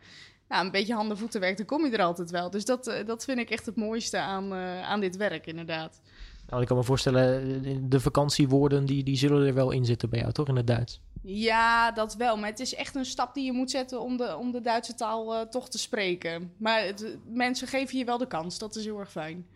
Nou, 0.49 0.65
een 0.65 0.71
beetje 0.71 0.95
handen 0.95 1.19
voetenwerk, 1.19 1.57
dan 1.57 1.67
kom 1.67 1.85
je 1.85 1.91
er 1.91 2.03
altijd 2.03 2.31
wel. 2.31 2.51
Dus 2.51 2.65
dat, 2.65 2.89
uh, 2.89 2.95
dat 3.07 3.25
vind 3.25 3.39
ik 3.39 3.51
echt 3.51 3.67
het 3.67 3.77
mooiste 3.77 4.19
aan, 4.19 4.53
uh, 4.53 4.83
aan 4.83 5.01
dit 5.01 5.17
werk, 5.17 5.47
inderdaad. 5.47 6.01
Nou, 6.49 6.63
ik 6.63 6.69
kan 6.69 6.77
me 6.77 6.83
voorstellen, 6.83 7.91
de 7.91 8.01
vakantiewoorden 8.01 8.85
die, 8.85 9.03
die 9.03 9.17
zullen 9.17 9.47
er 9.47 9.55
wel 9.55 9.71
in 9.71 9.85
zitten 9.85 10.11
bij 10.11 10.21
jou, 10.21 10.33
toch, 10.33 10.49
in 10.49 10.57
het 10.57 10.67
Duits? 10.67 11.01
Ja, 11.23 11.93
dat 11.93 12.15
wel. 12.15 12.37
Maar 12.37 12.49
het 12.49 12.61
is 12.61 12.75
echt 12.75 12.95
een 12.95 13.05
stap 13.05 13.35
die 13.35 13.45
je 13.45 13.53
moet 13.53 13.71
zetten 13.71 14.01
om 14.01 14.17
de, 14.17 14.37
om 14.37 14.51
de 14.51 14.61
Duitse 14.61 14.95
taal 14.95 15.35
uh, 15.35 15.41
toch 15.41 15.69
te 15.69 15.79
spreken. 15.79 16.53
Maar 16.57 16.85
het, 16.85 17.19
mensen 17.27 17.69
geven 17.69 17.99
je 17.99 18.05
wel 18.05 18.19
de 18.19 18.27
kans. 18.27 18.59
Dat 18.59 18.77
is 18.77 18.85
heel 18.85 18.99
erg 18.99 19.11
fijn. 19.11 19.47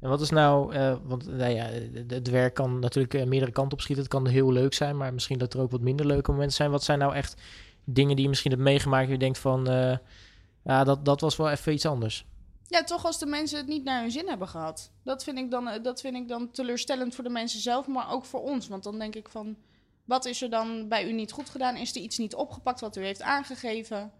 En 0.00 0.08
wat 0.08 0.20
is 0.20 0.30
nou, 0.30 0.74
uh, 0.74 0.96
want 1.04 1.26
nou 1.26 1.50
ja, 1.50 1.64
het 2.06 2.28
werk 2.28 2.54
kan 2.54 2.78
natuurlijk 2.78 3.14
uh, 3.14 3.24
meerdere 3.24 3.52
kanten 3.52 3.72
opschieten. 3.72 4.04
Het 4.04 4.12
kan 4.12 4.26
heel 4.26 4.52
leuk 4.52 4.74
zijn, 4.74 4.96
maar 4.96 5.14
misschien 5.14 5.38
dat 5.38 5.54
er 5.54 5.60
ook 5.60 5.70
wat 5.70 5.80
minder 5.80 6.06
leuke 6.06 6.30
momenten 6.30 6.56
zijn. 6.56 6.70
Wat 6.70 6.84
zijn 6.84 6.98
nou 6.98 7.14
echt 7.14 7.42
dingen 7.84 8.14
die 8.14 8.22
je 8.22 8.30
misschien 8.30 8.50
hebt 8.50 8.62
meegemaakt 8.62 9.06
en 9.06 9.12
je 9.12 9.18
denkt 9.18 9.38
van, 9.38 9.64
ja, 10.64 10.84
dat, 10.84 11.04
dat 11.04 11.20
was 11.20 11.36
wel 11.36 11.50
even 11.50 11.72
iets 11.72 11.86
anders? 11.86 12.26
Ja, 12.68 12.84
toch 12.84 13.04
als 13.04 13.18
de 13.18 13.26
mensen 13.26 13.58
het 13.58 13.66
niet 13.66 13.84
naar 13.84 14.00
hun 14.00 14.10
zin 14.10 14.28
hebben 14.28 14.48
gehad. 14.48 14.90
Dat 15.02 15.24
vind 15.24 15.38
ik 15.38 15.50
dan, 15.50 15.68
eh, 15.68 15.82
dat 15.82 16.00
vind 16.00 16.16
ik 16.16 16.28
dan 16.28 16.50
teleurstellend 16.50 17.14
voor 17.14 17.24
de 17.24 17.30
mensen 17.30 17.60
zelf, 17.60 17.86
maar 17.86 18.10
ook 18.10 18.24
voor 18.24 18.42
ons. 18.42 18.68
Want 18.68 18.82
dan 18.82 18.98
denk 18.98 19.14
ik 19.14 19.28
van, 19.28 19.56
wat 20.06 20.24
is 20.24 20.42
er 20.42 20.50
dan 20.50 20.88
bij 20.88 21.08
u 21.08 21.12
niet 21.12 21.32
goed 21.32 21.50
gedaan? 21.50 21.76
Is 21.76 21.96
er 21.96 22.02
iets 22.02 22.18
niet 22.18 22.34
opgepakt 22.34 22.80
wat 22.80 22.96
u 22.96 23.02
heeft 23.04 23.22
aangegeven? 23.22 24.12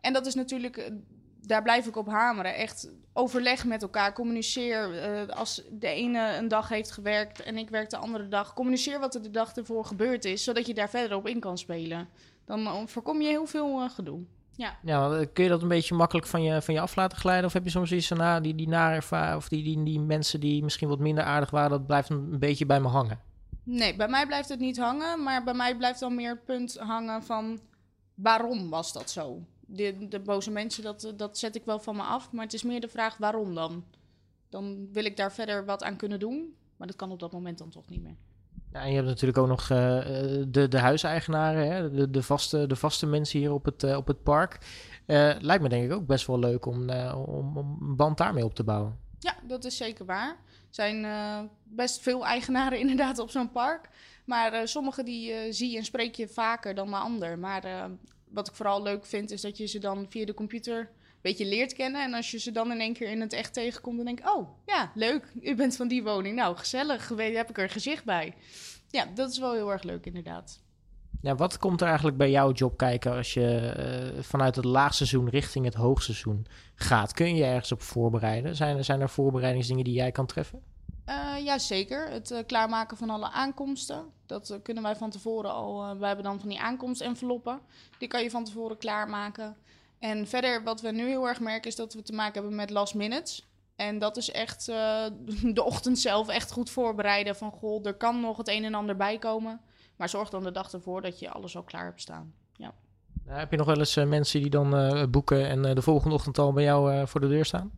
En 0.00 0.12
dat 0.12 0.26
is 0.26 0.34
natuurlijk, 0.34 0.76
eh, 0.76 0.92
daar 1.40 1.62
blijf 1.62 1.86
ik 1.86 1.96
op 1.96 2.06
hameren. 2.06 2.54
Echt 2.54 2.90
overleg 3.12 3.64
met 3.64 3.82
elkaar, 3.82 4.12
communiceer. 4.12 5.02
Eh, 5.02 5.36
als 5.36 5.62
de 5.70 5.88
ene 5.88 6.36
een 6.36 6.48
dag 6.48 6.68
heeft 6.68 6.90
gewerkt 6.90 7.42
en 7.42 7.58
ik 7.58 7.70
werk 7.70 7.90
de 7.90 7.96
andere 7.96 8.28
dag, 8.28 8.54
communiceer 8.54 9.00
wat 9.00 9.14
er 9.14 9.22
de 9.22 9.30
dag 9.30 9.56
ervoor 9.56 9.84
gebeurd 9.84 10.24
is, 10.24 10.44
zodat 10.44 10.66
je 10.66 10.74
daar 10.74 10.90
verder 10.90 11.16
op 11.16 11.26
in 11.26 11.40
kan 11.40 11.58
spelen. 11.58 12.08
Dan 12.44 12.66
eh, 12.66 12.82
voorkom 12.86 13.20
je 13.20 13.28
heel 13.28 13.46
veel 13.46 13.88
gedoe. 13.88 14.20
Ja. 14.56 14.78
Ja, 14.82 15.24
kun 15.32 15.44
je 15.44 15.50
dat 15.50 15.62
een 15.62 15.68
beetje 15.68 15.94
makkelijk 15.94 16.26
van 16.26 16.42
je, 16.42 16.62
van 16.62 16.74
je 16.74 16.80
af 16.80 16.96
laten 16.96 17.18
glijden? 17.18 17.44
Of 17.44 17.52
heb 17.52 17.64
je 17.64 17.70
soms 17.70 17.92
iets 17.92 18.06
van, 18.06 18.16
nou, 18.16 18.42
die, 18.42 18.54
die 18.54 18.68
nare 18.68 19.36
of 19.36 19.48
die, 19.48 19.62
die, 19.62 19.82
die 19.82 20.00
mensen 20.00 20.40
die 20.40 20.62
misschien 20.62 20.88
wat 20.88 20.98
minder 20.98 21.24
aardig 21.24 21.50
waren, 21.50 21.70
dat 21.70 21.86
blijft 21.86 22.10
een 22.10 22.38
beetje 22.38 22.66
bij 22.66 22.80
me 22.80 22.88
hangen? 22.88 23.29
Nee, 23.70 23.96
bij 23.96 24.08
mij 24.08 24.26
blijft 24.26 24.48
het 24.48 24.58
niet 24.58 24.78
hangen, 24.78 25.22
maar 25.22 25.44
bij 25.44 25.54
mij 25.54 25.76
blijft 25.76 26.00
dan 26.00 26.14
meer 26.14 26.30
het 26.30 26.44
punt 26.44 26.76
hangen 26.78 27.22
van 27.22 27.60
waarom 28.14 28.70
was 28.70 28.92
dat 28.92 29.10
zo? 29.10 29.42
De, 29.60 30.08
de 30.08 30.20
boze 30.20 30.50
mensen, 30.50 30.82
dat, 30.82 31.12
dat 31.16 31.38
zet 31.38 31.56
ik 31.56 31.64
wel 31.64 31.78
van 31.78 31.96
me 31.96 32.02
af, 32.02 32.32
maar 32.32 32.44
het 32.44 32.54
is 32.54 32.62
meer 32.62 32.80
de 32.80 32.88
vraag 32.88 33.16
waarom 33.16 33.54
dan? 33.54 33.84
Dan 34.48 34.92
wil 34.92 35.04
ik 35.04 35.16
daar 35.16 35.32
verder 35.32 35.64
wat 35.64 35.82
aan 35.82 35.96
kunnen 35.96 36.18
doen, 36.18 36.54
maar 36.76 36.86
dat 36.86 36.96
kan 36.96 37.10
op 37.10 37.18
dat 37.18 37.32
moment 37.32 37.58
dan 37.58 37.68
toch 37.68 37.88
niet 37.88 38.02
meer. 38.02 38.16
Ja, 38.72 38.80
en 38.80 38.88
je 38.88 38.94
hebt 38.94 39.06
natuurlijk 39.06 39.38
ook 39.38 39.48
nog 39.48 39.62
eh, 39.62 39.68
de, 40.48 40.66
de 40.68 40.78
huiseigenaren, 40.78 41.72
hè? 41.72 41.90
De, 41.90 42.10
de, 42.10 42.22
vaste, 42.22 42.66
de 42.66 42.76
vaste 42.76 43.06
mensen 43.06 43.38
hier 43.38 43.52
op 43.52 43.64
het, 43.64 43.82
eh, 43.82 43.96
op 43.96 44.06
het 44.06 44.22
park. 44.22 44.58
Eh, 45.06 45.34
lijkt 45.38 45.62
me 45.62 45.68
denk 45.68 45.84
ik 45.84 45.92
ook 45.92 46.06
best 46.06 46.26
wel 46.26 46.38
leuk 46.38 46.66
om, 46.66 46.90
om, 47.14 47.56
om 47.56 47.78
een 47.80 47.96
band 47.96 48.18
daarmee 48.18 48.44
op 48.44 48.54
te 48.54 48.64
bouwen. 48.64 48.98
Ja, 49.18 49.34
dat 49.46 49.64
is 49.64 49.76
zeker 49.76 50.04
waar. 50.04 50.36
Zijn 50.70 51.04
eh, 51.04 51.40
best 51.64 52.00
veel 52.00 52.26
eigenaren 52.26 52.78
inderdaad 52.84 53.18
op 53.18 53.30
zo'n 53.30 53.50
park. 53.50 53.88
Maar 54.24 54.52
eh 54.52 54.66
sommige 54.66 55.02
die 55.02 55.32
eh, 55.32 55.52
zie 55.52 55.76
en 55.76 55.84
spreek 55.84 56.14
je 56.14 56.28
vaker 56.28 56.74
dan 56.74 56.90
de 56.90 56.96
ander. 56.96 57.38
Maar 57.38 57.90
wat 58.28 58.48
ik 58.48 58.54
vooral 58.54 58.82
leuk 58.82 59.06
vind 59.06 59.30
is 59.30 59.40
dat 59.40 59.56
je 59.56 59.66
ze 59.66 59.78
dan 59.78 60.06
via 60.08 60.24
de 60.24 60.34
computer 60.34 60.78
een 60.78 60.88
beetje 61.20 61.46
leert 61.46 61.72
kennen. 61.72 62.02
En 62.02 62.14
als 62.14 62.30
je 62.30 62.38
ze 62.38 62.52
dan 62.52 62.72
in 62.72 62.80
één 62.80 62.92
keer 62.92 63.10
in 63.10 63.20
het 63.20 63.32
echt 63.32 63.52
tegenkomt, 63.52 63.96
dan 63.96 64.06
denk 64.06 64.18
ik... 64.18 64.28
Oh, 64.28 64.48
ja, 64.66 64.92
leuk. 64.94 65.32
U 65.42 65.54
bent 65.54 65.76
van 65.76 65.88
die 65.88 66.02
woning. 66.02 66.36
Nou, 66.36 66.56
gezellig. 66.56 67.08
Heb 67.08 67.50
ik 67.50 67.58
er 67.58 67.70
gezicht 67.70 68.04
bij. 68.04 68.34
Ja, 68.90 69.04
dat 69.14 69.30
is 69.30 69.38
wel 69.38 69.52
heel 69.52 69.72
erg 69.72 69.82
leuk 69.82 70.06
inderdaad. 70.06 70.60
Ja, 71.22 71.34
wat 71.34 71.58
komt 71.58 71.80
er 71.80 71.86
eigenlijk 71.86 72.16
bij 72.16 72.30
jouw 72.30 72.52
job 72.52 72.76
kijken 72.76 73.12
als 73.16 73.34
je 73.34 73.56
eh, 73.58 74.22
vanuit 74.22 74.56
het 74.56 74.64
laagseizoen 74.64 75.28
richting 75.28 75.64
het 75.64 75.74
hoogseizoen 75.74 76.46
gaat? 76.74 77.12
Kun 77.12 77.34
je 77.36 77.44
ergens 77.44 77.72
op 77.72 77.82
voorbereiden? 77.82 78.56
Zijn, 78.56 78.76
er- 78.76 78.84
zijn 78.84 79.00
er 79.00 79.08
voorbereidingsdingen 79.08 79.84
die 79.84 79.94
jij 79.94 80.12
kan 80.12 80.26
treffen? 80.26 80.60
Eh 81.04 81.34
ja, 81.44 81.58
zeker. 81.58 82.08
Het 82.10 82.30
eh, 82.30 82.38
klaarmaken 82.46 82.96
van 82.96 83.10
alle 83.10 83.30
aankomsten. 83.30 84.04
Dat 84.26 84.58
kunnen 84.62 84.82
wij 84.82 84.96
van 84.96 85.10
tevoren 85.10 85.52
al. 85.52 85.98
wij 85.98 86.06
hebben 86.06 86.26
dan 86.26 86.40
van 86.40 86.48
die 86.48 86.60
aankomstenveloppen. 86.60 87.60
Die 87.98 88.08
kan 88.08 88.22
je 88.22 88.30
van 88.30 88.44
tevoren 88.44 88.78
klaarmaken. 88.78 89.56
En 89.98 90.26
verder, 90.28 90.62
wat 90.64 90.80
we 90.80 90.90
nu 90.90 91.06
heel 91.08 91.28
erg 91.28 91.40
merken, 91.40 91.70
is 91.70 91.76
dat 91.76 91.94
we 91.94 92.02
te 92.02 92.12
maken 92.12 92.34
hebben 92.34 92.54
met 92.54 92.70
last 92.70 92.94
minutes. 92.94 93.48
En 93.76 93.98
dat 93.98 94.16
is 94.16 94.30
echt 94.30 94.66
de 95.56 95.62
ochtend 95.64 95.98
zelf 95.98 96.28
echt 96.28 96.52
goed 96.52 96.70
voorbereiden. 96.70 97.36
Van 97.36 97.50
goh, 97.50 97.86
er 97.86 97.94
kan 97.94 98.20
nog 98.20 98.36
het 98.36 98.48
een 98.48 98.64
en 98.64 98.74
ander 98.74 98.96
bij 98.96 99.18
komen. 99.18 99.60
Maar 100.00 100.08
zorg 100.08 100.30
dan 100.30 100.42
de 100.42 100.52
dag 100.52 100.72
ervoor 100.72 101.02
dat 101.02 101.18
je 101.18 101.30
alles 101.30 101.56
al 101.56 101.62
klaar 101.62 101.84
hebt 101.84 102.00
staan. 102.00 102.34
Eh, 103.26 103.36
heb 103.36 103.50
je 103.50 103.56
nog 103.56 103.66
wel 103.66 103.78
eens 103.78 103.96
eh, 103.96 104.06
mensen 104.06 104.40
die 104.40 104.50
dan 104.50 104.76
eh, 104.76 105.02
boeken 105.10 105.48
en 105.48 105.74
de 105.74 105.82
volgende 105.82 106.14
ochtend 106.14 106.38
al 106.38 106.52
bij 106.52 106.64
jou 106.64 107.06
voor 107.06 107.20
de 107.20 107.28
deur 107.28 107.44
staan? 107.44 107.70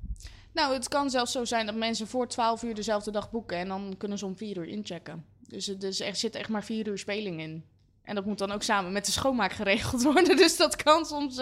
Nou, 0.53 0.75
het 0.75 0.89
kan 0.89 1.11
zelfs 1.11 1.33
zo 1.33 1.45
zijn 1.45 1.67
dat 1.67 1.75
mensen 1.75 2.07
voor 2.07 2.29
12 2.29 2.63
uur 2.63 2.75
dezelfde 2.75 3.11
dag 3.11 3.31
boeken. 3.31 3.57
En 3.57 3.69
dan 3.69 3.95
kunnen 3.99 4.19
ze 4.19 4.27
om 4.27 4.37
4 4.37 4.57
uur 4.57 4.67
inchecken. 4.67 5.25
Dus 5.49 5.69
er 5.69 5.79
dus 5.79 6.01
er 6.01 6.17
zit 6.17 6.35
echt 6.35 6.49
maar 6.49 6.65
4 6.65 6.89
uur 6.89 6.99
speling 6.99 7.41
in. 7.41 7.65
En 8.03 8.15
dat 8.15 8.25
moet 8.25 8.39
dan 8.39 8.53
ook 8.53 8.63
samen 8.63 8.93
met 8.93 9.07
de 9.07 9.13
schoonmaak 9.13 9.53
geregeld 9.53 10.03
worden. 10.13 10.37
Dus 10.37 10.57
dat 10.57 10.77
kan 10.77 11.05
soms 11.05 11.41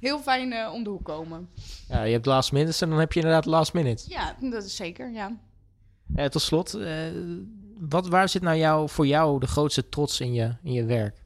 heel 0.00 0.18
fijn 0.18 0.70
om 0.70 0.84
de 0.84 0.90
hoek 0.90 1.04
komen. 1.04 1.48
Ja, 1.88 2.02
je 2.02 2.12
hebt 2.12 2.26
last 2.26 2.52
minutes 2.52 2.80
en 2.80 2.90
dan 2.90 2.98
heb 2.98 3.12
je 3.12 3.20
inderdaad 3.20 3.46
last 3.46 3.72
minutes. 3.72 4.06
Ja, 4.06 4.36
dat 4.40 4.64
is 4.64 4.76
zeker, 4.76 5.10
ja. 5.10 5.36
Tot 6.28 6.42
slot, 6.42 6.78
wat, 7.88 8.08
waar 8.08 8.28
zit 8.28 8.42
nou 8.42 8.56
jou, 8.56 8.88
voor 8.88 9.06
jou 9.06 9.40
de 9.40 9.46
grootste 9.46 9.88
trots 9.88 10.20
in 10.20 10.32
je, 10.32 10.56
in 10.62 10.72
je 10.72 10.84
werk? 10.84 11.22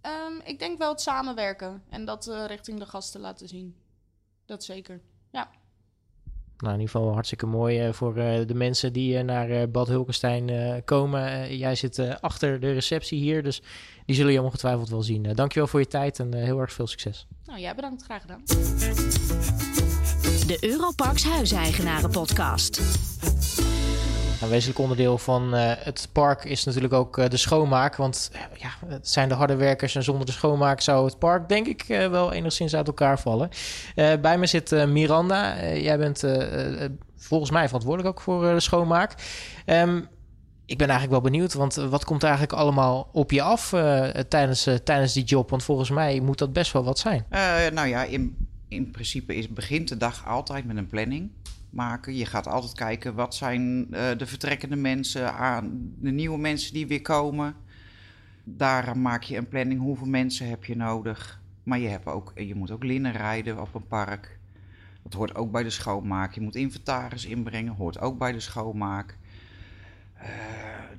Ehm, 0.00 0.32
ik 0.44 0.58
denk 0.58 0.78
wel 0.78 0.90
het 0.90 1.00
samenwerken 1.00 1.82
en 1.88 2.04
dat 2.04 2.26
eh, 2.26 2.44
richting 2.46 2.78
de 2.78 2.86
gasten 2.86 3.20
laten 3.20 3.48
zien. 3.48 3.76
Dat 4.46 4.64
zeker. 4.64 5.00
Nou, 6.62 6.74
in 6.74 6.80
ieder 6.80 6.94
geval 6.94 7.12
hartstikke 7.12 7.46
mooi 7.46 7.80
eh, 7.80 7.92
voor 7.92 8.16
eh, 8.16 8.46
de 8.46 8.54
mensen 8.54 8.92
die 8.92 9.22
naar 9.22 9.50
eh, 9.50 9.68
Bad 9.68 9.88
Hulkenstein 9.88 10.48
eh, 10.48 10.74
komen. 10.84 11.56
Jij 11.56 11.74
zit 11.74 11.98
eh, 11.98 12.14
achter 12.20 12.60
de 12.60 12.72
receptie 12.72 13.18
hier, 13.18 13.42
dus 13.42 13.62
die 14.06 14.16
zullen 14.16 14.32
je 14.32 14.42
ongetwijfeld 14.42 14.88
wel 14.88 15.02
zien. 15.02 15.22
Dankjewel 15.34 15.68
voor 15.68 15.80
je 15.80 15.86
tijd 15.86 16.18
en 16.18 16.34
eh, 16.34 16.42
heel 16.42 16.58
erg 16.60 16.72
veel 16.72 16.86
succes. 16.86 17.26
Nou, 17.44 17.60
jij 17.60 17.74
bedankt. 17.74 18.02
Graag 18.02 18.20
gedaan. 18.20 18.42
De 20.46 20.56
Europarks 20.60 21.24
Huiseigenaren 21.24 22.10
Podcast. 22.10 22.80
Een 24.42 24.48
wezenlijk 24.48 24.78
onderdeel 24.78 25.18
van 25.18 25.54
eh, 25.54 25.72
het 25.78 26.08
park 26.12 26.44
is 26.44 26.64
natuurlijk 26.64 26.94
ook 26.94 27.18
eh, 27.18 27.28
de 27.28 27.36
schoonmaak. 27.36 27.96
Want 27.96 28.30
eh, 28.32 28.40
ja, 28.58 28.70
het 28.86 29.08
zijn 29.08 29.28
de 29.28 29.34
harde 29.34 29.56
werkers 29.56 29.94
en 29.94 30.02
zonder 30.02 30.26
de 30.26 30.32
schoonmaak 30.32 30.80
zou 30.80 31.04
het 31.04 31.18
park 31.18 31.48
denk 31.48 31.66
ik 31.66 31.84
wel 31.88 32.32
enigszins 32.32 32.74
uit 32.74 32.86
elkaar 32.86 33.18
vallen. 33.18 33.48
Bij 34.20 34.38
me 34.38 34.46
zit 34.46 34.86
Miranda. 34.86 35.66
Jij 35.74 35.98
bent 35.98 36.24
volgens 37.16 37.50
mij 37.50 37.66
verantwoordelijk 37.66 38.16
ook 38.16 38.22
voor 38.22 38.54
de 38.54 38.60
schoonmaak. 38.60 39.14
Ehm, 39.64 40.00
ik 40.66 40.78
ben 40.78 40.88
eigenlijk 40.88 41.22
wel 41.22 41.30
benieuwd, 41.30 41.52
want 41.52 41.74
wat 41.74 42.04
komt 42.04 42.22
eigenlijk 42.22 42.52
allemaal 42.52 43.08
op 43.12 43.30
je 43.30 43.42
af 43.42 43.74
tijdens, 44.28 44.68
tijdens 44.84 45.12
die 45.12 45.24
job? 45.24 45.50
Want 45.50 45.64
volgens 45.64 45.90
mij 45.90 46.20
moet 46.20 46.38
dat 46.38 46.52
best 46.52 46.72
wel 46.72 46.84
wat 46.84 46.98
zijn. 46.98 47.26
Nou 47.72 47.88
ja, 47.88 48.04
in, 48.04 48.36
in 48.72 48.90
principe 48.90 49.34
is, 49.34 49.48
begint 49.48 49.88
de 49.88 49.96
dag 49.96 50.26
altijd 50.26 50.64
met 50.64 50.76
een 50.76 50.86
planning 50.86 51.30
maken. 51.70 52.14
Je 52.16 52.26
gaat 52.26 52.46
altijd 52.46 52.74
kijken 52.74 53.14
wat 53.14 53.34
zijn 53.34 53.86
eh, 53.90 54.18
de 54.18 54.26
vertrekkende 54.26 54.76
mensen, 54.76 55.34
aan, 55.34 55.94
de 55.98 56.10
nieuwe 56.10 56.38
mensen 56.38 56.72
die 56.72 56.86
weer 56.86 57.02
komen. 57.02 57.54
Daar 58.44 58.98
maak 58.98 59.22
je 59.22 59.36
een 59.36 59.48
planning. 59.48 59.80
Hoeveel 59.80 60.06
mensen 60.06 60.48
heb 60.48 60.64
je 60.64 60.76
nodig? 60.76 61.40
Maar 61.62 61.78
je, 61.78 61.88
hebt 61.88 62.06
ook, 62.06 62.32
je 62.34 62.54
moet 62.54 62.70
ook 62.70 62.84
linnen 62.84 63.12
rijden 63.12 63.60
op 63.60 63.74
een 63.74 63.86
park. 63.86 64.38
Dat 65.02 65.12
hoort 65.12 65.34
ook 65.34 65.50
bij 65.50 65.62
de 65.62 65.70
schoonmaak. 65.70 66.34
Je 66.34 66.40
moet 66.40 66.54
inventaris 66.54 67.24
inbrengen, 67.24 67.74
hoort 67.74 68.00
ook 68.00 68.18
bij 68.18 68.32
de 68.32 68.40
schoonmaak. 68.40 69.18
Eh, 70.14 70.28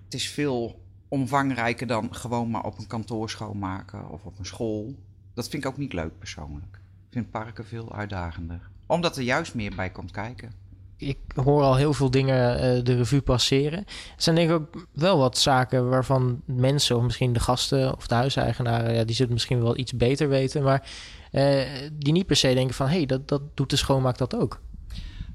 het 0.04 0.14
is 0.14 0.30
veel 0.30 0.82
omvangrijker 1.08 1.88
dan 1.88 2.16
gewoon 2.16 2.50
maar 2.50 2.64
op 2.64 2.78
een 2.78 2.88
kantoor 2.88 3.30
schoonmaken 3.30 4.10
of 4.10 4.26
op 4.26 4.40
een 4.40 4.46
school. 4.46 4.96
Dat 5.34 5.50
vind 5.50 5.64
ik 5.64 5.70
ook 5.70 5.78
niet 5.78 5.94
leuk 5.94 6.18
persoonlijk. 6.20 6.82
Vind 7.14 7.32
parken 7.32 7.66
veel 7.66 7.96
uitdagender. 7.96 8.60
Omdat 8.86 9.18
er 9.18 9.24
juist 9.24 9.54
meer 9.54 9.76
bij 9.76 9.90
komt 9.90 10.12
kijken. 10.12 10.52
ik 10.98 11.18
hoor 11.36 11.62
al 11.62 11.76
heel 11.76 11.94
veel 11.94 12.12
dingen 12.12 12.60
eh, 12.60 12.84
de 12.84 12.96
revue 12.96 13.22
passeren. 13.22 13.80
Er 13.80 13.86
zijn 14.18 14.36
denk 14.36 14.50
ik 14.50 14.56
ook 14.56 14.88
wel 14.92 15.18
wat 15.18 15.38
zaken 15.38 15.90
waarvan 15.90 16.42
mensen, 16.46 16.98
of 16.98 17.04
misschien 17.04 17.34
de 17.34 17.40
gasten 17.40 17.96
of 17.96 18.08
de 18.08 18.16
huiseigenaren, 18.16 18.94
ja, 18.94 19.04
die 19.04 19.16
zullen 19.16 19.34
misschien 19.34 19.62
wel 19.62 19.78
iets 19.78 19.94
beter 19.94 20.30
weten, 20.30 20.64
maar 20.64 20.90
eh, 21.32 21.68
die 21.94 22.14
niet 22.14 22.26
per 22.26 22.36
se 22.36 22.54
denken 22.54 22.76
van, 22.76 22.88
hé, 22.88 22.98
hey, 22.98 23.06
dat, 23.06 23.28
dat 23.28 23.42
doet 23.54 23.70
de 23.70 23.76
schoonmaak 23.76 24.18
dat 24.18 24.36
ook. 24.36 24.62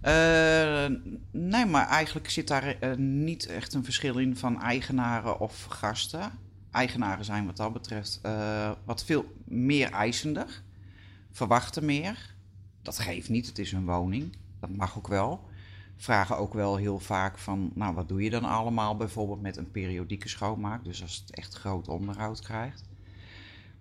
Eh, 0.00 0.86
nee, 1.30 1.66
maar 1.66 1.88
eigenlijk 1.88 2.30
zit 2.30 2.48
daar 2.48 2.76
niet 2.98 3.46
echt 3.46 3.74
een 3.74 3.84
verschil 3.84 4.18
in 4.18 4.36
van 4.36 4.62
eigenaren 4.62 5.40
of 5.40 5.64
gasten. 5.64 6.30
Eigenaren 6.70 7.24
zijn 7.24 7.46
wat 7.46 7.56
dat 7.56 7.72
betreft 7.72 8.20
wat 8.84 9.04
veel 9.04 9.24
meer 9.44 9.90
eisender, 9.90 10.62
verwachten 11.38 11.84
meer. 11.84 12.34
Dat 12.82 12.98
geeft 12.98 13.28
niet, 13.28 13.46
het 13.46 13.58
is 13.58 13.72
een 13.72 13.86
woning, 13.86 14.36
dat 14.60 14.70
mag 14.70 14.96
ook 14.96 15.08
wel. 15.08 15.48
Vragen 15.96 16.38
ook 16.38 16.54
wel 16.54 16.76
heel 16.76 16.98
vaak 16.98 17.38
van, 17.38 17.70
nou 17.74 17.94
wat 17.94 18.08
doe 18.08 18.22
je 18.22 18.30
dan 18.30 18.44
allemaal 18.44 18.96
bijvoorbeeld 18.96 19.40
met 19.40 19.56
een 19.56 19.70
periodieke 19.70 20.28
schoonmaak, 20.28 20.84
dus 20.84 21.02
als 21.02 21.16
het 21.16 21.34
echt 21.34 21.54
groot 21.54 21.88
onderhoud 21.88 22.40
krijgt. 22.40 22.88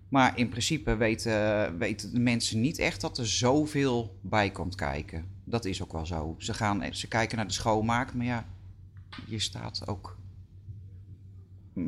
Maar 0.10 0.38
in 0.38 0.50
principe 0.50 0.96
weten, 0.96 1.78
weten 1.78 2.12
de 2.12 2.20
mensen 2.20 2.62
niet 2.62 2.80
echt 2.80 3.02
dat 3.02 3.18
er 3.18 3.28
zoveel 3.28 4.18
bij 4.22 4.52
komt 4.52 4.76
kijken. 4.76 5.26
Dat 5.44 5.66
is 5.66 5.84
ook 5.84 5.92
wel 5.92 6.06
zo. 6.06 6.36
Ze, 6.38 6.54
gaan, 6.54 6.94
ze 6.94 7.08
kijken 7.08 7.38
naar 7.38 7.48
de 7.48 7.54
schoonmaak, 7.54 8.14
maar 8.14 8.26
ja, 8.26 8.46
je 9.26 9.40
staat 9.40 9.88
ook 9.88 10.18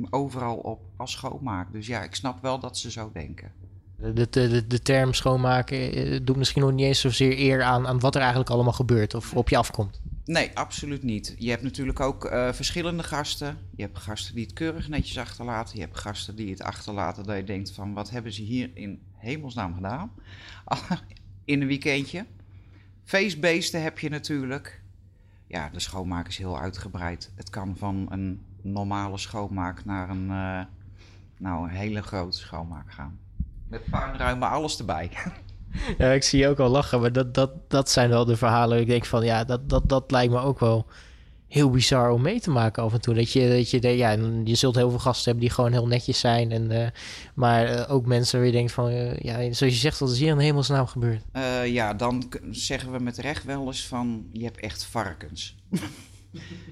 overal 0.09 0.57
op 0.57 0.81
als 0.95 1.11
schoonmaak. 1.11 1.71
Dus 1.71 1.87
ja, 1.87 2.03
ik 2.03 2.15
snap 2.15 2.41
wel 2.41 2.59
dat 2.59 2.77
ze 2.77 2.91
zo 2.91 3.11
denken. 3.13 3.51
De, 4.01 4.27
de, 4.29 4.67
de, 4.67 4.81
term 4.81 5.13
schoonmaken 5.13 5.93
eh, 5.93 6.19
doet 6.23 6.35
misschien 6.35 6.61
nog 6.61 6.71
niet 6.71 6.85
eens 6.85 6.99
zozeer 6.99 7.39
eer 7.39 7.63
aan, 7.63 7.87
aan 7.87 7.99
wat 7.99 8.15
er 8.15 8.21
eigenlijk 8.21 8.49
allemaal 8.49 8.73
gebeurt 8.73 9.13
of 9.13 9.33
op 9.33 9.49
je 9.49 9.57
afkomt. 9.57 10.01
Nee, 10.25 10.51
absoluut 10.53 11.03
niet. 11.03 11.35
Je 11.37 11.49
hebt 11.49 11.63
natuurlijk 11.63 11.99
ook 11.99 12.25
eh, 12.25 12.53
verschillende 12.53 13.03
gasten. 13.03 13.57
Je 13.75 13.81
hebt 13.81 13.97
gasten 13.97 14.35
die 14.35 14.43
het 14.43 14.53
keurig 14.53 14.87
netjes 14.87 15.17
achterlaten. 15.17 15.75
Je 15.75 15.81
hebt 15.81 15.97
gasten 15.97 16.35
die 16.35 16.49
het 16.49 16.61
achterlaten 16.61 17.23
dat 17.23 17.35
je 17.35 17.43
denkt 17.43 17.71
van... 17.71 17.93
wat 17.93 18.09
hebben 18.09 18.33
ze 18.33 18.41
hier 18.41 18.69
in 18.73 19.01
hemelsnaam 19.11 19.73
gedaan? 19.73 20.11
in 21.45 21.61
een 21.61 21.67
weekendje. 21.67 22.25
Feestbeesten 23.03 23.83
heb 23.83 23.99
je 23.99 24.09
natuurlijk. 24.09 24.81
Ja, 25.47 25.69
de 25.69 25.79
schoonmaak 25.79 26.27
is 26.27 26.37
heel 26.37 26.59
uitgebreid. 26.59 27.31
Het 27.35 27.49
kan 27.49 27.77
van 27.77 28.05
een 28.09 28.41
normale 28.61 29.17
schoonmaak 29.17 29.85
naar 29.85 30.09
een, 30.09 30.29
eh, 30.29 30.65
nou, 31.37 31.63
een 31.63 31.75
hele 31.75 32.01
grote 32.01 32.37
schoonmaak 32.37 32.91
gaan. 32.91 33.19
Met 33.69 33.81
puinruimen, 33.89 34.49
alles 34.49 34.79
erbij. 34.79 35.09
Ja, 35.97 36.11
ik 36.11 36.23
zie 36.23 36.39
je 36.39 36.47
ook 36.47 36.59
al 36.59 36.69
lachen, 36.69 37.01
maar 37.01 37.11
dat, 37.11 37.33
dat, 37.33 37.51
dat 37.67 37.89
zijn 37.89 38.09
wel 38.09 38.25
de 38.25 38.37
verhalen. 38.37 38.79
Ik 38.79 38.87
denk 38.87 39.05
van 39.05 39.25
ja, 39.25 39.43
dat, 39.43 39.69
dat, 39.69 39.89
dat 39.89 40.11
lijkt 40.11 40.33
me 40.33 40.39
ook 40.39 40.59
wel 40.59 40.85
heel 41.49 41.69
bizar 41.69 42.11
om 42.11 42.21
mee 42.21 42.39
te 42.39 42.49
maken 42.49 42.83
af 42.83 42.93
en 42.93 43.01
toe. 43.01 43.13
Dat 43.13 43.31
je, 43.31 43.49
dat 43.49 43.69
je, 43.69 43.97
ja, 43.97 44.11
je 44.43 44.55
zult 44.55 44.75
heel 44.75 44.89
veel 44.89 44.99
gasten 44.99 45.23
hebben 45.23 45.43
die 45.43 45.53
gewoon 45.53 45.71
heel 45.71 45.87
netjes 45.87 46.19
zijn. 46.19 46.51
En, 46.51 46.71
eh, 46.71 46.87
maar 47.33 47.65
eh, 47.65 47.93
ook 47.93 48.05
mensen 48.05 48.37
waar 48.37 48.47
je 48.47 48.53
denkt 48.53 48.71
van, 48.71 48.89
eh, 48.89 49.17
ja, 49.17 49.37
zoals 49.37 49.73
je 49.73 49.79
zegt, 49.79 49.99
wat 49.99 50.09
is 50.09 50.19
hier 50.19 50.29
in 50.29 50.37
hemelsnaam 50.37 50.87
gebeurd? 50.87 51.23
Ja, 51.65 51.93
dan 51.93 52.31
zeggen 52.51 52.91
we 52.91 52.99
met 52.99 53.17
recht 53.17 53.43
wel 53.43 53.65
eens 53.65 53.87
van, 53.87 54.27
je 54.31 54.43
hebt 54.43 54.59
echt 54.59 54.83
varkens. 54.83 55.55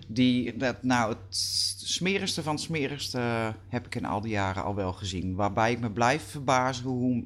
Die, 0.07 0.57
dat, 0.57 0.83
nou, 0.83 1.09
het 1.09 1.35
smerigste 1.85 2.43
van 2.43 2.53
het 2.53 2.63
smerigste 2.63 3.53
heb 3.67 3.85
ik 3.85 3.95
in 3.95 4.05
al 4.05 4.21
die 4.21 4.31
jaren 4.31 4.63
al 4.63 4.75
wel 4.75 4.93
gezien. 4.93 5.35
Waarbij 5.35 5.71
ik 5.71 5.79
me 5.79 5.91
blijf 5.91 6.23
verbazen 6.23 6.85
hoe 6.85 7.23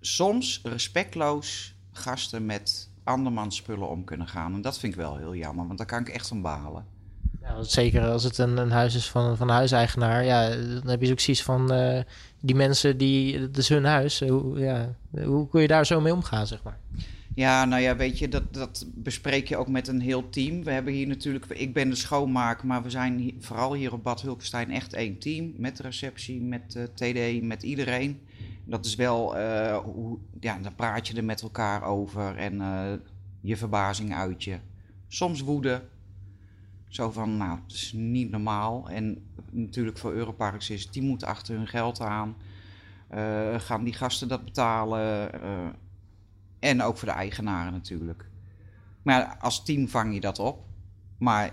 soms 0.00 0.60
respectloos 0.62 1.74
gasten 1.92 2.46
met 2.46 2.88
andermans 3.04 3.56
spullen 3.56 3.88
om 3.88 4.04
kunnen 4.04 4.28
gaan. 4.28 4.54
En 4.54 4.62
dat 4.62 4.78
vind 4.78 4.92
ik 4.92 4.98
wel 4.98 5.16
heel 5.16 5.34
jammer, 5.34 5.66
want 5.66 5.78
daar 5.78 5.86
kan 5.86 6.00
ik 6.00 6.08
echt 6.08 6.28
van 6.28 6.42
balen. 6.42 6.84
Ja, 7.42 7.62
zeker 7.62 8.08
als 8.08 8.22
het 8.22 8.38
een, 8.38 8.56
een 8.56 8.70
huis 8.70 8.94
is 8.94 9.10
van, 9.10 9.36
van 9.36 9.48
een 9.48 9.54
huiseigenaar. 9.54 10.24
Ja, 10.24 10.48
dan 10.48 10.88
heb 10.88 11.02
je 11.02 11.12
ook 11.12 11.20
zoiets 11.20 11.42
van 11.42 11.72
eh, 11.72 12.02
die 12.40 12.54
mensen 12.54 12.98
die, 12.98 13.38
het 13.38 13.56
is 13.56 13.68
hun 13.68 13.84
huis. 13.84 14.20
Hoe, 14.20 14.58
ja, 14.58 14.94
hoe 15.24 15.48
kun 15.48 15.60
je 15.60 15.68
daar 15.68 15.86
zo 15.86 16.00
mee 16.00 16.12
omgaan, 16.12 16.46
zeg 16.46 16.62
maar? 16.62 16.78
Ja, 17.36 17.64
nou 17.64 17.82
ja, 17.82 17.96
weet 17.96 18.18
je, 18.18 18.28
dat, 18.28 18.54
dat 18.54 18.86
bespreek 18.94 19.48
je 19.48 19.56
ook 19.56 19.68
met 19.68 19.88
een 19.88 20.00
heel 20.00 20.28
team. 20.28 20.64
We 20.64 20.70
hebben 20.70 20.92
hier 20.92 21.06
natuurlijk, 21.06 21.46
ik 21.46 21.72
ben 21.72 21.88
de 21.88 21.94
schoonmaak, 21.94 22.62
maar 22.62 22.82
we 22.82 22.90
zijn 22.90 23.34
vooral 23.38 23.74
hier 23.74 23.92
op 23.92 24.02
Bad 24.02 24.22
Hulkenstein 24.22 24.70
echt 24.70 24.92
één 24.92 25.18
team. 25.18 25.52
Met 25.56 25.76
de 25.76 25.82
receptie, 25.82 26.40
met 26.40 26.78
TD, 26.94 27.42
met 27.42 27.62
iedereen. 27.62 28.20
Dat 28.64 28.84
is 28.84 28.94
wel, 28.94 29.36
eh, 29.36 29.76
hoe, 29.76 30.18
ja, 30.40 30.58
dan 30.58 30.74
praat 30.74 31.08
je 31.08 31.16
er 31.16 31.24
met 31.24 31.42
elkaar 31.42 31.82
over 31.82 32.36
en 32.36 32.60
eh, 32.60 32.92
je 33.40 33.56
verbazing 33.56 34.14
uit 34.14 34.44
je. 34.44 34.58
Soms 35.08 35.40
woede. 35.40 35.82
Zo 36.88 37.10
van, 37.10 37.36
nou, 37.36 37.58
het 37.66 37.72
is 37.72 37.92
niet 37.92 38.30
normaal. 38.30 38.90
En 38.90 39.26
natuurlijk 39.50 39.98
voor 39.98 40.12
Europarks 40.12 40.70
is, 40.70 40.90
die 40.90 41.02
moeten 41.02 41.28
achter 41.28 41.56
hun 41.56 41.68
geld 41.68 42.00
aan. 42.00 42.36
Eh, 43.08 43.60
gaan 43.60 43.84
die 43.84 43.94
gasten 43.94 44.28
dat 44.28 44.44
betalen? 44.44 45.30
En 46.58 46.82
ook 46.82 46.98
voor 46.98 47.08
de 47.08 47.14
eigenaren 47.14 47.72
natuurlijk. 47.72 48.28
Maar 49.02 49.36
als 49.40 49.64
team 49.64 49.88
vang 49.88 50.14
je 50.14 50.20
dat 50.20 50.38
op. 50.38 50.64
Maar 51.18 51.50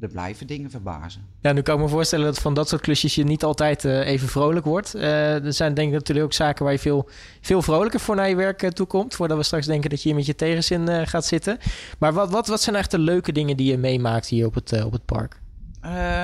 er 0.00 0.08
blijven 0.08 0.46
dingen 0.46 0.70
verbazen. 0.70 1.26
Ja, 1.40 1.52
nu 1.52 1.62
kan 1.62 1.74
ik 1.74 1.80
me 1.80 1.88
voorstellen 1.88 2.24
dat 2.24 2.38
van 2.38 2.54
dat 2.54 2.68
soort 2.68 2.82
klusjes 2.82 3.14
je 3.14 3.24
niet 3.24 3.44
altijd 3.44 3.84
eh, 3.84 4.06
even 4.06 4.28
vrolijk 4.28 4.64
wordt. 4.64 4.94
Eh, 4.94 5.44
er 5.44 5.52
zijn 5.52 5.74
denk 5.74 5.88
ik 5.88 5.94
natuurlijk 5.94 6.26
ook 6.26 6.32
zaken 6.32 6.64
waar 6.64 6.72
je 6.72 6.78
veel, 6.78 7.08
veel 7.40 7.62
vrolijker 7.62 8.00
voor 8.00 8.16
naar 8.16 8.28
je 8.28 8.34
werk 8.34 8.62
eh, 8.62 8.70
toe 8.70 8.86
komt. 8.86 9.14
Voordat 9.14 9.36
we 9.36 9.42
straks 9.42 9.66
denken 9.66 9.90
dat 9.90 10.02
je 10.02 10.08
hier 10.08 10.18
met 10.18 10.26
je 10.26 10.34
tegenzin 10.34 11.06
gaat 11.06 11.24
zitten. 11.24 11.58
Maar 11.98 12.12
wat, 12.12 12.30
wat, 12.30 12.46
wat 12.46 12.60
zijn 12.60 12.76
echt 12.76 12.90
de 12.90 12.98
leuke 12.98 13.32
dingen 13.32 13.56
die 13.56 13.70
je 13.70 13.78
meemaakt 13.78 14.26
hier 14.26 14.46
op 14.46 14.54
het, 14.54 14.84
op 14.84 14.92
het 14.92 15.04
park? 15.04 15.40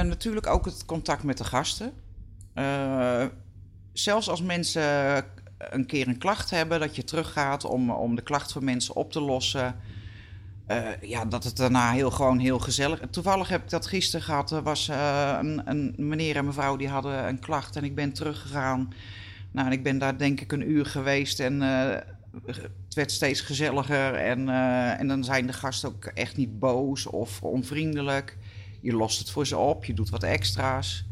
Natuurlijk 0.07 0.47
ook 0.47 0.65
het 0.65 0.85
contact 0.85 1.23
met 1.23 1.39
de 1.39 1.45
gasten. 1.45 1.93
Zelfs 3.93 4.29
als 4.29 4.43
mensen 4.43 4.83
een 5.59 5.87
keer 5.87 6.09
een 6.09 6.19
klacht 6.19 6.51
hebben, 6.51 6.81
dat 6.81 6.97
je 6.97 7.05
teruggaat 7.05 7.65
om, 7.65 7.91
om 7.91 8.15
de 8.15 8.23
klacht 8.23 8.53
van 8.53 8.65
mensen 8.65 8.97
op 8.97 9.13
te 9.13 9.21
lossen. 9.21 9.77
Eh, 10.67 10.85
ja, 11.01 11.25
dat 11.25 11.45
het 11.45 11.57
daarna 11.57 11.93
heel, 11.93 12.11
gewoon 12.11 12.39
heel 12.39 12.59
gezellig... 12.59 13.01
Toevallig 13.11 13.49
heb 13.49 13.63
ik 13.63 13.71
dat 13.71 13.87
gisteren 13.87 14.27
gehad. 14.27 14.51
Er 14.51 14.63
was 14.63 14.89
eh, 14.89 15.39
een, 15.41 15.63
een 15.65 15.95
meneer 15.97 16.37
en 16.37 16.45
mevrouw 16.45 16.77
die 16.77 16.89
hadden 16.89 17.29
een 17.29 17.39
klacht 17.39 17.77
en 17.77 17.85
ik 17.85 17.95
ben 17.95 18.13
teruggegaan. 18.13 18.93
Nou, 19.51 19.71
ik 19.71 19.83
ben 19.83 19.99
daar 19.99 20.19
denk 20.19 20.41
ik 20.41 20.53
een 20.53 20.71
uur 20.71 20.87
geweest 20.87 21.41
en 21.41 21.63
eh, 21.63 22.01
het 22.47 22.95
werd 22.95 23.13
steeds 23.13 23.41
gezelliger. 23.41 24.15
En, 24.15 24.49
en 24.99 25.09
dan 25.09 25.25
zijn 25.25 25.47
de 25.47 25.53
gasten 25.53 25.89
ook 25.89 26.05
echt 26.05 26.37
niet 26.37 26.59
boos 26.59 27.07
of 27.07 27.43
onvriendelijk. 27.43 28.37
Je 28.81 28.93
lost 28.93 29.19
het 29.19 29.31
voor 29.31 29.47
ze 29.47 29.57
op, 29.57 29.85
je 29.85 29.95
doet 29.95 30.11
wat 30.11 30.23
extra's. 30.23 31.05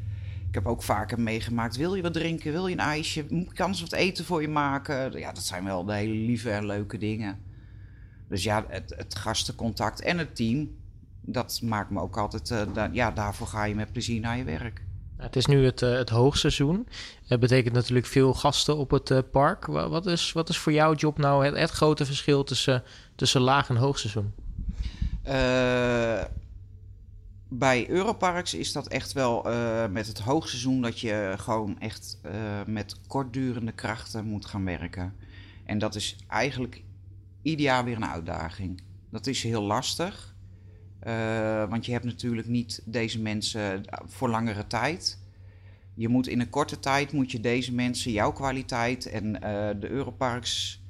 Ik 0.54 0.60
heb 0.60 0.68
ook 0.72 0.82
vaker 0.82 1.20
meegemaakt, 1.20 1.76
wil 1.76 1.94
je 1.94 2.02
wat 2.02 2.12
drinken, 2.12 2.52
wil 2.52 2.66
je 2.66 2.72
een 2.72 2.80
ijsje, 2.80 3.46
kan 3.54 3.74
ze 3.74 3.82
wat 3.82 3.92
eten 3.92 4.24
voor 4.24 4.40
je 4.42 4.48
maken? 4.48 5.18
Ja, 5.18 5.32
dat 5.32 5.42
zijn 5.42 5.64
wel 5.64 5.84
de 5.84 5.94
hele 5.94 6.14
lieve 6.14 6.50
en 6.50 6.66
leuke 6.66 6.98
dingen. 6.98 7.38
Dus 8.28 8.42
ja, 8.42 8.64
het, 8.68 8.94
het 8.96 9.14
gastencontact 9.14 10.00
en 10.00 10.18
het 10.18 10.36
team, 10.36 10.70
dat 11.20 11.60
maakt 11.62 11.90
me 11.90 12.00
ook 12.00 12.16
altijd, 12.16 12.50
eh, 12.50 12.60
da- 12.72 12.88
ja, 12.92 13.10
daarvoor 13.10 13.46
ga 13.46 13.64
je 13.64 13.74
met 13.74 13.92
plezier 13.92 14.20
naar 14.20 14.36
je 14.36 14.44
werk. 14.44 14.82
Het 15.16 15.36
is 15.36 15.46
nu 15.46 15.64
het, 15.64 15.82
eh, 15.82 15.92
het 15.92 16.08
hoogseizoen. 16.08 16.88
Dat 17.28 17.40
betekent 17.40 17.74
natuurlijk 17.74 18.06
veel 18.06 18.34
gasten 18.34 18.76
op 18.76 18.90
het 18.90 19.10
eh, 19.10 19.18
park. 19.30 19.66
Wa- 19.66 19.88
Wat 19.88 20.06
is, 20.06 20.32
wat 20.32 20.48
is 20.48 20.58
voor 20.58 20.72
jouw 20.72 20.94
job 20.94 21.18
nou 21.18 21.44
het, 21.44 21.56
het 21.58 21.70
grote 21.70 22.04
verschil 22.04 22.44
tussen, 22.44 22.82
tussen 23.14 23.40
laag 23.40 23.68
en 23.68 23.76
hoogseizoen? 23.76 24.32
Bij 27.56 27.88
Europarks 27.88 28.54
is 28.54 28.72
dat 28.72 28.88
echt 28.88 29.12
wel 29.12 29.50
eh, 29.50 29.88
met 29.88 30.06
het 30.06 30.18
hoogseizoen 30.18 30.80
dat 30.80 31.00
je 31.00 31.34
gewoon 31.38 31.80
echt 31.80 32.18
eh, 32.22 32.32
met 32.66 33.00
kortdurende 33.06 33.72
krachten 33.72 34.24
moet 34.24 34.44
gaan 34.44 34.64
werken. 34.64 35.14
En 35.64 35.78
dat 35.78 35.94
is 35.94 36.16
eigenlijk 36.28 36.82
ieder 37.42 37.64
jaar 37.64 37.84
weer 37.84 37.96
een 37.96 38.06
uitdaging. 38.06 38.80
Dat 39.10 39.26
is 39.26 39.42
heel 39.42 39.62
lastig, 39.62 40.34
eh, 40.98 41.68
want 41.68 41.86
je 41.86 41.92
hebt 41.92 42.04
natuurlijk 42.04 42.48
niet 42.48 42.82
deze 42.84 43.20
mensen 43.20 43.82
voor 44.04 44.28
langere 44.28 44.66
tijd. 44.66 45.18
Je 45.94 46.08
moet 46.08 46.28
in 46.28 46.40
een 46.40 46.50
korte 46.50 46.78
tijd 46.78 47.12
moet 47.12 47.30
je 47.30 47.40
deze 47.40 47.74
mensen 47.74 48.12
jouw 48.12 48.32
kwaliteit 48.32 49.06
en 49.06 49.32
de 49.80 49.88
Europarks 49.88 50.82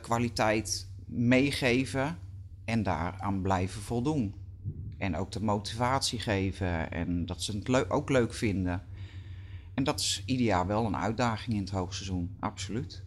kwaliteit 0.00 0.88
meegeven 1.06 2.18
en 2.64 2.82
daaraan 2.82 3.42
blijven 3.42 3.82
voldoen. 3.82 4.39
En 5.00 5.16
ook 5.16 5.32
de 5.32 5.42
motivatie 5.42 6.18
geven 6.18 6.92
en 6.92 7.26
dat 7.26 7.42
ze 7.42 7.58
het 7.62 7.90
ook 7.90 8.10
leuk 8.10 8.34
vinden. 8.34 8.82
En 9.74 9.84
dat 9.84 10.00
is 10.00 10.22
ieder 10.26 10.46
jaar 10.46 10.66
wel 10.66 10.84
een 10.84 10.96
uitdaging 10.96 11.56
in 11.56 11.62
het 11.62 11.70
hoogseizoen, 11.70 12.36
absoluut. 12.40 13.02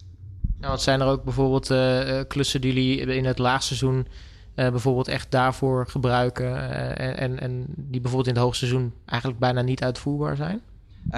Nou, 0.57 0.71
wat 0.71 0.81
zijn 0.81 1.01
er 1.01 1.07
ook 1.07 1.23
bijvoorbeeld 1.23 1.69
eh, 1.69 2.19
eh, 2.19 2.27
klussen 2.27 2.61
die 2.61 2.73
jullie 2.73 3.15
in 3.15 3.25
het 3.25 3.37
laagseizoen 3.37 4.07
eh, 4.55 4.69
bijvoorbeeld 4.69 5.07
echt 5.07 5.31
daarvoor 5.31 5.87
gebruiken 5.87 6.69
en, 7.17 7.39
en, 7.39 7.65
die 7.67 8.01
bijvoorbeeld 8.01 8.27
in 8.27 8.33
het 8.33 8.43
hoogseizoen 8.43 8.93
eigenlijk 9.05 9.39
bijna 9.39 9.61
niet 9.61 9.83
uitvoerbaar 9.83 10.35
zijn? 10.35 10.61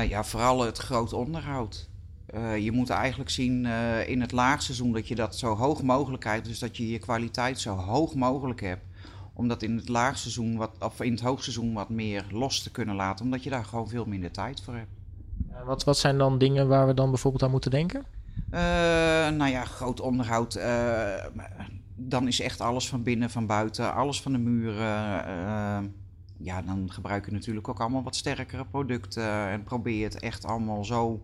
Ja, 0.07 0.23
vooral 0.23 0.61
het 0.65 0.77
groot 0.77 1.13
onderhoud. 1.13 1.89
Je 2.59 2.71
moet 2.71 2.89
eigenlijk 2.89 3.29
zien 3.29 3.65
in 4.05 4.21
het 4.21 4.31
laagseizoen 4.31 4.91
dat 4.91 5.07
je 5.07 5.15
dat 5.15 5.35
zo 5.35 5.55
hoog 5.55 5.83
mogelijk 5.83 6.21
krijgt. 6.21 6.45
Dus 6.45 6.59
dat 6.59 6.77
je 6.77 6.89
je 6.89 6.99
kwaliteit 6.99 7.59
zo 7.59 7.75
hoog 7.75 8.15
mogelijk 8.15 8.61
hebt. 8.61 8.85
Om 9.37 9.47
dat 9.47 9.61
in 9.61 9.75
het 9.75 9.89
laagseizoen, 9.89 10.57
wat, 10.57 10.71
of 10.79 11.01
in 11.01 11.11
het 11.11 11.21
hoogseizoen 11.21 11.73
wat 11.73 11.89
meer 11.89 12.25
los 12.31 12.63
te 12.63 12.71
kunnen 12.71 12.95
laten. 12.95 13.25
Omdat 13.25 13.43
je 13.43 13.49
daar 13.49 13.65
gewoon 13.65 13.89
veel 13.89 14.05
minder 14.05 14.31
tijd 14.31 14.61
voor 14.61 14.73
hebt. 14.75 14.91
Wat, 15.65 15.83
wat 15.83 15.97
zijn 15.97 16.17
dan 16.17 16.37
dingen 16.37 16.67
waar 16.67 16.87
we 16.87 16.93
dan 16.93 17.09
bijvoorbeeld 17.09 17.43
aan 17.43 17.51
moeten 17.51 17.71
denken? 17.71 18.03
Eh, 18.49 18.61
nou 19.29 19.47
ja, 19.47 19.65
groot 19.65 19.99
onderhoud. 19.99 20.55
eh, 20.55 21.25
dan 21.95 22.27
is 22.27 22.39
echt 22.39 22.61
alles 22.61 22.89
van 22.89 23.03
binnen, 23.03 23.29
van 23.29 23.45
buiten, 23.45 23.93
alles 23.93 24.21
van 24.21 24.31
de 24.31 24.37
muren. 24.37 25.25
eh, 25.25 25.79
ja, 26.37 26.61
dan 26.61 26.91
gebruik 26.91 27.25
je 27.25 27.31
natuurlijk 27.31 27.67
ook 27.67 27.79
allemaal 27.79 28.03
wat 28.03 28.15
sterkere 28.15 28.65
producten. 28.65 29.47
En 29.49 29.63
probeer 29.63 30.03
het 30.03 30.19
echt 30.19 30.45
allemaal 30.45 30.85
zo 30.85 31.21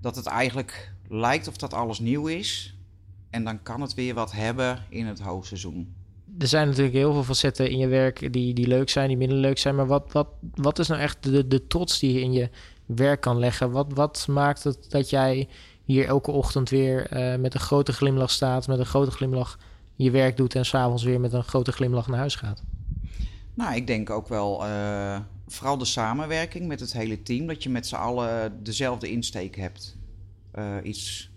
dat 0.00 0.16
het 0.16 0.26
eigenlijk 0.26 0.92
lijkt 1.08 1.48
of 1.48 1.56
dat 1.56 1.74
alles 1.74 1.98
nieuw 1.98 2.26
is. 2.26 2.78
En 3.30 3.44
dan 3.44 3.62
kan 3.62 3.80
het 3.80 3.94
weer 3.94 4.14
wat 4.14 4.32
hebben 4.32 4.84
in 4.88 5.06
het 5.06 5.20
hoogseizoen. 5.20 5.94
Er 6.38 6.46
zijn 6.46 6.66
natuurlijk 6.66 6.94
heel 6.94 7.12
veel 7.12 7.24
facetten 7.24 7.70
in 7.70 7.78
je 7.78 7.86
werk 7.86 8.32
die, 8.32 8.54
die 8.54 8.66
leuk 8.66 8.88
zijn, 8.88 9.08
die 9.08 9.16
minder 9.16 9.38
leuk 9.38 9.58
zijn. 9.58 9.74
Maar 9.74 9.86
wat, 9.86 10.12
wat, 10.12 10.28
wat 10.54 10.78
is 10.78 10.88
nou 10.88 11.00
echt 11.00 11.22
de, 11.22 11.48
de 11.48 11.66
trots 11.66 11.98
die 11.98 12.12
je 12.12 12.20
in 12.20 12.32
je 12.32 12.50
werk 12.86 13.20
kan 13.20 13.38
leggen? 13.38 13.70
Wat, 13.70 13.92
wat 13.92 14.26
maakt 14.28 14.64
het 14.64 14.90
dat 14.90 15.10
jij 15.10 15.48
hier 15.84 16.06
elke 16.06 16.30
ochtend 16.30 16.68
weer 16.70 17.06
eh, 17.06 17.38
met 17.38 17.54
een 17.54 17.60
grote 17.60 17.92
glimlach 17.92 18.30
staat, 18.30 18.66
met 18.66 18.78
een 18.78 18.86
grote 18.86 19.10
glimlach 19.10 19.58
je 19.96 20.10
werk 20.10 20.36
doet 20.36 20.54
en 20.54 20.66
s'avonds 20.66 21.02
weer 21.02 21.20
met 21.20 21.32
een 21.32 21.44
grote 21.44 21.72
glimlach 21.72 22.08
naar 22.08 22.18
huis 22.18 22.34
gaat? 22.34 22.62
Nou, 23.54 23.74
ik 23.74 23.86
denk 23.86 24.10
ook 24.10 24.28
wel 24.28 24.66
eh, 24.66 25.20
vooral 25.46 25.78
de 25.78 25.84
samenwerking 25.84 26.66
met 26.66 26.80
het 26.80 26.92
hele 26.92 27.22
team. 27.22 27.46
Dat 27.46 27.62
je 27.62 27.70
met 27.70 27.86
z'n 27.86 27.94
allen 27.94 28.62
dezelfde 28.62 29.10
insteek 29.10 29.56
hebt. 29.56 29.96
Eh, 30.50 30.76
iets 30.82 31.30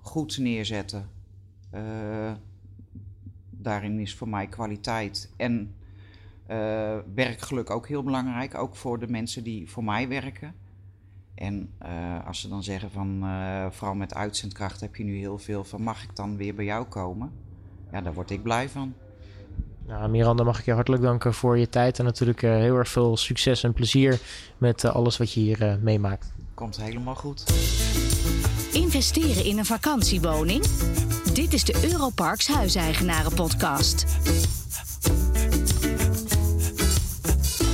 goeds 0.00 0.36
neerzetten. 0.36 1.10
Daarin 3.58 3.98
is 3.98 4.14
voor 4.14 4.28
mij 4.28 4.46
kwaliteit 4.46 5.32
en 5.36 5.74
eh, 6.46 6.96
werkgeluk 7.14 7.70
ook 7.70 7.88
heel 7.88 8.02
belangrijk. 8.02 8.54
Ook 8.54 8.76
voor 8.76 8.98
de 8.98 9.08
mensen 9.08 9.44
die 9.44 9.70
voor 9.70 9.84
mij 9.84 10.08
werken. 10.08 10.54
En 11.34 11.70
eh, 11.78 12.26
als 12.26 12.40
ze 12.40 12.48
dan 12.48 12.62
zeggen 12.62 12.90
van, 12.90 13.20
eh, 13.22 13.66
vooral 13.70 13.94
met 13.94 14.14
uitzendkracht 14.14 14.80
heb 14.80 14.96
je 14.96 15.04
nu 15.04 15.16
heel 15.16 15.38
veel 15.38 15.64
van, 15.64 15.82
mag 15.82 16.02
ik 16.02 16.16
dan 16.16 16.36
weer 16.36 16.54
bij 16.54 16.64
jou 16.64 16.86
komen? 16.86 17.32
ja, 17.92 18.00
daar 18.00 18.14
word 18.14 18.30
ik 18.30 18.42
blij 18.42 18.68
van. 18.68 18.94
Nou, 19.86 20.10
Miranda, 20.10 20.44
mag 20.44 20.58
ik 20.58 20.64
je 20.64 20.72
hartelijk 20.72 21.02
danken 21.02 21.34
voor 21.34 21.58
je 21.58 21.68
tijd. 21.68 21.98
En 21.98 22.04
natuurlijk 22.04 22.42
eh, 22.42 22.50
heel 22.50 22.76
erg 22.76 22.88
veel 22.88 23.16
succes 23.16 23.62
en 23.62 23.72
plezier 23.72 24.20
met 24.58 24.84
alles 24.84 25.16
wat 25.16 25.32
je 25.32 25.40
hier 25.40 25.62
eh, 25.62 25.74
meemaakt. 25.76 26.32
Komt 26.54 26.80
helemaal 26.80 27.14
goed. 27.14 27.44
Investeren 28.72 29.44
in 29.44 29.58
een 29.58 29.64
vakantiewoning? 29.64 30.64
Dit 31.38 31.52
is 31.52 31.64
de 31.64 31.90
Europarks 31.92 32.46
Huiseigenaren 32.46 33.34
Podcast. 33.34 34.04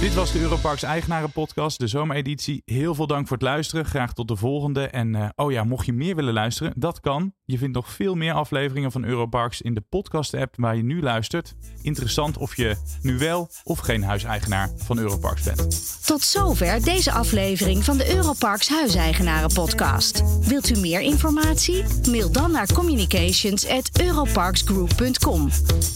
Dit 0.04 0.14
was 0.14 0.32
de 0.32 0.40
Europarks 0.40 0.82
Eigenaren 0.82 1.32
Podcast, 1.32 1.78
de 1.78 1.86
zomereditie. 1.86 2.62
Heel 2.64 2.94
veel 2.94 3.06
dank 3.06 3.26
voor 3.26 3.36
het 3.36 3.46
luisteren. 3.46 3.84
Graag 3.84 4.12
tot 4.12 4.28
de 4.28 4.36
volgende. 4.36 4.86
En 4.86 5.14
eh, 5.14 5.28
oh 5.36 5.52
ja, 5.52 5.64
mocht 5.64 5.86
je 5.86 5.92
meer 5.92 6.16
willen 6.16 6.32
luisteren, 6.32 6.72
dat 6.76 7.00
kan. 7.00 7.32
Je 7.44 7.58
vindt 7.58 7.74
nog 7.74 7.90
veel 7.90 8.14
meer 8.14 8.32
afleveringen 8.32 8.92
van 8.92 9.04
Europarks 9.04 9.60
in 9.60 9.74
de 9.74 9.80
podcast-app 9.80 10.54
waar 10.56 10.76
je 10.76 10.82
nu 10.82 11.02
luistert. 11.02 11.54
Interessant 11.82 12.36
of 12.36 12.56
je 12.56 12.76
nu 13.02 13.18
wel 13.18 13.50
of 13.62 13.78
geen 13.78 14.02
huiseigenaar 14.02 14.70
van 14.76 14.98
Europarks 14.98 15.42
bent. 15.42 16.02
Tot 16.06 16.22
zover 16.22 16.84
deze 16.84 17.12
aflevering 17.12 17.84
van 17.84 17.96
de 17.96 18.14
Europarks 18.14 18.68
Huiseigenaren 18.68 19.52
Podcast. 19.52 20.22
Wilt 20.48 20.76
u 20.76 20.80
meer 20.80 21.00
informatie? 21.00 21.84
Mail 22.10 22.32
dan 22.32 22.50
naar 22.50 22.72
communications@europarksgroup.com. 22.72 25.48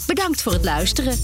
Bedankt 0.06 0.42
voor 0.42 0.52
het 0.52 0.64
luisteren. 0.64 1.16